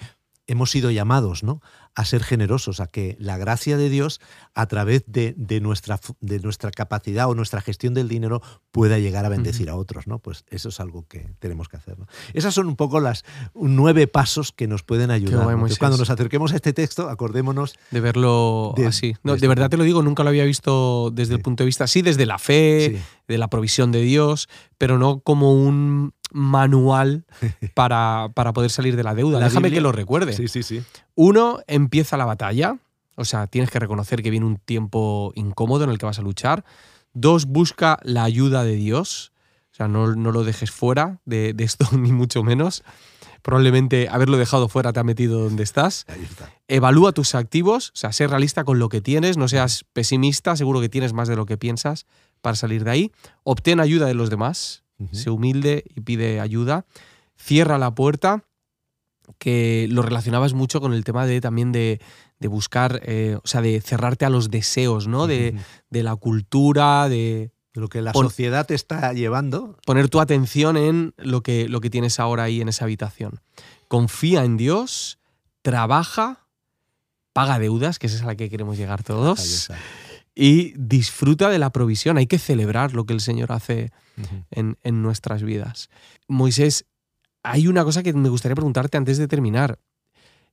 hemos 0.48 0.72
sido 0.72 0.92
llamados 0.92 1.44
¿no? 1.44 1.62
a 1.96 2.06
ser 2.06 2.24
generosos, 2.24 2.80
a 2.80 2.88
que 2.88 3.16
la 3.20 3.38
gracia 3.38 3.78
de 3.78 3.90
Dios, 3.90 4.20
a 4.54 4.68
través 4.68 5.04
de, 5.08 5.34
nuestra, 5.62 6.00
de 6.20 6.40
nuestra 6.40 6.72
capacidad 6.72 7.30
o 7.30 7.36
nuestra 7.36 7.62
gestión 7.62 7.94
del 7.94 8.10
dinero, 8.10 8.42
pueda 8.72 9.00
llegar 9.00 9.26
a 9.26 9.30
bendecir 9.30 9.70
a 9.70 9.76
otros. 9.76 10.06
¿no? 10.06 10.20
Pues 10.20 10.44
eso 10.50 10.70
es 10.70 10.80
algo 10.80 11.08
que 11.08 11.34
tenemos 11.40 11.70
que 11.70 11.78
hacer. 11.78 11.98
¿no? 11.98 12.08
Esas 12.34 12.54
son 12.54 12.68
un 12.68 12.76
poco 12.76 13.00
las 13.00 13.24
nueve 13.54 14.08
pasos 14.08 14.52
que 14.52 14.68
nos 14.68 14.84
pueden 14.84 15.10
ayudar. 15.10 15.58
Cuando 15.80 15.98
nos 15.98 16.10
acerquemos 16.10 16.52
a 16.52 16.56
este 16.56 16.74
texto, 16.74 17.10
acordémonos 17.10 17.76
de 17.92 18.02
verlo 18.02 18.76
así. 18.86 19.16
No, 19.24 19.38
de, 19.38 19.48
verdad 19.48 19.70
te 19.70 19.78
lo 19.78 19.84
digo, 19.84 20.02
nunca 20.02 20.24
lo 20.24 20.30
había 20.30 20.44
visto 20.44 21.12
desde 21.12 21.34
el 21.36 21.42
punto 21.42 21.64
de 21.64 21.68
vista, 21.68 21.88
sí, 21.88 22.02
desde 22.02 22.26
la 22.26 22.38
fe, 22.38 23.02
de 23.28 23.38
la 23.38 23.50
provisión 23.50 23.92
de 23.92 24.02
Dios, 24.02 24.50
pero 24.78 24.98
no 24.98 25.20
como 25.20 25.54
un 25.54 26.14
manual 26.32 27.26
para, 27.74 28.30
para 28.34 28.54
poder 28.54 28.70
salir 28.70 28.96
de 28.96 29.04
la 29.04 29.16
deuda. 29.16 29.40
Déjame 29.40 29.72
que 29.72 29.82
lo 29.82 29.92
recuerde. 29.92 30.34
Sí, 30.34 30.48
sí, 30.48 30.64
sí. 30.64 30.84
Uno, 31.16 31.60
empieza 31.68 32.18
la 32.18 32.26
batalla. 32.26 32.78
O 33.16 33.24
sea, 33.24 33.48
tienes 33.48 33.72
que 33.72 33.80
reconocer 33.80 34.22
que 34.22 34.30
viene 34.30 34.46
un 34.46 34.58
tiempo 34.58 35.32
incómodo 35.36 35.86
en 35.86 35.90
el 35.90 35.98
que 35.98 36.06
vas 36.06 36.20
a 36.20 36.22
luchar. 36.22 36.66
Dos, 37.14 37.46
busca 37.46 37.98
la 38.04 38.24
ayuda 38.24 38.64
de 38.64 38.76
Dios. 38.76 39.32
O 39.72 39.76
sea, 39.76 39.88
no, 39.88 40.08
lo 40.08 40.44
dejes 40.44 40.72
fuera 40.72 41.20
de, 41.26 41.56
esto, 41.60 41.86
ni 41.98 42.12
mucho 42.12 42.44
menos. 42.44 42.84
Probablemente 43.42 44.10
haberlo 44.10 44.38
dejado 44.38 44.68
fuera 44.68 44.92
te 44.92 45.00
ha 45.00 45.04
metido 45.04 45.40
donde 45.40 45.64
estás. 45.64 46.06
Evalúa 46.68 47.12
tus 47.12 47.36
activos, 47.36 47.90
o 47.90 47.96
sea, 47.96 48.12
sé 48.12 48.28
realista 48.28 48.64
con 48.64 48.80
lo 48.80 48.90
que 48.90 49.02
tienes, 49.02 49.38
no 49.38 49.48
seas 49.48 49.86
pesimista, 49.94 50.56
seguro 50.56 50.82
que 50.82 50.90
tienes 50.90 51.14
más 51.14 51.28
de 51.28 51.36
lo 51.36 51.46
que 51.46 51.56
piensas 51.56 52.08
para 52.46 52.56
salir 52.56 52.84
de 52.84 52.92
ahí. 52.92 53.12
Obtén 53.44 53.80
ayuda 53.80 54.06
de 54.06 54.14
los 54.14 54.30
demás, 54.30 54.84
se 55.12 55.32
humilde 55.32 55.84
y 55.96 56.02
pide 56.02 56.40
ayuda, 56.40 56.86
cierra 57.36 57.80
la 57.80 57.96
puerta, 57.96 58.44
que 59.40 59.88
lo 59.90 60.04
relacionabas 60.04 60.54
mucho 60.54 60.80
con 60.80 60.94
el 60.94 61.04
tema 61.04 61.26
de 61.26 61.42
también 61.42 61.72
de, 61.72 62.00
buscar, 62.42 63.02
eh, 63.04 63.40
o 63.44 63.48
sea, 63.48 63.62
de 63.62 63.82
cerrarte 63.82 64.26
a 64.26 64.30
los 64.30 64.52
deseos, 64.52 65.08
¿no? 65.08 65.26
De, 65.26 65.56
la 65.90 66.16
cultura, 66.16 67.10
de, 67.10 67.50
lo 67.74 67.88
que 67.88 68.04
la 68.04 68.14
sociedad 68.14 68.68
te 68.68 68.76
está 68.76 69.12
llevando. 69.14 69.80
Poner 69.84 70.08
tu 70.08 70.20
atención 70.20 70.78
en 70.78 71.16
lo 71.18 71.42
que, 71.42 71.68
lo 71.68 71.82
que 71.82 71.90
tienes 71.90 72.20
ahora 72.20 72.44
ahí 72.44 72.62
en 72.62 72.70
esa 72.70 72.86
habitación. 72.86 73.42
Confía 73.88 74.46
en 74.46 74.56
Dios, 74.56 75.18
trabaja, 75.64 76.46
paga 77.34 77.58
deudas, 77.58 77.98
que 77.98 78.06
esa 78.06 78.18
es 78.18 78.22
a 78.22 78.28
la 78.28 78.36
que 78.36 78.52
queremos 78.52 78.78
llegar 78.78 79.02
todos 79.02 79.72
y 80.36 80.74
disfruta 80.78 81.50
de 81.50 81.58
la 81.58 81.71
provisión. 81.71 82.17
Hay 82.17 82.28
que 82.28 82.38
celebrar 82.38 82.93
lo 82.93 83.06
que 83.06 83.13
el 83.13 83.21
Señor 83.21 83.54
hace 83.54 83.91
en, 84.52 85.02
nuestras 85.02 85.41
vidas. 85.41 85.89
Moisés, 86.28 86.86
hay 87.41 87.67
una 87.67 87.84
cosa 87.86 88.04
que 88.04 88.13
me 88.13 88.30
gustaría 88.30 88.56
preguntarte 88.56 88.98
antes 88.98 89.17
de 89.17 89.28
terminar. 89.28 89.80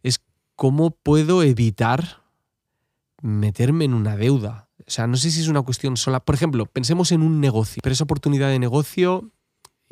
Es 0.05 0.21
cómo 0.55 0.93
puedo 0.93 1.43
evitar 1.43 2.23
meterme 3.21 3.85
en 3.85 3.95
una 3.95 4.17
deuda. 4.17 4.69
O 4.87 4.91
sea, 4.91 5.07
no 5.09 5.17
sé 5.17 5.31
si 5.31 5.41
es 5.41 5.49
una 5.49 5.63
cuestión 5.63 5.97
sola. 5.97 6.21
Por 6.21 6.37
ejemplo, 6.37 6.67
pensemos 6.67 7.11
en 7.11 7.23
un 7.23 7.41
negocio, 7.41 7.81
pero 7.83 7.93
esa 7.93 8.05
oportunidad 8.05 8.49
de 8.49 8.59
negocio 8.59 9.32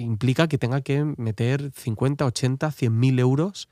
implica 0.01 0.49
que 0.49 0.59
tenga 0.59 0.81
que 0.81 1.05
meter 1.17 1.71
50, 1.75 2.25
80, 2.27 2.71
100 2.71 2.99
mil 2.99 3.19
euros 3.19 3.69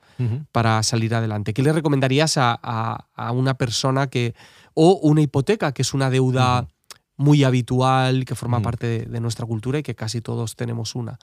para 0.53 0.83
salir 0.83 1.15
adelante. 1.15 1.55
¿Qué 1.55 1.63
le 1.63 1.73
recomendarías 1.73 2.35
a, 2.37 3.07
una 3.33 3.55
persona 3.55 4.09
que, 4.09 4.35
o 4.75 4.99
una 5.03 5.23
hipoteca, 5.23 5.73
que 5.73 5.83
es 5.83 5.95
una 5.95 6.11
deuda 6.11 6.69
muy 7.17 7.45
habitual, 7.45 8.25
que 8.25 8.35
forma 8.35 8.61
parte 8.61 9.07
de, 9.07 9.21
nuestra 9.21 9.47
cultura 9.47 9.79
y 9.79 9.83
que 9.83 9.95
casi 9.95 10.21
todos 10.21 10.57
tenemos 10.57 10.95
una? 10.95 11.19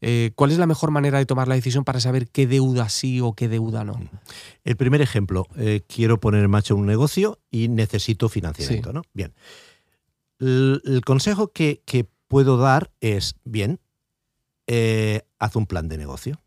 Eh, 0.00 0.32
¿Cuál 0.34 0.50
es 0.50 0.58
la 0.58 0.66
mejor 0.66 0.90
manera 0.90 1.18
de 1.18 1.24
tomar 1.24 1.48
la 1.48 1.54
decisión 1.54 1.84
para 1.84 2.00
saber 2.00 2.28
qué 2.28 2.46
deuda 2.46 2.88
sí 2.90 3.20
o 3.20 3.32
qué 3.32 3.48
deuda 3.48 3.84
no? 3.84 3.98
El 4.64 4.76
primer 4.76 5.00
ejemplo, 5.00 5.46
eh, 5.56 5.82
quiero 5.86 6.20
poner 6.20 6.44
en 6.44 6.50
marcha 6.50 6.74
un 6.74 6.84
negocio 6.84 7.38
y 7.50 7.68
necesito 7.68 8.28
financiamiento, 8.28 8.92
¿no? 8.92 9.02
Bien. 9.14 9.32
El, 10.38 11.00
consejo 11.06 11.52
que, 11.52 11.80
que, 11.86 12.06
puedo 12.28 12.56
dar 12.56 12.90
es, 13.00 13.36
bien, 13.44 13.78
eh, 14.66 15.22
haz 15.38 15.56
un 15.56 15.66
plan 15.66 15.88
de 15.88 15.98
negocio. 15.98 16.40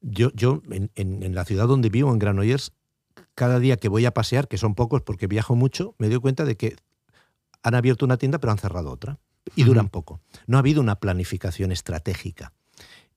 Yo, 0.00 0.30
yo 0.34 0.62
en, 0.70 1.34
la 1.34 1.44
ciudad 1.44 1.66
donde 1.66 1.88
vivo, 1.88 2.12
en 2.12 2.18
Granollers, 2.18 2.72
cada 3.34 3.58
día 3.58 3.76
que 3.76 3.88
voy 3.88 4.06
a 4.06 4.14
pasear, 4.14 4.48
que 4.48 4.58
son 4.58 4.74
pocos 4.74 5.02
porque 5.02 5.26
viajo 5.26 5.56
mucho, 5.56 5.94
me 5.98 6.08
doy 6.08 6.20
cuenta 6.20 6.44
de 6.44 6.56
que 6.56 6.76
han 7.62 7.74
abierto 7.74 8.04
una 8.04 8.16
tienda 8.16 8.38
pero 8.38 8.52
han 8.52 8.58
cerrado 8.58 8.90
otra 8.90 9.18
y 9.54 9.64
duran 9.64 9.88
poco. 9.88 10.20
No 10.46 10.56
ha 10.56 10.60
habido 10.60 10.80
una 10.80 11.00
planificación 11.00 11.72
estratégica 11.72 12.52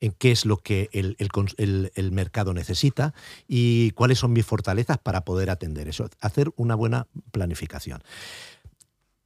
en 0.02 0.12
qué 0.14 0.32
es 0.32 0.46
lo 0.46 0.58
que 0.58 0.90
el, 0.94 2.12
mercado 2.12 2.54
necesita 2.54 3.14
y 3.48 3.92
cuáles 3.92 4.20
son 4.20 4.34
mis 4.34 4.46
fortalezas 4.46 4.98
para 4.98 5.26
poder 5.26 5.50
atender 5.50 5.88
eso. 5.88 6.10
Hacer 6.22 6.52
una 6.56 6.76
buena 6.76 7.08
planificación. 7.32 8.02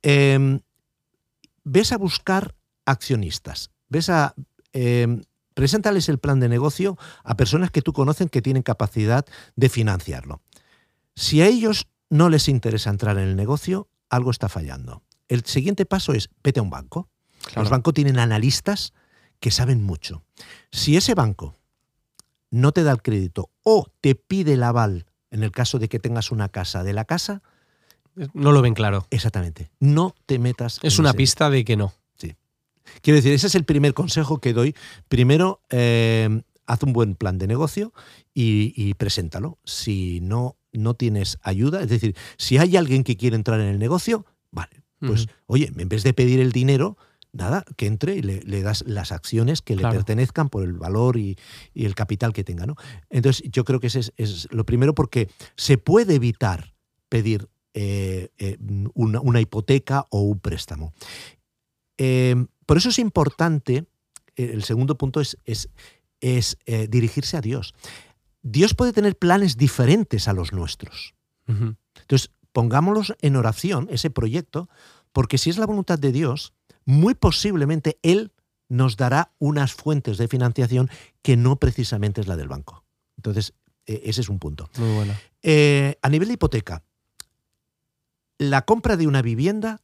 Em, 0.02 0.62
ves 1.64 1.92
a 1.92 1.98
buscar 1.98 2.56
accionistas 2.86 3.73
ves 3.94 4.10
a... 4.10 4.36
Em, 4.74 5.22
preséntales 5.54 6.10
el 6.10 6.18
plan 6.18 6.40
de 6.40 6.50
negocio 6.50 6.98
a 7.24 7.38
personas 7.38 7.70
que 7.70 7.84
tú 7.84 7.94
conocen 7.94 8.28
que 8.28 8.42
tienen 8.42 8.64
capacidad 8.64 9.24
de 9.56 9.70
financiarlo. 9.70 10.42
Si 11.16 11.42
a 11.42 11.48
ellos 11.48 11.88
no 12.10 12.30
les 12.30 12.48
interesa 12.48 12.90
entrar 12.90 13.18
en 13.20 13.28
el 13.30 13.36
negocio, 13.36 13.88
algo 14.10 14.32
está 14.32 14.50
fallando. 14.50 15.04
El 15.28 15.46
siguiente 15.46 15.86
paso 15.86 16.14
es 16.14 16.30
vete 16.44 16.60
a 16.60 16.64
un 16.64 16.72
banco. 16.72 17.08
Los 17.56 17.70
bancos 17.70 17.94
tienen 17.94 18.18
analistas 18.18 18.94
que 19.40 19.52
saben 19.52 19.84
mucho. 19.84 20.24
Si 20.72 20.98
ese 20.98 21.14
banco 21.14 21.56
no 22.50 22.72
te 22.72 22.84
da 22.84 22.92
el 22.92 23.02
crédito 23.02 23.52
o 23.64 23.86
te 24.02 24.16
pide 24.16 24.54
el 24.54 24.64
aval 24.64 25.06
en 25.30 25.44
el 25.44 25.52
caso 25.52 25.78
de 25.78 25.88
que 25.90 26.00
tengas 26.00 26.32
una 26.32 26.50
casa 26.50 26.84
de 26.84 26.94
la 26.94 27.06
casa, 27.06 27.42
no 28.34 28.52
lo 28.52 28.62
ven 28.62 28.74
claro. 28.74 29.06
Exactamente. 29.10 29.72
No 29.80 30.16
te 30.26 30.40
metas. 30.40 30.80
Es 30.84 31.00
una 31.00 31.14
pista 31.14 31.50
de 31.50 31.66
que 31.66 31.76
no. 31.76 31.94
Quiero 33.02 33.18
decir, 33.18 33.34
ese 33.34 33.48
es 33.48 33.56
el 33.56 33.66
primer 33.66 33.94
consejo 33.94 34.40
que 34.40 34.54
doy. 34.54 34.76
Primero, 35.08 35.62
eh, 35.70 36.42
haz 36.66 36.84
un 36.84 36.94
buen 36.94 37.16
plan 37.16 37.38
de 37.38 37.48
negocio 37.48 37.94
y, 38.34 38.94
preséntalo. 38.96 39.60
Si 39.64 40.20
no, 40.22 40.58
no 40.72 40.94
tienes 40.96 41.38
ayuda, 41.42 41.82
es 41.82 41.90
decir, 41.90 42.16
si 42.38 42.58
hay 42.58 42.78
alguien 42.78 43.04
que 43.04 43.18
quiere 43.18 43.36
entrar 43.36 43.60
en 43.60 43.68
el 43.68 43.80
negocio, 43.80 44.26
vale, 44.52 44.84
pues 45.00 45.28
oye, 45.48 45.72
en 45.76 45.90
vez 45.90 46.04
de 46.04 46.14
pedir 46.14 46.40
el 46.40 46.54
dinero, 46.54 46.98
nada, 47.34 47.66
que 47.76 47.88
entre 47.88 48.16
y 48.16 48.22
le, 48.22 48.62
das 48.62 48.84
las 48.88 49.12
acciones 49.12 49.62
que 49.62 49.76
le 49.76 49.84
pertenezcan 49.84 50.50
por 50.50 50.64
el 50.64 50.74
valor 50.74 51.18
y, 51.18 51.38
el 51.74 51.96
capital 51.96 52.32
que 52.32 52.44
tenga. 52.44 52.66
¿no? 52.66 52.76
Entonces, 53.10 53.44
yo 53.52 53.66
creo 53.66 53.80
que 53.80 53.88
ese 53.88 54.14
es, 54.16 54.48
lo 54.52 54.66
primero 54.66 54.96
porque 54.96 55.30
se 55.58 55.78
puede 55.78 56.16
evitar 56.16 56.74
pedir 57.10 57.50
eh, 57.74 58.30
eh, 58.38 58.58
una, 58.94 59.42
hipoteca 59.42 60.08
o 60.10 60.22
un 60.22 60.40
préstamo. 60.40 60.94
Eh, 61.98 62.46
por 62.66 62.78
eso 62.78 62.90
es 62.90 63.00
importante, 63.00 63.86
el 64.36 64.64
segundo 64.64 64.98
punto 64.98 65.22
es, 65.22 65.38
es, 65.46 65.70
es 66.22 66.58
dirigirse 66.90 67.38
a 67.38 67.42
Dios. 67.42 67.74
Dios 68.42 68.74
puede 68.74 68.94
tener 68.94 69.18
planes 69.18 69.58
diferentes 69.58 70.28
a 70.28 70.34
los 70.34 70.54
nuestros. 70.54 71.14
Entonces, 71.48 72.32
pongámoslos 72.52 73.16
en 73.22 73.36
oración, 73.36 73.88
ese 73.92 74.10
proyecto, 74.10 74.70
porque 75.12 75.38
si 75.38 75.50
es 75.50 75.58
la 75.58 75.66
voluntad 75.66 76.00
de 76.00 76.12
Dios, 76.12 76.54
muy 76.86 77.16
posiblemente 77.16 78.00
Él 78.02 78.32
nos 78.70 78.98
dará 78.98 79.32
unas 79.40 79.74
fuentes 79.74 80.18
de 80.18 80.28
financiación 80.28 80.90
que 81.22 81.38
no 81.38 81.58
precisamente 81.58 82.22
es 82.22 82.28
la 82.28 82.36
del 82.36 82.48
banco. 82.48 82.84
Entonces, 83.18 83.54
e, 83.86 84.02
ese 84.06 84.22
es 84.22 84.30
un 84.30 84.40
punto. 84.40 84.70
Muy 84.78 84.94
bueno. 84.94 85.14
Eh, 85.42 85.98
a 86.02 86.10
nivel 86.10 86.28
de 86.28 86.36
hipoteca, 86.36 86.84
la 88.38 88.64
compra 88.64 88.98
de 88.98 89.08
una 89.08 89.22
vivienda 89.22 89.80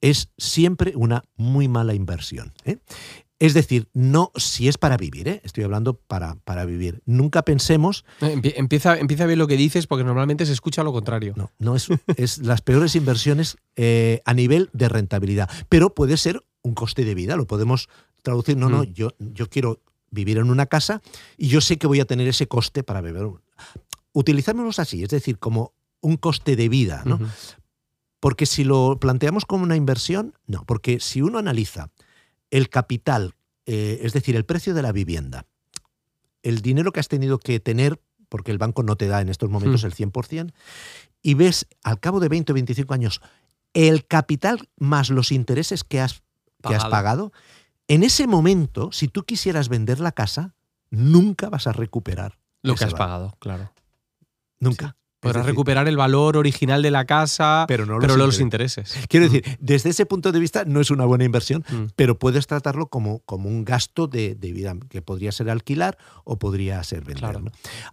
es 0.00 0.30
siempre 0.38 0.92
una 0.96 1.24
muy 1.36 1.68
mala 1.68 1.94
inversión. 1.94 2.52
¿eh? 2.64 2.78
Es 3.38 3.52
decir, 3.52 3.88
no 3.92 4.32
si 4.36 4.66
es 4.66 4.78
para 4.78 4.96
vivir, 4.96 5.28
¿eh? 5.28 5.40
estoy 5.44 5.64
hablando 5.64 5.94
para, 5.94 6.36
para 6.44 6.64
vivir. 6.64 7.02
Nunca 7.04 7.42
pensemos. 7.42 8.04
Empieza, 8.20 8.98
empieza 8.98 9.24
a 9.24 9.26
ver 9.26 9.36
lo 9.36 9.46
que 9.46 9.56
dices 9.56 9.86
porque 9.86 10.04
normalmente 10.04 10.46
se 10.46 10.52
escucha 10.52 10.82
lo 10.82 10.92
contrario. 10.92 11.34
No, 11.36 11.50
no 11.58 11.76
es, 11.76 11.88
es 12.16 12.38
las 12.38 12.62
peores 12.62 12.96
inversiones 12.96 13.58
eh, 13.76 14.22
a 14.24 14.32
nivel 14.32 14.70
de 14.72 14.88
rentabilidad. 14.88 15.50
Pero 15.68 15.94
puede 15.94 16.16
ser 16.16 16.42
un 16.62 16.74
coste 16.74 17.04
de 17.04 17.14
vida, 17.14 17.36
lo 17.36 17.46
podemos 17.46 17.88
traducir. 18.22 18.56
No, 18.56 18.70
no, 18.70 18.84
mm. 18.84 18.92
yo, 18.94 19.10
yo 19.18 19.50
quiero 19.50 19.82
vivir 20.10 20.38
en 20.38 20.50
una 20.50 20.66
casa 20.66 21.02
y 21.36 21.48
yo 21.48 21.60
sé 21.60 21.76
que 21.76 21.86
voy 21.86 22.00
a 22.00 22.06
tener 22.06 22.26
ese 22.28 22.48
coste 22.48 22.82
para 22.82 23.02
beber. 23.02 23.28
Utilizámoslos 24.12 24.78
así, 24.78 25.02
es 25.02 25.10
decir, 25.10 25.38
como 25.38 25.74
un 26.00 26.16
coste 26.16 26.56
de 26.56 26.68
vida, 26.68 27.02
¿no? 27.04 27.18
Porque 28.26 28.44
si 28.44 28.64
lo 28.64 28.98
planteamos 28.98 29.44
como 29.44 29.62
una 29.62 29.76
inversión, 29.76 30.34
no, 30.48 30.64
porque 30.64 30.98
si 30.98 31.22
uno 31.22 31.38
analiza 31.38 31.90
el 32.50 32.68
capital, 32.68 33.36
eh, 33.66 34.00
es 34.02 34.14
decir, 34.14 34.34
el 34.34 34.44
precio 34.44 34.74
de 34.74 34.82
la 34.82 34.90
vivienda, 34.90 35.46
el 36.42 36.60
dinero 36.60 36.90
que 36.90 36.98
has 36.98 37.06
tenido 37.06 37.38
que 37.38 37.60
tener, 37.60 38.00
porque 38.28 38.50
el 38.50 38.58
banco 38.58 38.82
no 38.82 38.96
te 38.96 39.06
da 39.06 39.20
en 39.20 39.28
estos 39.28 39.48
momentos 39.48 39.84
hmm. 39.84 39.86
el 39.86 39.94
100%, 39.94 40.52
y 41.22 41.34
ves 41.34 41.68
al 41.84 42.00
cabo 42.00 42.18
de 42.18 42.28
20 42.28 42.50
o 42.50 42.54
25 42.54 42.94
años 42.94 43.20
el 43.74 44.04
capital 44.08 44.68
más 44.76 45.08
los 45.10 45.30
intereses 45.30 45.84
que 45.84 46.00
has, 46.00 46.24
que 46.68 46.74
has 46.74 46.86
pagado, 46.86 47.30
en 47.86 48.02
ese 48.02 48.26
momento, 48.26 48.90
si 48.90 49.06
tú 49.06 49.22
quisieras 49.22 49.68
vender 49.68 50.00
la 50.00 50.10
casa, 50.10 50.56
nunca 50.90 51.48
vas 51.48 51.68
a 51.68 51.72
recuperar. 51.72 52.40
Lo 52.62 52.74
que 52.74 52.86
has 52.86 52.94
pagado, 52.94 53.36
claro. 53.38 53.70
Nunca. 54.58 54.96
Podrás 55.26 55.46
recuperar 55.46 55.88
el 55.88 55.96
valor 55.96 56.36
original 56.36 56.82
de 56.82 56.90
la 56.90 57.04
casa, 57.04 57.64
pero 57.68 57.86
no 57.86 57.98
los, 57.98 58.40
intereses. 58.40 58.98
Quiero 59.08 59.26
decir, 59.26 59.44
mm. 59.46 59.52
desde 59.60 59.90
ese 59.90 60.06
punto 60.06 60.32
de 60.32 60.40
vista 60.40 60.64
no 60.64 60.80
es 60.80 60.90
una 60.90 61.04
buena 61.04 61.24
inversión, 61.24 61.64
mm. 61.68 61.92
pero 61.96 62.18
puedes 62.18 62.46
tratarlo 62.46 62.88
como, 62.88 63.20
como 63.20 63.48
un 63.48 63.64
gasto 63.64 64.06
de, 64.06 64.34
vida 64.34 64.74
que 64.88 65.02
podría 65.02 65.32
ser 65.32 65.50
alquilar 65.50 65.98
o 66.24 66.38
podría 66.38 66.82
ser 66.84 67.04
vender. 67.04 67.40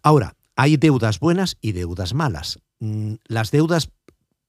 Ahora, 0.01 0.35
hay 0.55 0.77
deudas 0.77 1.19
buenas 1.19 1.57
y 1.61 1.71
deudas 1.71 2.13
malas. 2.13 2.59
Mm, 2.79 3.15
las 3.25 3.51
deudas 3.51 3.89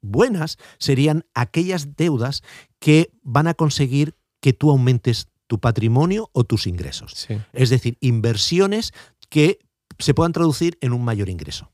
buenas 0.03 0.59
serían 0.79 1.25
aquellas 1.35 1.97
deudas 1.97 2.43
que 2.79 3.11
van 3.23 3.47
a 3.47 3.55
conseguir 3.55 4.15
que 4.41 4.53
tú 4.53 4.71
aumentes 4.71 5.29
tu 5.47 5.59
patrimonio 5.61 6.31
o 6.33 6.45
tus 6.45 6.67
ingresos. 6.67 7.27
Es 7.53 7.71
decir, 7.71 7.97
inversiones 8.01 8.93
que 9.29 9.59
se 9.99 10.15
puedan 10.15 10.33
traducir 10.33 10.79
en 10.81 10.93
un 10.93 11.05
mayor 11.05 11.29
ingreso. 11.29 11.71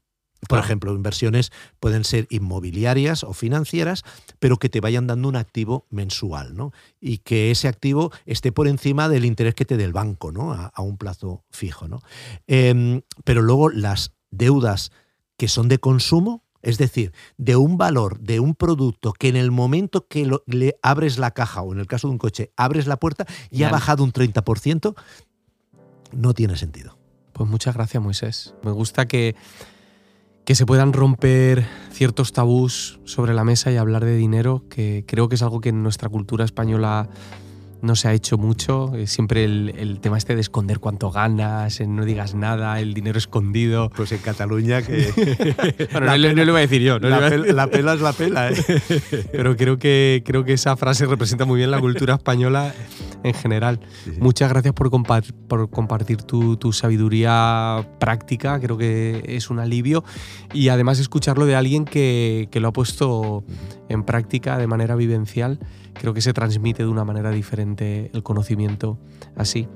Por 0.49 0.59
ejemplo, 0.59 0.95
inversiones 0.95 1.53
pueden 1.80 2.05
ser 2.05 2.26
inmobiliarias 2.30 3.24
o 3.24 3.34
financieras, 3.34 4.05
pero 4.38 4.57
que 4.57 4.68
te 4.68 4.80
vayan 4.80 5.07
dando 5.07 5.28
un 5.28 5.36
activo 5.36 5.86
mensual, 5.91 6.57
¿no? 6.57 6.72
Y 7.01 7.18
que 7.18 7.51
ese 7.51 7.68
activo 7.68 8.11
esté 8.24 8.51
por 8.51 8.66
encima 8.66 9.09
del 9.09 9.26
interés 9.26 9.55
que 9.55 9.66
te 9.66 9.76
dé 9.76 9.84
el 9.84 9.93
banco, 9.93 10.32
¿no? 10.32 10.53
A, 10.53 10.72
un 10.80 10.97
plazo 10.97 11.45
fijo, 11.51 11.88
¿no? 11.88 12.01
Em, 12.47 13.03
pero 13.24 13.43
luego 13.43 13.68
las 13.68 14.12
deudas 14.30 14.93
que 15.36 15.47
son 15.47 15.68
de 15.68 15.78
consumo, 15.78 16.43
es 16.62 16.78
decir, 16.78 17.12
de 17.36 17.57
un 17.57 17.76
valor, 17.76 18.18
de 18.20 18.41
un 18.41 18.55
producto 18.55 19.12
que 19.12 19.28
en 19.28 19.36
el 19.36 19.51
momento 19.51 20.07
que 20.09 20.30
le 20.47 20.78
abres 20.82 21.18
la 21.18 21.32
caja 21.32 21.62
o 21.62 21.72
en 21.72 21.80
el 21.80 21.86
caso 21.86 22.09
de 22.09 22.12
un 22.12 22.18
coche 22.18 22.53
abres 22.57 22.86
la 22.86 22.99
puerta 22.99 23.26
y 23.51 23.62
ha 23.62 23.70
bajado 23.70 24.05
un 24.05 24.12
30%, 24.12 24.95
no 26.12 26.34
tiene 26.34 26.57
sentido. 26.57 26.99
Pues 27.32 27.49
muchas 27.49 27.74
gracias, 27.74 28.03
Moisés. 28.03 28.55
Me 28.62 28.70
gusta 28.70 29.07
que 29.07 29.34
que 30.51 30.57
se 30.57 30.66
puedan 30.66 30.92
romper 30.92 31.64
ciertos 31.92 32.32
tabús 32.32 32.98
sobre 33.05 33.34
la 33.34 33.44
mesa 33.44 33.70
y 33.70 33.76
hablar 33.76 34.05
de 34.05 34.16
dinero, 34.16 34.64
que 34.68 35.05
creo 35.07 35.28
que 35.28 35.36
es 35.36 35.42
algo 35.42 35.61
que 35.61 35.68
en 35.68 35.84
nuestra 35.84 36.09
cultura 36.09 36.44
española 36.44 37.09
no 37.82 37.94
se 37.94 38.09
ha 38.09 38.14
hecho 38.14 38.36
mucho. 38.36 38.92
Eh, 38.96 39.07
siempre 39.07 39.44
el, 39.44 40.01
tema 40.01 40.18
este 40.18 40.34
de 40.34 40.40
esconder 40.40 40.80
cuánto 40.80 41.12
ganas, 41.12 41.80
no 41.86 42.05
digas 42.05 42.34
nada, 42.34 42.80
el 42.80 42.94
dinero 42.94 43.16
escondido. 43.16 43.90
Pues 43.90 44.11
en 44.11 44.18
Cataluña 44.18 44.82
que... 44.82 45.86
bueno, 45.92 46.18
no, 46.18 46.44
lo 46.44 46.51
voy 46.51 46.59
a 46.59 46.62
decir 46.62 46.82
yo. 46.82 46.98
la, 46.98 47.68
pela 47.68 47.92
es 47.94 48.01
la 48.01 48.12
pela, 48.12 48.51
¿eh? 48.51 48.57
Pero 49.30 49.57
creo 49.57 49.78
que, 49.78 50.24
creo 50.26 50.42
que 50.42 50.55
esa 50.55 50.76
frase 50.76 51.07
representa 51.07 51.44
muy 51.44 51.59
bien 51.59 51.70
la 51.70 51.78
cultura 51.78 52.14
española 52.14 52.74
en 53.22 53.34
general. 53.34 53.80
Muchas 54.18 54.50
gracias 54.50 54.74
por, 54.74 54.90
por 55.48 55.70
compartir 55.70 56.22
tu, 56.22 56.56
tu, 56.56 56.72
sabiduría 56.72 57.88
práctica, 57.98 58.58
creo 58.60 58.76
que 58.78 59.22
es 59.26 59.50
un 59.50 59.58
alivio. 59.58 60.04
Y 60.52 60.68
además 60.68 60.98
escucharlo 60.98 61.46
de 61.46 61.56
alguien 61.56 61.84
que, 61.84 62.48
que 62.50 62.60
lo 62.60 62.68
ha 62.68 62.72
puesto 62.72 63.44
en 63.88 64.04
práctica 64.04 64.58
de 64.58 64.66
manera 64.66 64.94
vivencial 64.94 65.58
creo 66.00 66.14
que 66.14 66.22
se 66.22 66.32
transmite 66.32 66.82
de 66.82 66.88
una 66.88 67.04
manera 67.04 67.30
diferente 67.30 68.10
el 68.14 68.22
conocimiento 68.22 68.98
así. 69.36 69.68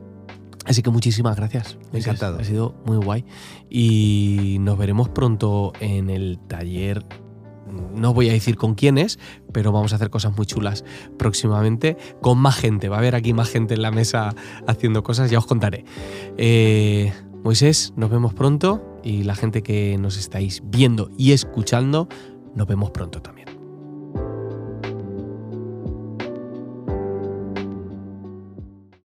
Así 0.64 0.82
que 0.82 0.88
muchísimas 0.88 1.36
gracias. 1.36 1.76
Encantado. 1.92 2.38
Ha 2.38 2.44
sido 2.44 2.74
muy 2.86 2.96
guay. 2.96 3.24
Y 3.68 4.56
nos 4.60 4.78
veremos 4.78 5.10
pronto 5.10 5.74
en 5.80 6.08
el 6.08 6.38
taller. 6.48 7.04
No 7.94 8.14
voy 8.14 8.28
a 8.28 8.32
decir 8.32 8.56
con 8.56 8.74
quién 8.74 8.98
es, 8.98 9.18
pero 9.52 9.72
vamos 9.72 9.92
a 9.92 9.96
hacer 9.96 10.10
cosas 10.10 10.36
muy 10.36 10.46
chulas 10.46 10.84
próximamente 11.18 11.96
con 12.20 12.38
más 12.38 12.56
gente. 12.56 12.88
Va 12.88 12.96
a 12.96 12.98
haber 13.00 13.14
aquí 13.14 13.32
más 13.32 13.48
gente 13.48 13.74
en 13.74 13.82
la 13.82 13.90
mesa 13.90 14.34
haciendo 14.66 15.02
cosas, 15.02 15.30
ya 15.30 15.38
os 15.38 15.46
contaré. 15.46 15.84
Eh, 16.36 17.12
Moisés, 17.42 17.92
nos 17.96 18.10
vemos 18.10 18.32
pronto 18.34 19.00
y 19.02 19.22
la 19.24 19.34
gente 19.34 19.62
que 19.62 19.98
nos 19.98 20.16
estáis 20.16 20.62
viendo 20.64 21.10
y 21.18 21.32
escuchando, 21.32 22.08
nos 22.54 22.66
vemos 22.66 22.90
pronto 22.90 23.20
también. 23.20 23.43